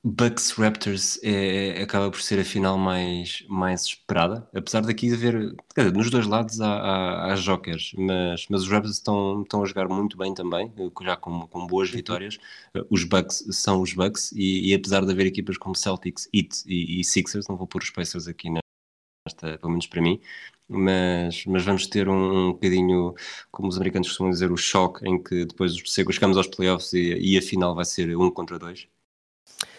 Bucks 0.04 0.52
Raptors 0.52 1.18
é, 1.24 1.82
acaba 1.82 2.10
por 2.10 2.20
ser 2.22 2.38
a 2.38 2.44
final 2.44 2.78
mais, 2.78 3.44
mais 3.48 3.82
esperada? 3.84 4.48
Apesar 4.54 4.80
daqui 4.82 5.12
haver, 5.12 5.54
quer 5.74 5.82
dizer, 5.82 5.96
nos 5.96 6.10
dois 6.10 6.26
lados 6.26 6.60
há, 6.60 6.68
há, 6.68 7.32
há 7.32 7.36
jokers, 7.36 7.92
mas, 7.98 8.46
mas 8.48 8.62
os 8.62 8.68
Raptors 8.68 8.96
estão, 8.96 9.42
estão 9.42 9.62
a 9.62 9.66
jogar 9.66 9.88
muito 9.88 10.16
bem 10.16 10.32
também, 10.32 10.72
já 11.02 11.16
com, 11.16 11.46
com 11.48 11.66
boas 11.66 11.90
vitórias. 11.90 12.38
Os 12.88 13.04
Bucks 13.04 13.44
são 13.50 13.80
os 13.82 13.92
Bucks, 13.92 14.32
e, 14.32 14.70
e 14.70 14.74
apesar 14.74 15.04
de 15.04 15.10
haver 15.12 15.26
equipas 15.26 15.58
como 15.58 15.74
Celtics, 15.74 16.28
Heat 16.32 16.62
e, 16.66 17.00
e 17.00 17.04
Sixers, 17.04 17.48
não 17.48 17.56
vou 17.56 17.66
pôr 17.66 17.82
os 17.82 17.90
Pacers 17.90 18.28
aqui 18.28 18.50
nesta, 19.26 19.58
pelo 19.58 19.70
menos 19.70 19.86
para 19.86 20.02
mim, 20.02 20.20
mas, 20.68 21.44
mas 21.46 21.64
vamos 21.64 21.86
ter 21.88 22.08
um, 22.08 22.48
um 22.48 22.52
bocadinho, 22.52 23.14
como 23.50 23.68
os 23.68 23.76
americanos 23.76 24.08
costumam 24.08 24.32
dizer, 24.32 24.52
o 24.52 24.56
choque 24.56 25.08
em 25.08 25.22
que 25.22 25.44
depois 25.46 25.74
chegamos 25.76 26.36
aos 26.36 26.46
playoffs 26.48 26.92
e, 26.92 27.14
e 27.34 27.38
a 27.38 27.42
final 27.42 27.74
vai 27.74 27.84
ser 27.84 28.16
um 28.16 28.30
contra 28.30 28.58
dois. 28.58 28.88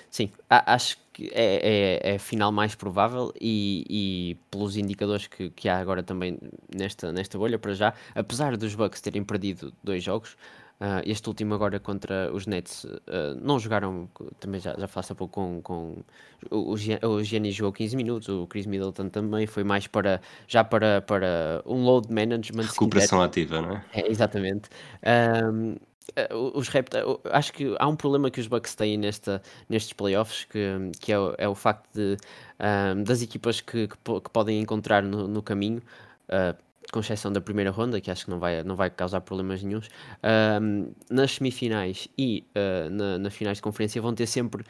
Sim, 0.09 0.31
acho 0.49 0.97
que 1.13 1.29
é, 1.33 1.99
é, 2.03 2.11
é 2.11 2.15
a 2.15 2.19
final 2.19 2.51
mais 2.51 2.73
provável 2.75 3.31
e, 3.39 3.85
e 3.89 4.37
pelos 4.49 4.75
indicadores 4.75 5.27
que, 5.27 5.49
que 5.51 5.69
há 5.69 5.77
agora 5.77 6.01
também 6.01 6.39
nesta, 6.75 7.11
nesta 7.11 7.37
bolha 7.37 7.59
para 7.59 7.73
já, 7.73 7.93
apesar 8.15 8.57
dos 8.57 8.73
Bucks 8.73 9.01
terem 9.01 9.23
perdido 9.23 9.71
dois 9.83 10.03
jogos, 10.03 10.35
ah, 10.81 11.01
este 11.05 11.27
último 11.27 11.53
agora 11.53 11.77
contra 11.79 12.31
os 12.33 12.47
Nets 12.47 12.85
ah, 13.07 13.35
não 13.39 13.59
jogaram, 13.59 14.09
também 14.39 14.59
já, 14.61 14.73
já 14.79 14.87
falaste 14.87 15.11
há 15.11 15.15
pouco 15.15 15.33
com, 15.33 15.61
com 15.61 15.97
o, 16.49 16.71
o 16.71 16.77
Gia- 16.77 17.01
o 17.05 17.21
Giannis 17.21 17.53
jogou 17.53 17.73
15 17.73 17.95
minutos, 17.97 18.29
o 18.29 18.47
Chris 18.47 18.65
Middleton 18.65 19.09
também 19.09 19.45
foi 19.45 19.63
mais 19.63 19.87
para 19.87 20.21
já 20.47 20.63
para, 20.63 21.01
para 21.01 21.61
um 21.65 21.83
load 21.83 22.11
management. 22.11 22.63
Recuperação 22.63 23.21
ativa, 23.21 23.61
não 23.61 23.75
é? 23.75 23.83
É, 23.93 24.09
exatamente. 24.09 24.69
O- 25.03 25.88
os 26.55 26.67
Raptors, 26.69 27.03
eu 27.03 27.21
acho 27.31 27.53
que 27.53 27.75
há 27.79 27.87
um 27.87 27.95
problema 27.95 28.29
que 28.31 28.39
os 28.39 28.47
Bucks 28.47 28.75
têm 28.75 28.97
nesta, 28.97 29.41
nestes 29.67 29.93
playoffs, 29.93 30.45
que, 30.45 30.59
que 30.99 31.11
é, 31.11 31.19
o, 31.19 31.35
é 31.37 31.47
o 31.47 31.55
facto 31.55 31.87
de, 31.93 32.17
ahm, 32.59 33.03
das 33.03 33.21
equipas 33.21 33.61
que, 33.61 33.87
que, 33.87 33.95
que 33.97 34.29
podem 34.31 34.59
encontrar 34.59 35.03
no, 35.03 35.27
no 35.27 35.41
caminho, 35.41 35.81
ah, 36.29 36.55
com 36.91 36.99
exceção 37.01 37.31
da 37.31 37.39
primeira 37.41 37.69
ronda, 37.71 38.01
que 38.01 38.09
acho 38.09 38.25
que 38.25 38.31
não 38.31 38.39
vai, 38.39 38.63
não 38.63 38.75
vai 38.75 38.89
causar 38.89 39.21
problemas 39.21 39.61
nenhuns, 39.63 39.89
ahm, 40.23 40.91
nas 41.09 41.33
semifinais 41.33 42.07
e 42.17 42.43
ah, 42.55 42.89
na, 42.89 43.17
na 43.19 43.29
finais 43.29 43.57
de 43.57 43.61
conferência 43.61 44.01
vão 44.01 44.13
ter 44.13 44.27
sempre. 44.27 44.63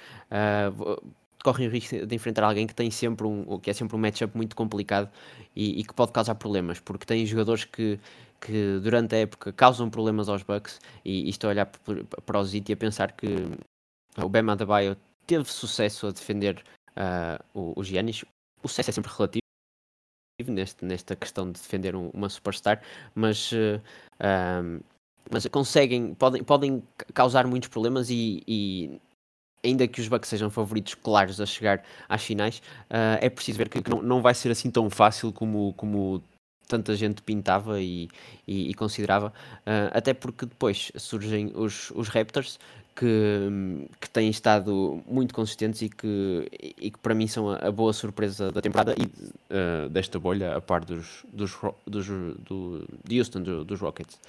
vo- 0.74 1.02
correm 1.44 1.68
o 1.68 1.72
risco 1.72 2.06
de 2.06 2.16
enfrentar 2.16 2.44
alguém 2.44 2.68
que 2.68 2.76
tem 2.76 2.92
sempre 2.92 3.26
um, 3.26 3.58
que 3.60 3.70
é 3.70 3.74
sempre 3.74 3.96
um 3.96 4.00
matchup 4.00 4.36
muito 4.36 4.56
complicado 4.56 5.10
e, 5.56 5.80
e 5.80 5.84
que 5.86 5.94
pode 5.94 6.12
causar 6.12 6.36
problemas, 6.36 6.80
porque 6.82 7.06
tem 7.06 7.26
jogadores 7.26 7.64
que, 7.64 7.98
que 8.40 8.80
durante 8.80 9.16
a 9.16 9.20
época 9.20 9.52
causam 9.54 9.90
problemas 9.90 10.30
aos 10.30 10.44
Bucks 10.44 10.80
e, 11.04 11.26
e 11.26 11.30
estou 11.30 11.50
a 11.50 11.52
olhar 11.52 11.66
para 11.66 12.40
o 12.40 12.44
Ziti 12.44 12.72
e 12.72 12.74
a 12.74 12.78
pensar 12.78 13.12
que 13.14 13.28
o 14.18 14.30
Bam 14.30 14.52
Adebayo 14.52 14.96
teve 15.26 15.52
sucesso 15.52 16.08
a 16.08 16.12
defender 16.12 16.64
ah, 16.96 17.40
o, 17.54 17.80
o 17.80 17.84
Giannis. 17.84 18.24
O 18.64 18.68
sucesso 18.68 18.90
é 18.90 18.94
sempre 18.94 19.12
relativo 19.12 19.44
neste, 20.48 20.86
nesta 20.86 21.16
questão 21.16 21.46
de 21.52 21.60
defender 21.60 21.96
um- 21.96 22.10
uma 22.14 22.30
superstar, 22.30 22.82
mas, 23.14 23.52
eh, 23.54 23.80
ahm, 24.20 24.80
mas 25.32 25.46
conseguem, 25.48 26.14
podem, 26.16 26.44
podem 26.44 26.82
ca- 26.98 27.06
causar 27.14 27.46
muitos 27.46 27.68
problemas 27.70 28.10
e, 28.10 28.42
e 28.48 29.00
ainda 29.64 29.86
que 29.88 30.00
os 30.00 30.08
Bucks 30.08 30.30
sejam 30.30 30.50
favoritos 30.50 30.96
claros 30.96 31.42
a 31.42 31.46
chegar 31.46 31.84
às 32.08 32.24
finais, 32.24 32.62
ah, 32.90 33.18
é 33.22 33.30
preciso 33.30 33.58
ver 33.58 33.70
que, 33.70 33.82
que 33.82 33.90
não, 33.90 34.02
não 34.02 34.22
vai 34.22 34.34
ser 34.34 34.50
assim 34.52 34.72
tão 34.72 34.90
fácil 34.90 35.32
como, 35.34 35.74
como 35.74 36.24
tanta 36.70 36.96
gente 36.96 37.22
pintava 37.24 37.82
e, 37.82 38.10
e- 38.48 38.70
e 38.72 38.74
considerava, 38.76 39.34
ah, 39.66 39.92
até 39.94 40.14
porque 40.14 40.46
depois 40.46 40.92
surgem 40.98 41.52
os, 41.56 41.92
os 41.92 42.08
Raptors 42.10 42.60
que, 42.96 43.08
que 44.00 44.10
têm 44.10 44.30
estado 44.30 45.02
muito 45.08 45.34
consistentes 45.34 45.82
e 45.82 45.90
que, 45.90 46.48
e 46.78 46.92
que 46.92 47.00
para 47.00 47.14
mim 47.16 47.28
são 47.28 47.50
a, 47.50 47.56
a 47.68 47.72
boa 47.72 47.94
surpresa 47.94 48.52
da 48.52 48.62
temporada 48.62 48.94
e 48.98 49.10
ah, 49.50 49.88
desta 49.90 50.20
bolha, 50.20 50.56
a 50.56 50.62
par 50.62 50.86
dos, 50.86 51.26
dos, 51.32 51.52
dos, 51.86 52.08
do, 52.08 52.86
Houston, 53.12 53.42
do- 53.42 53.66
dos 53.66 53.80
Rockets. 53.80 54.20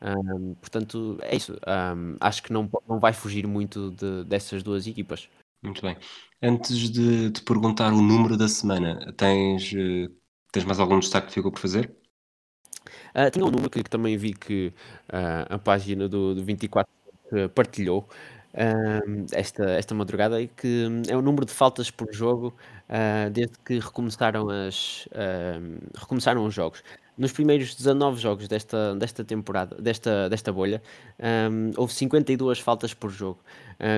Um, 0.00 0.54
portanto, 0.54 1.18
é 1.22 1.36
isso. 1.36 1.54
Um, 1.66 2.16
acho 2.20 2.42
que 2.42 2.52
não, 2.52 2.70
não 2.88 3.00
vai 3.00 3.12
fugir 3.12 3.46
muito 3.46 3.90
de- 3.92 4.24
dessas 4.24 4.62
duas 4.62 4.86
equipas. 4.86 5.28
Muito 5.62 5.82
bem. 5.82 5.96
Antes 6.42 6.90
de 6.90 7.30
te 7.32 7.42
perguntar 7.42 7.92
o 7.92 8.00
número 8.00 8.36
da 8.36 8.48
semana, 8.48 9.12
tens, 9.16 9.72
eh, 9.74 10.08
tens 10.52 10.64
mais 10.64 10.80
algum 10.80 10.98
destaque 10.98 11.28
que 11.28 11.34
ficou 11.34 11.52
por 11.52 11.60
fazer? 11.60 11.94
Ah, 13.14 13.30
tinha 13.30 13.44
um 13.44 13.50
número 13.50 13.70
que, 13.70 13.82
que 13.82 13.90
também 13.90 14.16
vi 14.16 14.32
que 14.34 14.72
ah, 15.08 15.46
a 15.50 15.58
página 15.58 16.08
do, 16.08 16.34
do 16.34 16.44
24 16.44 16.90
eh, 17.32 17.48
partilhou 17.48 18.08
ahm, 18.54 19.26
esta, 19.32 19.64
esta 19.72 19.94
madrugada, 19.94 20.40
e 20.40 20.48
que 20.48 20.86
hum, 20.86 21.02
é 21.08 21.16
o 21.16 21.22
número 21.22 21.44
de 21.44 21.52
faltas 21.52 21.90
por 21.90 22.12
jogo 22.12 22.54
desde 23.32 23.52
que 23.66 23.78
recomeçaram, 23.78 24.48
as, 24.48 25.06
recomeçaram 25.94 26.44
os 26.46 26.54
jogos. 26.54 26.82
Nos 27.18 27.32
primeiros 27.32 27.74
19 27.74 28.18
jogos 28.20 28.48
desta, 28.48 28.94
desta 28.94 29.24
temporada, 29.24 29.76
desta, 29.76 30.28
desta 30.30 30.52
bolha, 30.52 30.82
ahm, 31.18 31.72
houve 31.76 31.92
52 31.92 32.60
faltas 32.60 32.94
por 32.94 33.10
jogo, 33.10 33.40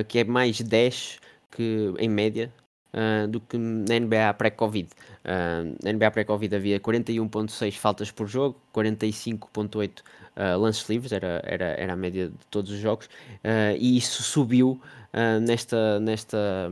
que 0.08 0.18
é 0.18 0.24
mais 0.24 0.60
10 0.60 1.20
que, 1.52 1.94
em 1.98 2.08
média 2.08 2.52
ah, 2.92 3.26
do 3.26 3.40
que 3.40 3.56
na 3.58 3.98
NBA 3.98 4.34
pré-Covid. 4.34 4.88
Ah, 5.24 5.62
na 5.82 5.92
NBA 5.92 6.10
pré-Covid 6.10 6.54
havia 6.56 6.80
41.6 6.80 7.76
faltas 7.76 8.10
por 8.10 8.26
jogo, 8.26 8.56
45.8 8.74 10.02
ah, 10.36 10.56
lances 10.56 10.88
livres, 10.88 11.12
era, 11.12 11.40
era, 11.44 11.64
era 11.66 11.92
a 11.92 11.96
média 11.96 12.28
de 12.28 12.46
todos 12.50 12.70
os 12.70 12.78
jogos, 12.78 13.08
e 13.78 13.96
isso 13.96 14.22
subiu 14.22 14.80
nesta, 15.42 15.98
nesta, 16.00 16.70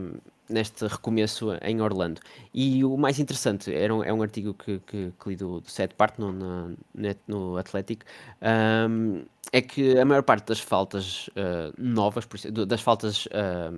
neste 0.49 0.87
recomeço 0.87 1.49
em 1.61 1.81
Orlando. 1.81 2.21
E 2.53 2.83
o 2.83 2.97
mais 2.97 3.19
interessante, 3.19 3.73
era 3.73 3.93
um, 3.93 4.03
é 4.03 4.11
um 4.11 4.21
artigo 4.21 4.53
que, 4.53 4.79
que, 4.79 5.13
que 5.19 5.29
li 5.29 5.35
do, 5.35 5.61
do 5.61 5.69
Seth 5.69 5.93
Partnow 5.93 6.31
no, 6.31 6.75
net- 6.93 7.21
no 7.27 7.57
Athletic, 7.57 8.03
ahm, 8.41 9.23
é 9.51 9.61
que 9.61 9.97
a 9.97 10.05
maior 10.05 10.23
parte 10.23 10.47
das 10.47 10.59
faltas 10.59 11.29
ah, 11.35 11.71
novas, 11.77 12.25
das 12.67 12.81
faltas 12.81 13.27
ah, 13.31 13.73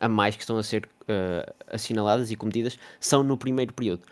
a 0.00 0.08
mais 0.08 0.36
que 0.36 0.42
estão 0.42 0.58
a 0.58 0.62
ser 0.62 0.88
ah, 1.08 1.52
assinaladas 1.72 2.30
e 2.30 2.36
cometidas 2.36 2.78
são 3.00 3.22
no 3.22 3.36
primeiro 3.36 3.72
período. 3.72 4.02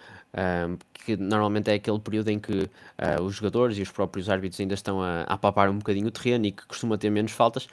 Que 1.05 1.17
normalmente 1.17 1.71
é 1.71 1.75
aquele 1.75 1.99
período 2.01 2.29
em 2.29 2.41
que 2.41 2.69
ah, 2.99 3.23
os 3.23 3.37
jogadores 3.37 3.79
e 3.79 3.83
os 3.83 3.91
próprios 3.91 4.29
árbitros 4.29 4.59
ainda 4.61 4.75
estão 4.75 5.01
a, 5.01 5.23
a 5.23 5.37
papar 5.39 5.69
um 5.71 5.79
bocadinho 5.79 6.09
o 6.09 6.11
terreno 6.11 6.47
e 6.47 6.53
que 6.53 6.67
costuma 6.67 6.99
ter 6.99 7.11
menos 7.11 7.31
faltas, 7.33 7.69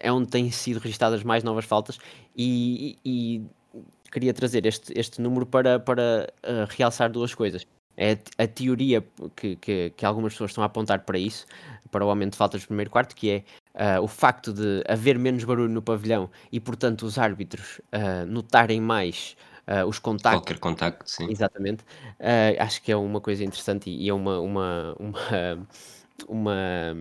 é 0.00 0.12
onde 0.12 0.28
têm 0.28 0.50
sido 0.50 0.78
registadas 0.78 1.22
mais 1.24 1.42
novas 1.42 1.64
faltas 1.64 1.98
e, 2.36 2.98
e- 3.04 3.40
e 3.40 3.80
queria 4.12 4.32
trazer 4.32 4.64
este, 4.66 4.92
este 4.96 5.20
número 5.20 5.44
para, 5.46 5.80
para 5.80 6.32
ah, 6.42 6.66
realçar 6.70 7.10
duas 7.10 7.34
coisas. 7.34 7.66
É 7.96 8.18
a 8.38 8.46
teoria 8.46 9.02
que, 9.34 9.56
que, 9.56 9.90
que 9.96 10.04
algumas 10.06 10.34
pessoas 10.34 10.50
estão 10.50 10.62
a 10.62 10.66
apontar 10.66 11.00
para 11.00 11.18
isso, 11.18 11.46
para 11.90 12.04
o 12.04 12.10
aumento 12.10 12.32
de 12.32 12.36
faltas 12.38 12.60
no 12.60 12.66
primeiro 12.68 12.90
quarto, 12.90 13.16
que 13.16 13.30
é 13.30 13.44
ah, 13.76 14.00
o 14.00 14.08
facto 14.08 14.52
de 14.52 14.82
haver 14.88 15.18
menos 15.18 15.44
barulho 15.44 15.70
no 15.72 15.82
pavilhão 15.82 16.30
e, 16.52 16.60
portanto, 16.60 17.02
os 17.06 17.18
árbitros 17.18 17.80
ah, 17.92 18.24
notarem 18.26 18.80
mais 18.80 19.36
ah, 19.66 19.86
os 19.86 19.98
contactos. 19.98 20.46
Qualquer 20.46 20.60
contacto, 20.60 21.04
sim. 21.10 21.30
Exatamente. 21.30 21.84
Acho 22.60 22.82
que 22.82 22.92
é 22.92 22.96
uma 22.96 23.20
coisa 23.20 23.44
interessante 23.44 23.90
e, 23.90 24.08
é 24.08 24.14
uma, 24.14 24.40
uma, 24.40 24.96
uma, 24.98 25.68
uma, 26.28 26.94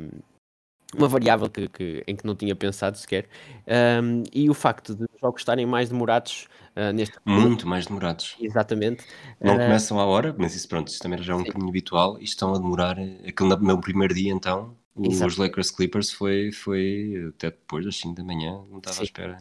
uma 0.95 1.07
variável 1.07 1.49
que, 1.49 1.67
que- 1.69 2.03
em 2.07 2.15
que 2.15 2.25
não 2.25 2.35
tinha 2.35 2.55
pensado 2.55 2.97
sequer. 2.97 3.27
Ahm, 3.67 4.23
e 4.33 4.49
o 4.49 4.53
facto 4.53 4.95
de 4.95 5.03
os 5.03 5.19
jogos 5.21 5.41
estarem 5.41 5.65
mais 5.65 5.89
demorados 5.89 6.47
ah, 6.75 6.91
neste 6.93 7.17
Muito 7.25 7.67
mais 7.67 7.85
demorados. 7.85 8.35
Exatamente. 8.39 9.05
Não 9.41 9.59
Ah, 9.59 9.59
começam 9.59 9.99
à 9.99 10.05
hora, 10.05 10.35
mas 10.37 10.55
isso 10.55 10.67
pronto, 10.67 10.87
isso 10.89 11.01
também 11.01 11.21
já 11.23 11.33
é 11.33 11.35
um 11.35 11.43
sim. 11.43 11.45
bocadinho 11.45 11.69
habitual 11.69 12.19
e 12.19 12.23
estão 12.23 12.53
a 12.53 12.57
demorar, 12.59 12.97
na- 12.97 13.57
no 13.57 13.81
primeiro 13.81 14.13
dia 14.13 14.31
então, 14.33 14.77
Os 14.97 15.37
Lakers 15.37 15.71
Clippers 15.71 16.11
foi, 16.11 16.51
foi 16.51 17.25
até 17.29 17.51
depois 17.51 17.85
das 17.85 17.95
5 17.97 18.15
da 18.15 18.23
manhã, 18.23 18.51
não 18.69 18.77
estava 18.77 19.01
à 19.01 19.03
espera. 19.03 19.37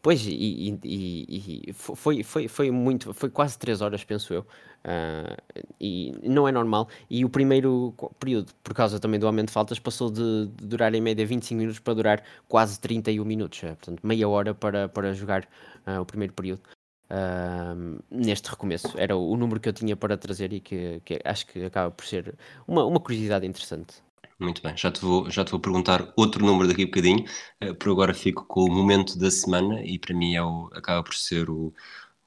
Pois, 0.00 0.24
e, 0.26 0.78
e- 0.84 1.68
e- 1.68 1.72
foi, 1.72 2.22
foi, 2.22 2.46
foi 2.46 2.70
muito, 2.70 3.12
foi 3.12 3.28
quase 3.30 3.58
3 3.58 3.80
horas, 3.80 4.04
penso 4.04 4.32
eu. 4.32 4.46
Ah, 4.84 5.36
e 5.80 6.12
não 6.22 6.46
é 6.46 6.52
normal. 6.52 6.88
E 7.10 7.24
o 7.24 7.28
primeiro 7.28 7.94
período, 8.18 8.52
por 8.62 8.74
causa 8.74 9.00
também 9.00 9.18
do 9.18 9.26
aumento 9.26 9.48
de 9.48 9.52
faltas, 9.52 9.78
passou 9.78 10.10
de, 10.10 10.46
de 10.46 10.66
durar 10.66 10.94
em 10.94 11.00
média 11.00 11.26
25 11.26 11.58
minutos 11.58 11.80
para 11.80 11.94
durar 11.94 12.24
quase 12.46 12.78
31 12.78 13.24
minutos. 13.24 13.62
Eh, 13.64 13.68
portanto, 13.74 14.06
meia 14.06 14.28
hora 14.28 14.54
para, 14.54 14.88
para 14.88 15.12
jogar 15.14 15.48
ah, 15.84 16.00
o 16.00 16.06
primeiro 16.06 16.32
período. 16.32 16.62
Ah, 17.10 17.74
neste 18.10 18.48
recomeço. 18.50 18.96
Era 18.98 19.16
o, 19.16 19.30
o 19.32 19.36
número 19.36 19.58
que 19.60 19.68
eu 19.68 19.72
tinha 19.72 19.96
para 19.96 20.16
trazer 20.16 20.52
e 20.52 20.60
que, 20.60 21.00
que 21.04 21.20
acho 21.24 21.46
que 21.46 21.64
acaba 21.64 21.90
por 21.90 22.04
ser 22.06 22.34
uma, 22.66 22.84
uma 22.84 23.00
curiosidade 23.00 23.46
interessante. 23.46 24.02
Muito 24.38 24.62
bem, 24.62 24.76
já 24.76 24.90
te 24.90 25.00
vou, 25.00 25.28
já 25.28 25.44
te 25.44 25.50
vou 25.50 25.58
perguntar 25.58 26.12
outro 26.16 26.44
número 26.46 26.68
daqui 26.68 26.84
a 26.84 26.86
bocadinho, 26.86 27.24
uh, 27.62 27.74
por 27.74 27.90
agora 27.90 28.14
fico 28.14 28.44
com 28.46 28.64
o 28.64 28.72
momento 28.72 29.18
da 29.18 29.30
semana 29.30 29.82
e 29.84 29.98
para 29.98 30.14
mim 30.14 30.36
é 30.36 30.42
o, 30.42 30.70
acaba 30.72 31.02
por 31.02 31.14
ser 31.14 31.50
o, 31.50 31.74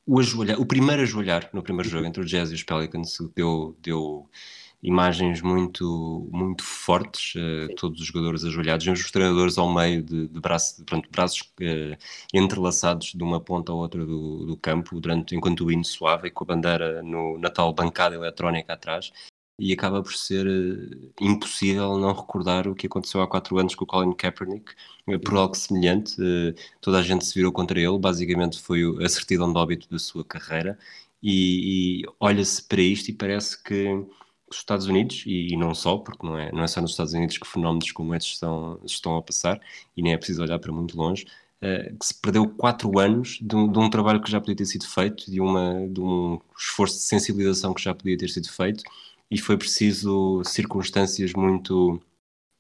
o 0.06 0.20
ajoelhar, 0.20 0.60
o 0.60 0.66
primeiro 0.66 1.04
ajoelhar 1.04 1.50
no 1.54 1.64
primeiro 1.64 1.90
jogo 1.90 2.06
entre 2.06 2.22
o 2.22 2.26
Jazz 2.26 2.52
e 2.52 2.56
os 2.56 2.64
Pelicans 2.64 3.18
deu, 3.34 3.78
deu 3.82 4.30
imagens 4.84 5.42
muito, 5.42 6.28
muito 6.32 6.64
fortes, 6.64 7.36
uh, 7.36 7.74
todos 7.76 8.02
os 8.02 8.08
jogadores 8.08 8.44
ajoelhados, 8.44 8.86
e 8.88 8.92
os 8.92 9.10
treinadores 9.12 9.58
ao 9.58 9.74
meio 9.74 10.04
de, 10.04 10.28
de, 10.28 10.40
braço, 10.42 10.84
pronto, 10.84 11.10
braços 11.10 11.42
uh, 11.42 11.98
entrelaçados 12.34 13.14
de 13.14 13.24
uma 13.24 13.40
ponta 13.40 13.72
à 13.72 13.76
outra 13.76 14.06
do, 14.06 14.46
do 14.48 14.58
campo, 14.58 15.00
durante, 15.00 15.34
enquanto 15.34 15.66
o 15.66 15.72
hino 15.72 15.86
suave 15.86 16.28
e 16.28 16.32
com 16.32 16.44
a 16.44 16.48
bandeira 16.48 17.02
no, 17.04 17.38
na 17.38 17.50
tal 17.50 17.74
bancada 17.74 18.16
eletrónica 18.16 18.74
atrás 18.74 19.14
e 19.60 19.74
acaba 19.74 20.02
por 20.02 20.14
ser 20.14 20.48
uh, 20.48 21.14
impossível 21.20 21.98
não 21.98 22.14
recordar 22.14 22.68
o 22.68 22.76
que 22.76 22.88
aconteceu 22.88 23.22
há 23.22 23.28
quatro 23.28 23.58
anos 23.60 23.76
com 23.76 23.84
o 23.84 23.88
Colin 23.88 24.14
Kaepernick, 24.14 24.74
uh, 25.08 25.20
por 25.20 25.36
algo 25.36 25.56
semelhante. 25.56 26.20
Uh, 26.20 26.56
toda 26.82 27.00
a 27.00 27.04
gente 27.04 27.26
se 27.26 27.34
virou 27.36 27.52
contra 27.52 27.80
ele, 27.80 27.98
basicamente 28.00 28.60
foi 28.60 28.82
a 29.04 29.10
certidão 29.10 29.52
de 29.54 29.60
óbito 29.60 29.90
da 29.90 30.00
sua 30.00 30.26
carreira, 30.26 30.78
e, 31.22 32.02
e 32.02 32.06
olha-se 32.20 32.64
para 32.64 32.82
isto 32.82 33.10
e 33.10 33.14
parece 33.14 33.62
que 33.64 33.88
os 34.50 34.58
Estados 34.58 34.88
Unidos, 34.88 35.24
e, 35.28 35.54
e, 35.54 35.58
não 35.58 35.74
só, 35.76 35.98
porque 35.98 36.26
não 36.26 36.38
é, 36.38 36.52
não 36.52 36.64
é 36.64 36.68
só 36.68 36.82
nos 36.82 36.92
Estados 36.92 37.14
Unidos 37.14 37.38
que 37.38 37.48
fenómenos 37.48 37.92
como 37.92 38.16
estes 38.16 38.34
estão, 38.34 38.80
estão 38.84 39.16
a 39.18 39.22
passar, 39.22 39.62
e 39.96 40.02
nem 40.02 40.14
é 40.14 40.18
preciso 40.18 40.42
olhar 40.42 40.60
para 40.60 40.72
muito 40.72 40.98
longe, 40.98 41.26
que 42.00 42.06
se 42.06 42.20
perdeu 42.20 42.50
quatro 42.50 42.98
anos 43.00 43.38
de 43.40 43.56
um, 43.56 43.72
de 43.72 43.78
um, 43.78 43.90
trabalho 43.90 44.20
que 44.20 44.32
já 44.32 44.40
podia 44.40 44.56
ter 44.56 44.66
sido 44.66 44.86
feito, 44.88 45.30
de, 45.30 45.40
uma, 45.40 45.88
de 45.88 46.02
um 46.02 46.40
esforço 46.58 46.96
de 46.96 47.04
sensibilização 47.04 47.74
que 47.74 47.84
já 47.84 47.94
podia 47.94 48.18
ter 48.18 48.30
sido 48.30 48.50
feito, 48.52 48.84
e 49.32 49.40
foi 49.40 49.58
preciso 49.58 50.44
circunstâncias 50.44 51.32
muito. 51.34 52.00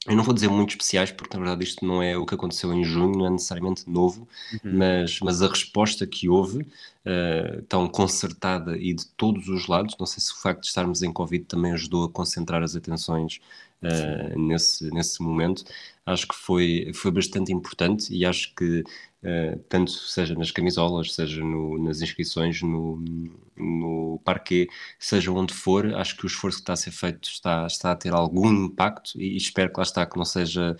Eu 0.07 0.15
não 0.15 0.23
vou 0.23 0.33
dizer 0.33 0.49
muito 0.49 0.71
especiais, 0.71 1.11
porque 1.11 1.37
na 1.37 1.43
verdade 1.43 1.63
isto 1.63 1.85
não 1.85 2.01
é 2.01 2.17
o 2.17 2.25
que 2.25 2.33
aconteceu 2.33 2.73
em 2.73 2.83
junho, 2.83 3.19
não 3.19 3.27
é 3.27 3.29
necessariamente 3.29 3.87
novo, 3.87 4.27
uhum. 4.53 4.77
mas, 4.77 5.19
mas 5.19 5.43
a 5.43 5.47
resposta 5.47 6.07
que 6.07 6.27
houve, 6.27 6.61
uh, 6.61 7.61
tão 7.69 7.87
concertada 7.87 8.75
e 8.75 8.95
de 8.95 9.05
todos 9.09 9.47
os 9.47 9.67
lados, 9.67 9.95
não 9.99 10.07
sei 10.07 10.19
se 10.19 10.31
o 10.33 10.37
facto 10.37 10.61
de 10.61 10.67
estarmos 10.67 11.03
em 11.03 11.13
Covid 11.13 11.45
também 11.45 11.73
ajudou 11.73 12.05
a 12.05 12.09
concentrar 12.09 12.63
as 12.63 12.75
atenções 12.75 13.39
uh, 13.83 14.39
nesse, 14.39 14.89
nesse 14.89 15.21
momento, 15.21 15.63
acho 16.03 16.27
que 16.27 16.35
foi, 16.35 16.91
foi 16.95 17.11
bastante 17.11 17.53
importante 17.53 18.11
e 18.11 18.25
acho 18.25 18.55
que 18.55 18.83
Uh, 19.23 19.59
tanto 19.69 19.91
seja 19.91 20.33
nas 20.33 20.49
camisolas, 20.49 21.13
seja 21.13 21.43
no, 21.43 21.77
nas 21.77 22.01
inscrições, 22.01 22.61
no, 22.63 23.03
no 23.55 24.19
parquet, 24.25 24.67
seja 24.97 25.31
onde 25.31 25.53
for, 25.53 25.93
acho 25.93 26.17
que 26.17 26.25
o 26.25 26.27
esforço 26.27 26.57
que 26.57 26.63
está 26.63 26.73
a 26.73 26.75
ser 26.75 26.89
feito 26.89 27.29
está, 27.29 27.67
está 27.67 27.91
a 27.91 27.95
ter 27.95 28.13
algum 28.13 28.51
impacto 28.65 29.11
e, 29.21 29.33
e 29.33 29.37
espero 29.37 29.71
que 29.71 29.77
lá 29.77 29.83
está, 29.83 30.05
que 30.07 30.17
não 30.17 30.25
seja. 30.25 30.75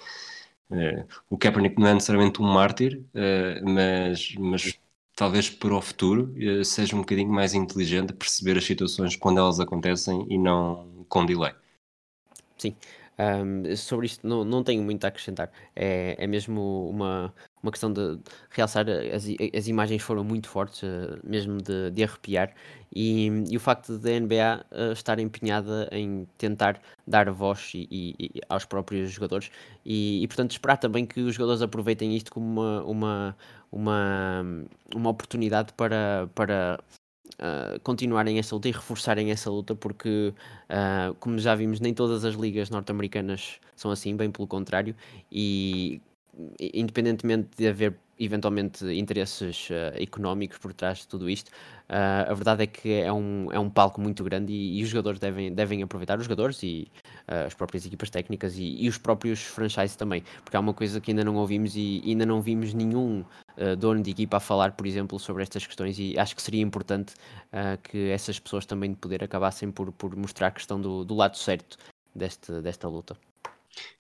Uh, 0.71 1.05
o 1.29 1.37
Kaepernick 1.37 1.79
não 1.79 1.87
é 1.87 1.93
necessariamente 1.93 2.41
um 2.41 2.45
mártir, 2.45 3.03
uh, 3.13 3.69
mas, 3.69 4.33
mas 4.39 4.79
talvez 5.15 5.47
para 5.49 5.75
o 5.75 5.81
futuro 5.81 6.33
seja 6.65 6.95
um 6.95 7.01
bocadinho 7.01 7.29
mais 7.29 7.53
inteligente 7.53 8.13
perceber 8.13 8.57
as 8.57 8.65
situações 8.65 9.15
quando 9.15 9.37
elas 9.37 9.59
acontecem 9.59 10.25
e 10.29 10.37
não 10.37 11.05
com 11.07 11.25
delay. 11.25 11.53
Sim, 12.57 12.75
um, 13.20 13.76
sobre 13.76 14.05
isto 14.07 14.26
não, 14.28 14.43
não 14.43 14.64
tenho 14.64 14.84
muito 14.84 15.03
a 15.05 15.07
acrescentar. 15.07 15.51
É, 15.76 16.16
é 16.18 16.28
mesmo 16.28 16.89
uma, 16.89 17.34
uma 17.62 17.72
questão 17.72 17.91
de 17.91 18.20
realçar, 18.49 18.86
as, 18.89 19.26
as 19.55 19.68
imagens 19.68 20.01
foram 20.01 20.24
muito 20.24 20.47
fortes, 20.49 20.82
uh, 20.84 21.20
mesmo 21.24 21.62
de, 21.62 21.91
de 21.91 22.03
arrepiar, 22.03 22.53
e, 22.93 23.28
e, 23.49 23.55
o 23.55 23.59
facto 23.59 23.97
da 23.97 24.20
NBA 24.20 24.66
uh, 24.72 24.91
estar 24.93 25.20
empenhada 25.20 25.88
em 25.91 26.28
tentar 26.38 26.82
dar 27.07 27.30
voz 27.32 27.72
e, 27.76 27.88
e, 28.20 28.41
aos 28.49 28.66
próprios 28.66 29.12
jogadores, 29.12 29.51
e, 29.86 30.26
portanto 30.28 30.51
esperar 30.51 30.78
também 30.78 31.05
que 31.05 31.22
os 31.22 31.36
jogadores 31.36 31.62
aproveitem 31.62 32.16
isto 32.16 32.32
como 32.32 32.47
uma, 32.62 32.84
uma, 32.84 33.38
uma, 33.72 34.43
uma 34.95 35.09
oportunidade 35.09 35.74
para, 35.74 36.28
para 36.34 36.80
uh, 37.41 37.79
continuarem 37.81 38.39
essa 38.39 38.55
luta 38.55 38.69
e 38.69 38.71
reforçarem 38.71 39.31
essa 39.31 39.49
luta, 39.49 39.75
porque, 39.75 40.33
uh, 40.69 41.13
como 41.19 41.39
já 41.39 41.55
vimos, 41.55 41.79
nem 41.79 41.93
todas 41.93 42.23
as 42.23 42.35
ligas 42.35 42.69
norte-americanas 42.69 43.59
são 43.75 43.91
assim, 43.91 44.15
bem 44.15 44.31
pelo 44.31 44.47
contrário, 44.47 44.95
e 45.31 46.01
independentemente 46.59 47.49
de 47.57 47.67
haver 47.67 47.97
eventualmente 48.19 48.85
interesses 48.85 49.69
uh, 49.69 49.99
económicos 49.99 50.57
por 50.59 50.73
trás 50.73 50.99
de 50.99 51.07
tudo 51.07 51.29
isto, 51.29 51.49
uh, 51.89 52.29
a 52.29 52.33
verdade 52.33 52.63
é 52.63 52.67
que 52.67 52.93
é 52.93 53.11
um, 53.11 53.51
é 53.51 53.59
um 53.59 53.69
palco 53.69 53.99
muito 53.99 54.23
grande 54.23 54.53
e, 54.53 54.79
e 54.79 54.83
os 54.83 54.89
jogadores 54.89 55.19
devem, 55.19 55.51
devem 55.51 55.81
aproveitar, 55.81 56.19
os 56.19 56.25
jogadores 56.25 56.61
e 56.61 56.87
as 57.45 57.53
próprias 57.53 57.86
equipas 57.86 58.09
técnicas 58.09 58.57
e, 58.57 58.84
e, 58.84 58.89
os 58.89 58.97
próprios 58.97 59.41
franchises 59.41 59.95
também, 59.95 60.23
porque 60.43 60.57
há 60.57 60.59
uma 60.59 60.73
coisa 60.73 60.99
que 60.99 61.11
ainda 61.11 61.23
não 61.23 61.36
ouvimos 61.36 61.75
e 61.75 62.01
ainda 62.05 62.25
não 62.25 62.41
vimos 62.41 62.73
nenhum 62.73 63.23
dono 63.77 64.01
de 64.01 64.09
equipa 64.11 64.38
a 64.38 64.39
falar, 64.39 64.71
por 64.71 64.88
exemplo, 64.88 65.19
sobre 65.19 65.43
estas 65.43 65.65
questões 65.67 65.99
e 65.99 66.17
acho 66.17 66.36
que 66.36 66.41
seria 66.41 66.61
importante 66.61 67.13
que 67.84 68.09
essas 68.09 68.39
pessoas 68.39 68.65
também 68.65 68.91
de 68.91 68.97
poder 68.97 69.23
acabassem 69.23 69.71
por, 69.71 69.91
por 69.91 70.15
mostrar 70.15 70.47
a 70.47 70.51
questão 70.51 70.82
do, 70.82 71.03
do 71.03 71.13
lado 71.13 71.38
certo 71.38 71.77
deste, 72.15 72.61
desta 72.61 72.88
luta. 72.88 73.15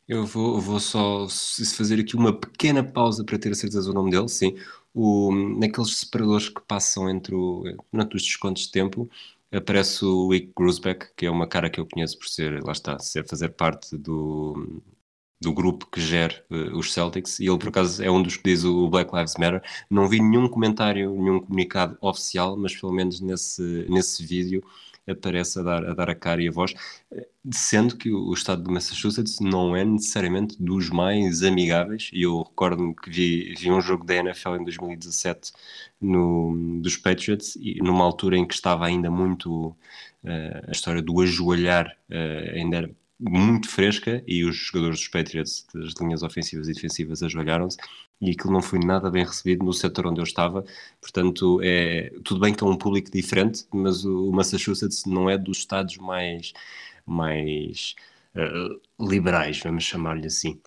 Eu 0.07 0.25
vou, 0.25 0.59
vou 0.59 0.79
só 0.79 1.27
fazer 1.75 1.99
aqui 1.99 2.15
uma 2.15 2.33
pequena 2.33 2.83
pausa 2.83 3.23
para 3.23 3.39
ter 3.39 3.51
a 3.51 3.55
certeza 3.55 3.83
do 3.83 3.93
nome 3.93 4.11
dele, 4.11 4.27
sim. 4.27 4.57
O, 4.93 5.31
naqueles 5.57 5.97
separadores 5.97 6.49
que 6.49 6.61
passam 6.61 7.09
entre 7.09 7.33
o, 7.33 7.63
durante 7.91 8.17
os 8.17 8.23
descontos 8.23 8.63
de 8.63 8.71
tempo, 8.71 9.09
aparece 9.51 10.05
o 10.05 10.27
Wick 10.27 10.51
Grusbeck, 10.57 11.07
que 11.15 11.25
é 11.25 11.31
uma 11.31 11.47
cara 11.47 11.69
que 11.69 11.79
eu 11.79 11.87
conheço 11.87 12.17
por 12.17 12.27
ser, 12.27 12.63
lá 12.63 12.71
está, 12.71 12.97
ser 12.99 13.27
fazer 13.27 13.49
parte 13.49 13.97
do, 13.97 14.81
do 15.41 15.53
grupo 15.53 15.87
que 15.87 15.99
gera 15.99 16.43
uh, 16.49 16.77
os 16.77 16.93
Celtics, 16.93 17.39
e 17.39 17.47
ele 17.47 17.57
por 17.57 17.69
acaso 17.69 18.03
é 18.03 18.09
um 18.09 18.21
dos 18.21 18.37
que 18.37 18.43
diz 18.43 18.63
o 18.63 18.89
Black 18.89 19.13
Lives 19.13 19.35
Matter. 19.37 19.61
Não 19.89 20.07
vi 20.07 20.21
nenhum 20.21 20.47
comentário, 20.47 21.11
nenhum 21.15 21.41
comunicado 21.41 21.97
oficial, 22.01 22.55
mas 22.55 22.75
pelo 22.75 22.93
menos 22.93 23.19
nesse, 23.19 23.85
nesse 23.89 24.25
vídeo 24.25 24.63
aparece 25.07 25.59
a 25.59 25.63
dar, 25.63 25.85
a 25.85 25.93
dar 25.93 26.09
a 26.09 26.15
cara 26.15 26.41
e 26.41 26.47
a 26.47 26.51
voz, 26.51 26.73
sendo 27.51 27.97
que 27.97 28.11
o 28.11 28.33
estado 28.33 28.63
de 28.63 28.71
Massachusetts 28.71 29.39
não 29.39 29.75
é 29.75 29.83
necessariamente 29.83 30.61
dos 30.61 30.89
mais 30.89 31.43
amigáveis, 31.43 32.09
e 32.13 32.23
eu 32.23 32.41
recordo-me 32.43 32.95
que 32.95 33.09
vi, 33.09 33.53
vi 33.55 33.71
um 33.71 33.81
jogo 33.81 34.05
da 34.05 34.15
NFL 34.15 34.55
em 34.55 34.63
2017 34.63 35.51
no, 35.99 36.79
dos 36.81 36.97
Patriots, 36.97 37.55
e 37.55 37.81
numa 37.81 38.03
altura 38.03 38.37
em 38.37 38.47
que 38.47 38.53
estava 38.53 38.85
ainda 38.85 39.09
muito 39.09 39.67
uh, 40.23 40.67
a 40.67 40.71
história 40.71 41.01
do 41.01 41.19
ajoelhar, 41.21 41.97
uh, 42.09 42.55
ainda 42.55 42.77
era 42.77 43.00
muito 43.21 43.69
fresca 43.69 44.23
e 44.27 44.43
os 44.43 44.55
jogadores 44.55 44.99
dos 44.99 45.07
Patriots 45.07 45.65
das 45.73 45.93
linhas 46.01 46.23
ofensivas 46.23 46.67
e 46.67 46.73
defensivas 46.73 47.21
ajoelharam-se 47.21 47.77
e 48.19 48.31
aquilo 48.31 48.53
não 48.53 48.61
foi 48.61 48.79
nada 48.79 49.09
bem 49.09 49.25
recebido 49.25 49.65
no 49.65 49.73
setor 49.73 50.07
onde 50.07 50.19
eu 50.19 50.23
estava. 50.23 50.63
Portanto, 51.01 51.59
é 51.63 52.11
tudo 52.23 52.39
bem 52.39 52.53
que 52.53 52.63
é 52.63 52.67
um 52.67 52.77
público 52.77 53.11
diferente, 53.11 53.65
mas 53.73 54.05
o 54.05 54.31
Massachusetts 54.31 55.05
não 55.05 55.29
é 55.29 55.37
dos 55.37 55.59
estados 55.59 55.97
mais, 55.97 56.53
mais 57.05 57.95
uh, 58.35 59.09
liberais, 59.09 59.59
vamos 59.59 59.83
chamar-lhe 59.83 60.27
assim. 60.27 60.61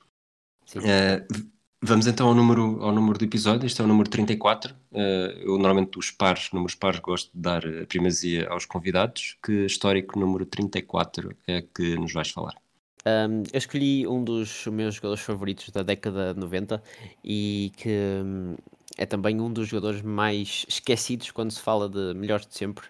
Uh, 0.77 1.54
vamos 1.85 2.07
então 2.07 2.29
ao 2.29 2.35
número, 2.35 2.83
ao 2.83 2.93
número 2.93 3.19
do 3.19 3.25
episódio, 3.25 3.67
este 3.67 3.81
é 3.81 3.85
o 3.85 3.87
número 3.87 4.09
34. 4.09 4.73
Uh, 4.73 4.77
eh, 4.95 5.43
eu 5.43 5.59
normalmente 5.59 5.91
dos 5.91 6.11
pares, 6.11 6.51
números 6.53 6.75
pares, 6.75 6.99
gosto 7.01 7.31
de 7.35 7.41
dar 7.41 7.65
a 7.67 7.87
primazia 7.87 8.49
aos 8.49 8.65
convidados. 8.65 9.37
Que 9.43 9.67
histórico 9.67 10.19
número 10.19 10.47
34 10.47 11.37
é 11.47 11.63
que 11.63 11.97
nos 11.97 12.13
vais 12.13 12.31
falar? 12.31 12.55
Um, 13.07 13.43
eu 13.53 13.59
escolhi 13.59 14.07
um 14.07 14.25
dos 14.25 14.67
meus 14.69 14.95
jogadores 14.95 15.23
favoritos 15.23 15.69
da 15.71 15.83
década 15.83 16.33
de 16.33 16.41
90 16.41 16.83
e 17.23 17.71
que 17.77 17.91
um, 18.25 18.57
é 18.97 19.05
também 19.05 19.39
um 19.41 19.53
dos 19.53 19.69
jogadores 19.69 20.01
mais 20.01 20.65
esquecidos 20.67 21.31
quando 21.31 21.51
se 21.51 21.61
fala 21.61 21.87
de 21.89 22.15
melhores 22.15 22.47
de 22.47 22.55
sempre, 22.55 22.87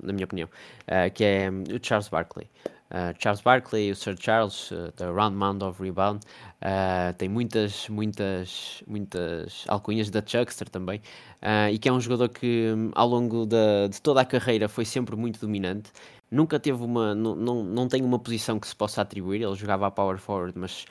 na 0.00 0.12
minha 0.12 0.24
opinião, 0.24 0.48
uh, 0.86 1.12
que 1.12 1.24
é 1.24 1.50
um, 1.50 1.62
o 1.62 1.80
Charles 1.82 2.08
Barkley. 2.08 2.48
Uh, 2.92 3.14
Charles 3.18 3.40
Barkley, 3.40 3.90
o 3.90 3.96
Sir 3.96 4.14
Charles, 4.20 4.70
uh, 4.70 4.92
The 4.92 5.06
Round 5.06 5.34
Mound 5.34 5.64
of 5.64 5.82
Rebound, 5.82 6.20
uh, 6.60 7.14
tem 7.16 7.26
muitas, 7.26 7.88
muitas, 7.88 8.82
muitas 8.86 9.64
alcunhas 9.66 10.10
da 10.10 10.20
Chuckster 10.20 10.68
também, 10.68 11.00
e 11.72 11.78
que 11.78 11.88
é 11.88 11.92
um 11.92 12.00
jogador 12.00 12.28
que 12.28 12.68
ao 12.94 13.08
longo 13.08 13.46
da, 13.46 13.88
de 13.88 14.00
toda 14.02 14.20
a 14.20 14.24
carreira 14.26 14.68
foi 14.68 14.84
sempre 14.84 15.16
muito 15.16 15.40
dominante. 15.40 15.90
Nunca 16.30 16.60
teve 16.60 16.82
uma, 16.84 17.14
não, 17.14 17.34
não, 17.34 17.64
não 17.64 17.88
tem 17.88 18.02
uma 18.04 18.18
posição 18.18 18.60
que 18.60 18.66
se 18.68 18.76
possa 18.76 19.00
atribuir, 19.00 19.42
ele 19.42 19.54
jogava 19.54 19.86
a 19.86 19.90
power 19.90 20.18
forward, 20.18 20.58
mas 20.58 20.84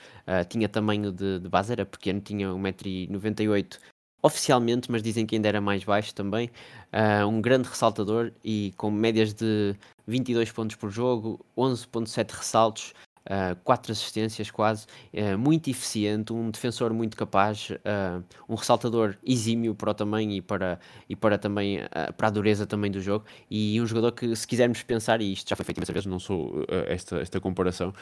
tinha 0.50 0.68
tamanho 0.68 1.12
de, 1.12 1.40
de 1.40 1.50
base, 1.50 1.72
era 1.72 1.86
pequeno, 1.86 2.20
tinha 2.20 2.48
1,98m 2.50 3.78
oficialmente, 4.22 4.92
mas 4.92 5.02
dizem 5.02 5.26
que 5.26 5.36
ainda 5.36 5.48
era 5.48 5.62
mais 5.62 5.84
baixo 5.84 6.14
também, 6.14 6.50
uh, 6.94 7.28
um 7.28 7.42
grande 7.42 7.68
ressaltador 7.68 8.32
e 8.44 8.74
com 8.78 8.92
médias 8.92 9.34
de 9.34 9.76
22 10.08 10.52
pontos 10.52 10.76
por 10.76 10.90
jogo, 10.90 11.44
11.7 11.58 12.32
ressaltos, 12.32 12.94
uh, 13.26 13.56
quatro 13.64 13.92
assistências 13.92 14.50
quase, 14.50 14.86
uh, 15.14 15.38
muito 15.38 15.70
eficiente, 15.70 16.34
um 16.34 16.50
defensor 16.50 16.94
muito 16.94 17.16
capaz, 17.18 17.70
uh, 17.70 18.24
um 18.48 18.56
ressaltador 18.56 19.16
exímio 19.24 19.76
para 19.76 19.92
o 19.92 19.94
tamanho 19.94 20.32
e 20.32 20.42
para, 20.42 20.80
e 21.10 21.16
para 21.16 21.38
também 21.38 21.80
para 22.18 22.28
a 22.28 22.32
dureza 22.32 22.66
também 22.66 22.92
do 22.92 23.02
jogo 23.02 23.26
e 23.50 23.80
um 23.82 23.86
jogador 23.86 24.12
que 24.12 24.36
se 24.36 24.48
quisermos 24.48 24.82
pensar, 24.84 25.22
e 25.22 25.34
isto 25.34 25.50
já 25.50 25.56
foi 25.56 25.66
feito 25.66 25.78
imensas 25.78 25.94
vezes, 25.94 26.06
não 26.06 26.20
sou 26.20 26.66
esta, 26.88 27.18
esta 27.18 27.40
comparação, 27.40 27.94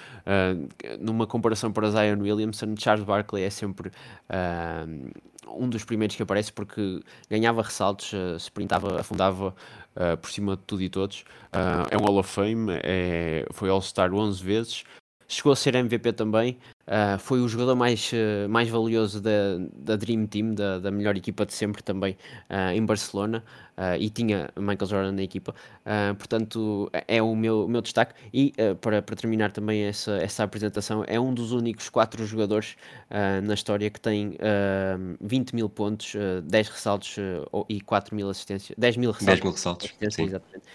numa 0.99 1.25
comparação 1.27 1.71
para 1.71 1.89
Zion 1.91 2.19
Williamson, 2.19 2.75
Charles 2.77 3.05
Barkley 3.05 3.43
é 3.43 3.49
sempre 3.49 3.91
um 5.57 5.69
dos 5.69 5.83
primeiros 5.83 6.15
que 6.15 6.23
aparece 6.23 6.51
porque 6.51 7.01
ganhava 7.29 7.61
ressaltos, 7.61 8.13
uh, 8.13 8.35
sprintava, 8.37 8.99
afundava 8.99 9.55
uh, 9.95 10.17
por 10.17 10.29
cima 10.29 10.55
de 10.55 10.63
tudo 10.63 10.81
e 10.81 10.89
todos. 10.89 11.21
Uh, 11.53 11.87
é 11.91 11.97
um 11.97 12.01
Hall 12.01 12.17
of 12.17 12.29
Fame, 12.29 12.79
é, 12.83 13.45
foi 13.51 13.69
All-Star 13.69 14.13
11 14.13 14.43
vezes, 14.43 14.83
chegou 15.27 15.51
a 15.51 15.55
ser 15.55 15.75
MVP 15.75 16.13
também. 16.13 16.57
Uh, 16.89 17.19
foi 17.19 17.39
o 17.39 17.47
jogador 17.47 17.75
mais, 17.75 18.11
uh, 18.13 18.49
mais 18.49 18.67
valioso 18.67 19.21
da, 19.21 19.59
da 19.75 19.95
Dream 19.95 20.25
Team, 20.25 20.55
da, 20.55 20.79
da 20.79 20.89
melhor 20.89 21.15
equipa 21.15 21.45
de 21.45 21.53
sempre 21.53 21.83
também 21.83 22.17
uh, 22.49 22.73
em 22.73 22.83
Barcelona 22.83 23.43
e 23.97 24.09
tinha 24.09 24.49
Michael 24.57 24.87
Jordan 24.87 25.11
na 25.13 25.23
equipa, 25.23 25.55
portanto 26.17 26.91
é 27.07 27.21
o 27.21 27.33
meu, 27.33 27.63
o 27.63 27.69
meu 27.69 27.79
destaque. 27.79 28.13
E 28.33 28.53
para, 28.81 29.01
para 29.01 29.15
terminar 29.15 29.53
também 29.53 29.83
essa, 29.83 30.17
essa 30.17 30.43
apresentação, 30.43 31.05
é 31.07 31.17
um 31.17 31.33
dos 31.33 31.53
únicos 31.53 31.87
quatro 31.87 32.25
jogadores 32.25 32.75
na 33.41 33.53
história 33.53 33.89
que 33.89 34.01
tem 34.01 34.37
20 35.21 35.55
mil 35.55 35.69
pontos, 35.69 36.13
10 36.43 36.67
ressaltos 36.67 37.15
e 37.69 37.79
4 37.79 38.13
mil 38.13 38.29
assistências, 38.29 38.77
10 38.77 38.97
mil 38.97 39.11
ressaltos. 39.11 39.27
10 39.27 39.43
mil 39.43 39.51
ressaltos. 39.53 39.93
Exatamente. 40.19 40.65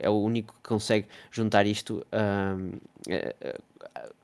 é 0.00 0.08
o 0.08 0.18
único 0.18 0.54
que 0.62 0.66
consegue 0.66 1.08
juntar 1.30 1.66
isto 1.66 2.02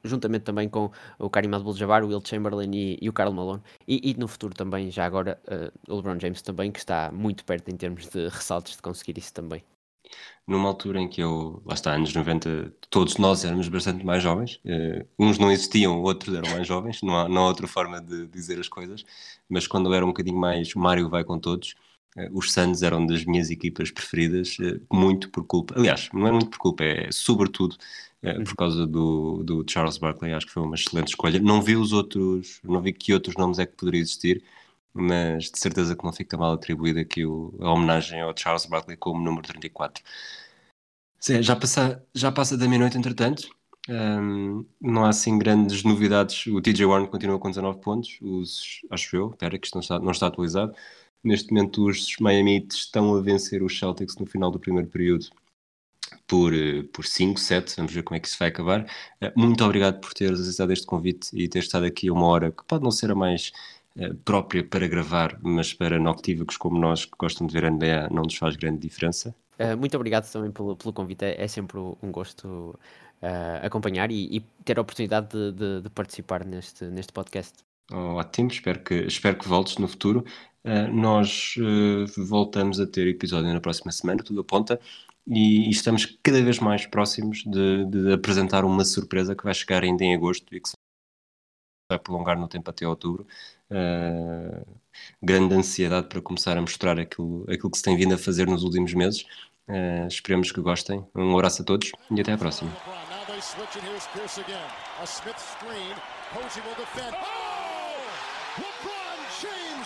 juntamente 0.02 0.42
também 0.42 0.68
com 0.68 0.90
o 1.18 1.30
Karim 1.30 1.52
Abdul-Jabbar, 1.54 2.04
o 2.04 2.08
Will 2.08 2.22
Chamberlain 2.24 2.70
e, 2.72 2.98
e 3.00 3.08
o 3.08 3.12
Karl 3.12 3.32
Malone. 3.32 3.62
E, 3.86 4.10
e, 4.10 4.14
no 4.14 4.28
futuro 4.28 4.54
também, 4.54 4.90
já 4.90 5.04
agora, 5.04 5.40
uh, 5.46 5.92
o 5.92 5.96
LeBron 5.96 6.18
James 6.18 6.42
também, 6.42 6.70
que 6.70 6.78
está 6.78 7.10
muito 7.12 7.44
perto 7.44 7.70
em 7.70 7.76
termos 7.76 8.08
de 8.08 8.28
ressaltos 8.28 8.76
de 8.76 8.82
conseguir 8.82 9.18
isso 9.18 9.32
também. 9.32 9.62
Numa 10.46 10.68
altura 10.68 11.00
em 11.00 11.08
que 11.08 11.22
eu, 11.22 11.62
lá 11.64 11.74
está, 11.74 11.94
anos 11.94 12.14
90, 12.14 12.72
todos 12.90 13.16
nós 13.16 13.44
éramos 13.44 13.68
bastante 13.68 14.04
mais 14.04 14.22
jovens, 14.22 14.60
uh, 14.64 15.06
uns 15.18 15.38
não 15.38 15.50
existiam, 15.50 16.02
outros 16.02 16.34
eram 16.34 16.50
mais 16.50 16.66
jovens, 16.66 17.00
não 17.02 17.16
há, 17.16 17.28
não 17.28 17.42
há 17.42 17.48
outra 17.48 17.66
forma 17.66 18.00
de 18.00 18.26
dizer 18.26 18.60
as 18.60 18.68
coisas, 18.68 19.04
mas 19.48 19.66
quando 19.66 19.88
eu 19.88 19.94
era 19.94 20.04
um 20.04 20.08
bocadinho 20.08 20.36
mais, 20.36 20.74
Mário 20.74 21.08
vai 21.08 21.24
com 21.24 21.38
todos, 21.38 21.74
Uh, 22.16 22.30
os 22.32 22.52
Suns 22.52 22.80
eram 22.82 23.04
das 23.04 23.24
minhas 23.24 23.50
equipas 23.50 23.90
preferidas, 23.90 24.56
muito 24.92 25.28
por 25.30 25.44
culpa, 25.44 25.74
aliás, 25.76 26.08
não 26.12 26.28
é 26.28 26.30
muito 26.30 26.48
por 26.48 26.58
culpa, 26.58 26.84
é 26.84 27.10
sobretudo 27.10 27.76
é, 28.24 28.42
por 28.42 28.56
causa 28.56 28.86
do, 28.86 29.42
do 29.44 29.64
Charles 29.68 29.98
Barkley, 29.98 30.32
acho 30.32 30.46
que 30.46 30.52
foi 30.52 30.62
uma 30.62 30.74
excelente 30.74 31.08
escolha. 31.08 31.38
Não 31.38 31.60
vi 31.60 31.76
os 31.76 31.92
outros, 31.92 32.58
não 32.64 32.80
vi 32.80 32.92
que 32.94 33.12
outros 33.12 33.36
nomes 33.36 33.58
é 33.58 33.66
que 33.66 33.76
poderia 33.76 34.00
existir, 34.00 34.42
mas 34.94 35.50
de 35.50 35.58
certeza 35.58 35.94
que 35.94 36.02
não 36.04 36.12
fica 36.12 36.36
mal 36.36 36.54
atribuída 36.54 37.02
aqui 37.02 37.26
o, 37.26 37.54
a 37.60 37.70
homenagem 37.70 38.22
ao 38.22 38.34
Charles 38.36 38.64
Barkley 38.64 38.96
como 38.96 39.22
número 39.22 39.46
34. 39.46 40.02
Sim, 41.20 41.42
já, 41.42 41.54
passa, 41.54 42.02
já 42.14 42.32
passa 42.32 42.56
da 42.56 42.66
meia-noite, 42.66 42.96
entretanto. 42.96 43.48
Um, 43.88 44.64
não 44.80 45.04
há 45.04 45.10
assim 45.10 45.38
grandes 45.38 45.82
novidades. 45.82 46.46
O 46.46 46.62
TJ 46.62 46.86
Warren 46.86 47.06
continua 47.06 47.38
com 47.38 47.50
19 47.50 47.80
pontos. 47.80 48.18
Os, 48.22 48.80
acho 48.90 49.16
eu, 49.16 49.30
espera 49.30 49.58
que 49.58 49.66
isto 49.66 49.74
não 49.74 49.82
está, 49.82 49.98
não 49.98 50.12
está 50.12 50.28
atualizado. 50.28 50.74
Neste 51.22 51.52
momento, 51.52 51.86
os 51.86 52.16
Miami 52.20 52.66
estão 52.70 53.14
a 53.14 53.20
vencer 53.20 53.62
os 53.62 53.78
Celtics 53.78 54.16
no 54.16 54.26
final 54.26 54.50
do 54.50 54.58
primeiro 54.58 54.88
período 54.88 55.28
por, 56.26 56.54
eh, 56.54 56.82
por 56.92 57.04
5, 57.04 57.38
7, 57.38 57.76
vamos 57.76 57.92
ver 57.92 58.02
como 58.02 58.16
é 58.16 58.20
que 58.20 58.28
isso 58.28 58.38
vai 58.38 58.48
acabar. 58.48 58.86
Eh, 59.20 59.32
muito 59.36 59.62
obrigado 59.64 60.00
por 60.00 60.12
teres 60.14 60.40
aceitado 60.40 60.72
este 60.72 60.86
convite 60.86 61.30
e 61.32 61.48
ter 61.48 61.60
estado 61.60 61.84
aqui 61.84 62.10
uma 62.10 62.26
hora 62.26 62.50
que 62.50 62.64
pode 62.64 62.82
não 62.82 62.90
ser 62.90 63.10
a 63.10 63.14
mais 63.14 63.52
uh, 63.96 64.14
própria 64.24 64.64
para 64.64 64.86
gravar, 64.86 65.38
mas 65.42 65.72
para 65.72 65.98
noctívicos 65.98 66.56
como 66.56 66.78
nós 66.78 67.04
que 67.04 67.12
gostam 67.18 67.46
de 67.46 67.52
ver 67.52 67.64
a 67.66 67.70
NBA 67.70 68.08
não 68.10 68.22
nos 68.22 68.36
faz 68.36 68.56
grande 68.56 68.78
diferença. 68.80 69.34
Uh, 69.58 69.76
muito 69.76 69.94
obrigado 69.96 70.30
também 70.30 70.50
pelo, 70.50 70.76
pelo 70.76 70.92
convite, 70.92 71.24
é, 71.24 71.42
é 71.44 71.48
sempre 71.48 71.78
um 71.78 72.10
gosto 72.10 72.78
uh, 73.22 73.66
acompanhar 73.66 74.10
e, 74.10 74.36
e, 74.36 74.40
ter 74.64 74.78
a 74.78 74.82
oportunidade 74.82 75.28
de, 75.28 75.52
de, 75.52 75.82
de, 75.82 75.90
participar 75.90 76.44
neste, 76.44 76.86
neste 76.86 77.12
podcast. 77.12 77.62
Oh, 77.92 78.16
ótimo, 78.16 78.48
espero 78.50 78.80
que, 78.80 78.94
espero 78.94 79.36
que 79.36 79.46
voltes 79.46 79.76
no 79.76 79.86
futuro. 79.86 80.24
nós 80.90 81.54
voltamos 82.16 82.80
a 82.80 82.86
ter 82.86 83.06
episódio 83.06 83.52
na 83.52 83.60
próxima 83.60 83.92
semana, 83.92 84.22
tudo 84.24 84.40
aponta 84.40 84.80
e, 85.26 85.70
estamos 85.70 86.18
cada 86.22 86.42
vez 86.42 86.58
mais 86.58 86.86
próximos 86.86 87.42
de, 87.44 87.84
de, 87.86 88.12
apresentar 88.12 88.64
uma 88.64 88.84
surpresa 88.84 89.34
que 89.34 89.44
vai 89.44 89.54
chegar 89.54 89.82
ainda 89.82 90.04
em 90.04 90.14
agosto 90.14 90.54
e 90.54 90.60
que 90.60 90.70
vai 91.90 91.98
prolongar 91.98 92.38
no 92.38 92.48
tempo 92.48 92.70
até 92.70 92.86
outubro. 92.86 93.26
Uh, 93.70 94.64
grande 95.22 95.54
ansiedade 95.54 96.08
para 96.08 96.20
começar 96.20 96.56
a 96.56 96.60
mostrar 96.60 96.98
aquilo, 96.98 97.44
aquilo 97.50 97.70
que 97.70 97.78
se 97.78 97.84
tem 97.84 97.96
vindo 97.96 98.14
a 98.14 98.18
fazer 98.18 98.46
nos 98.46 98.62
últimos 98.62 98.92
meses. 98.94 99.22
Uh, 99.68 100.06
esperemos 100.08 100.52
que 100.52 100.60
gostem. 100.60 101.06
Um 101.14 101.34
abraço 101.34 101.62
a 101.62 101.64
todos 101.64 101.90
e 102.10 102.20
até 102.20 102.32
à 102.32 102.38
próxima. 102.38 102.70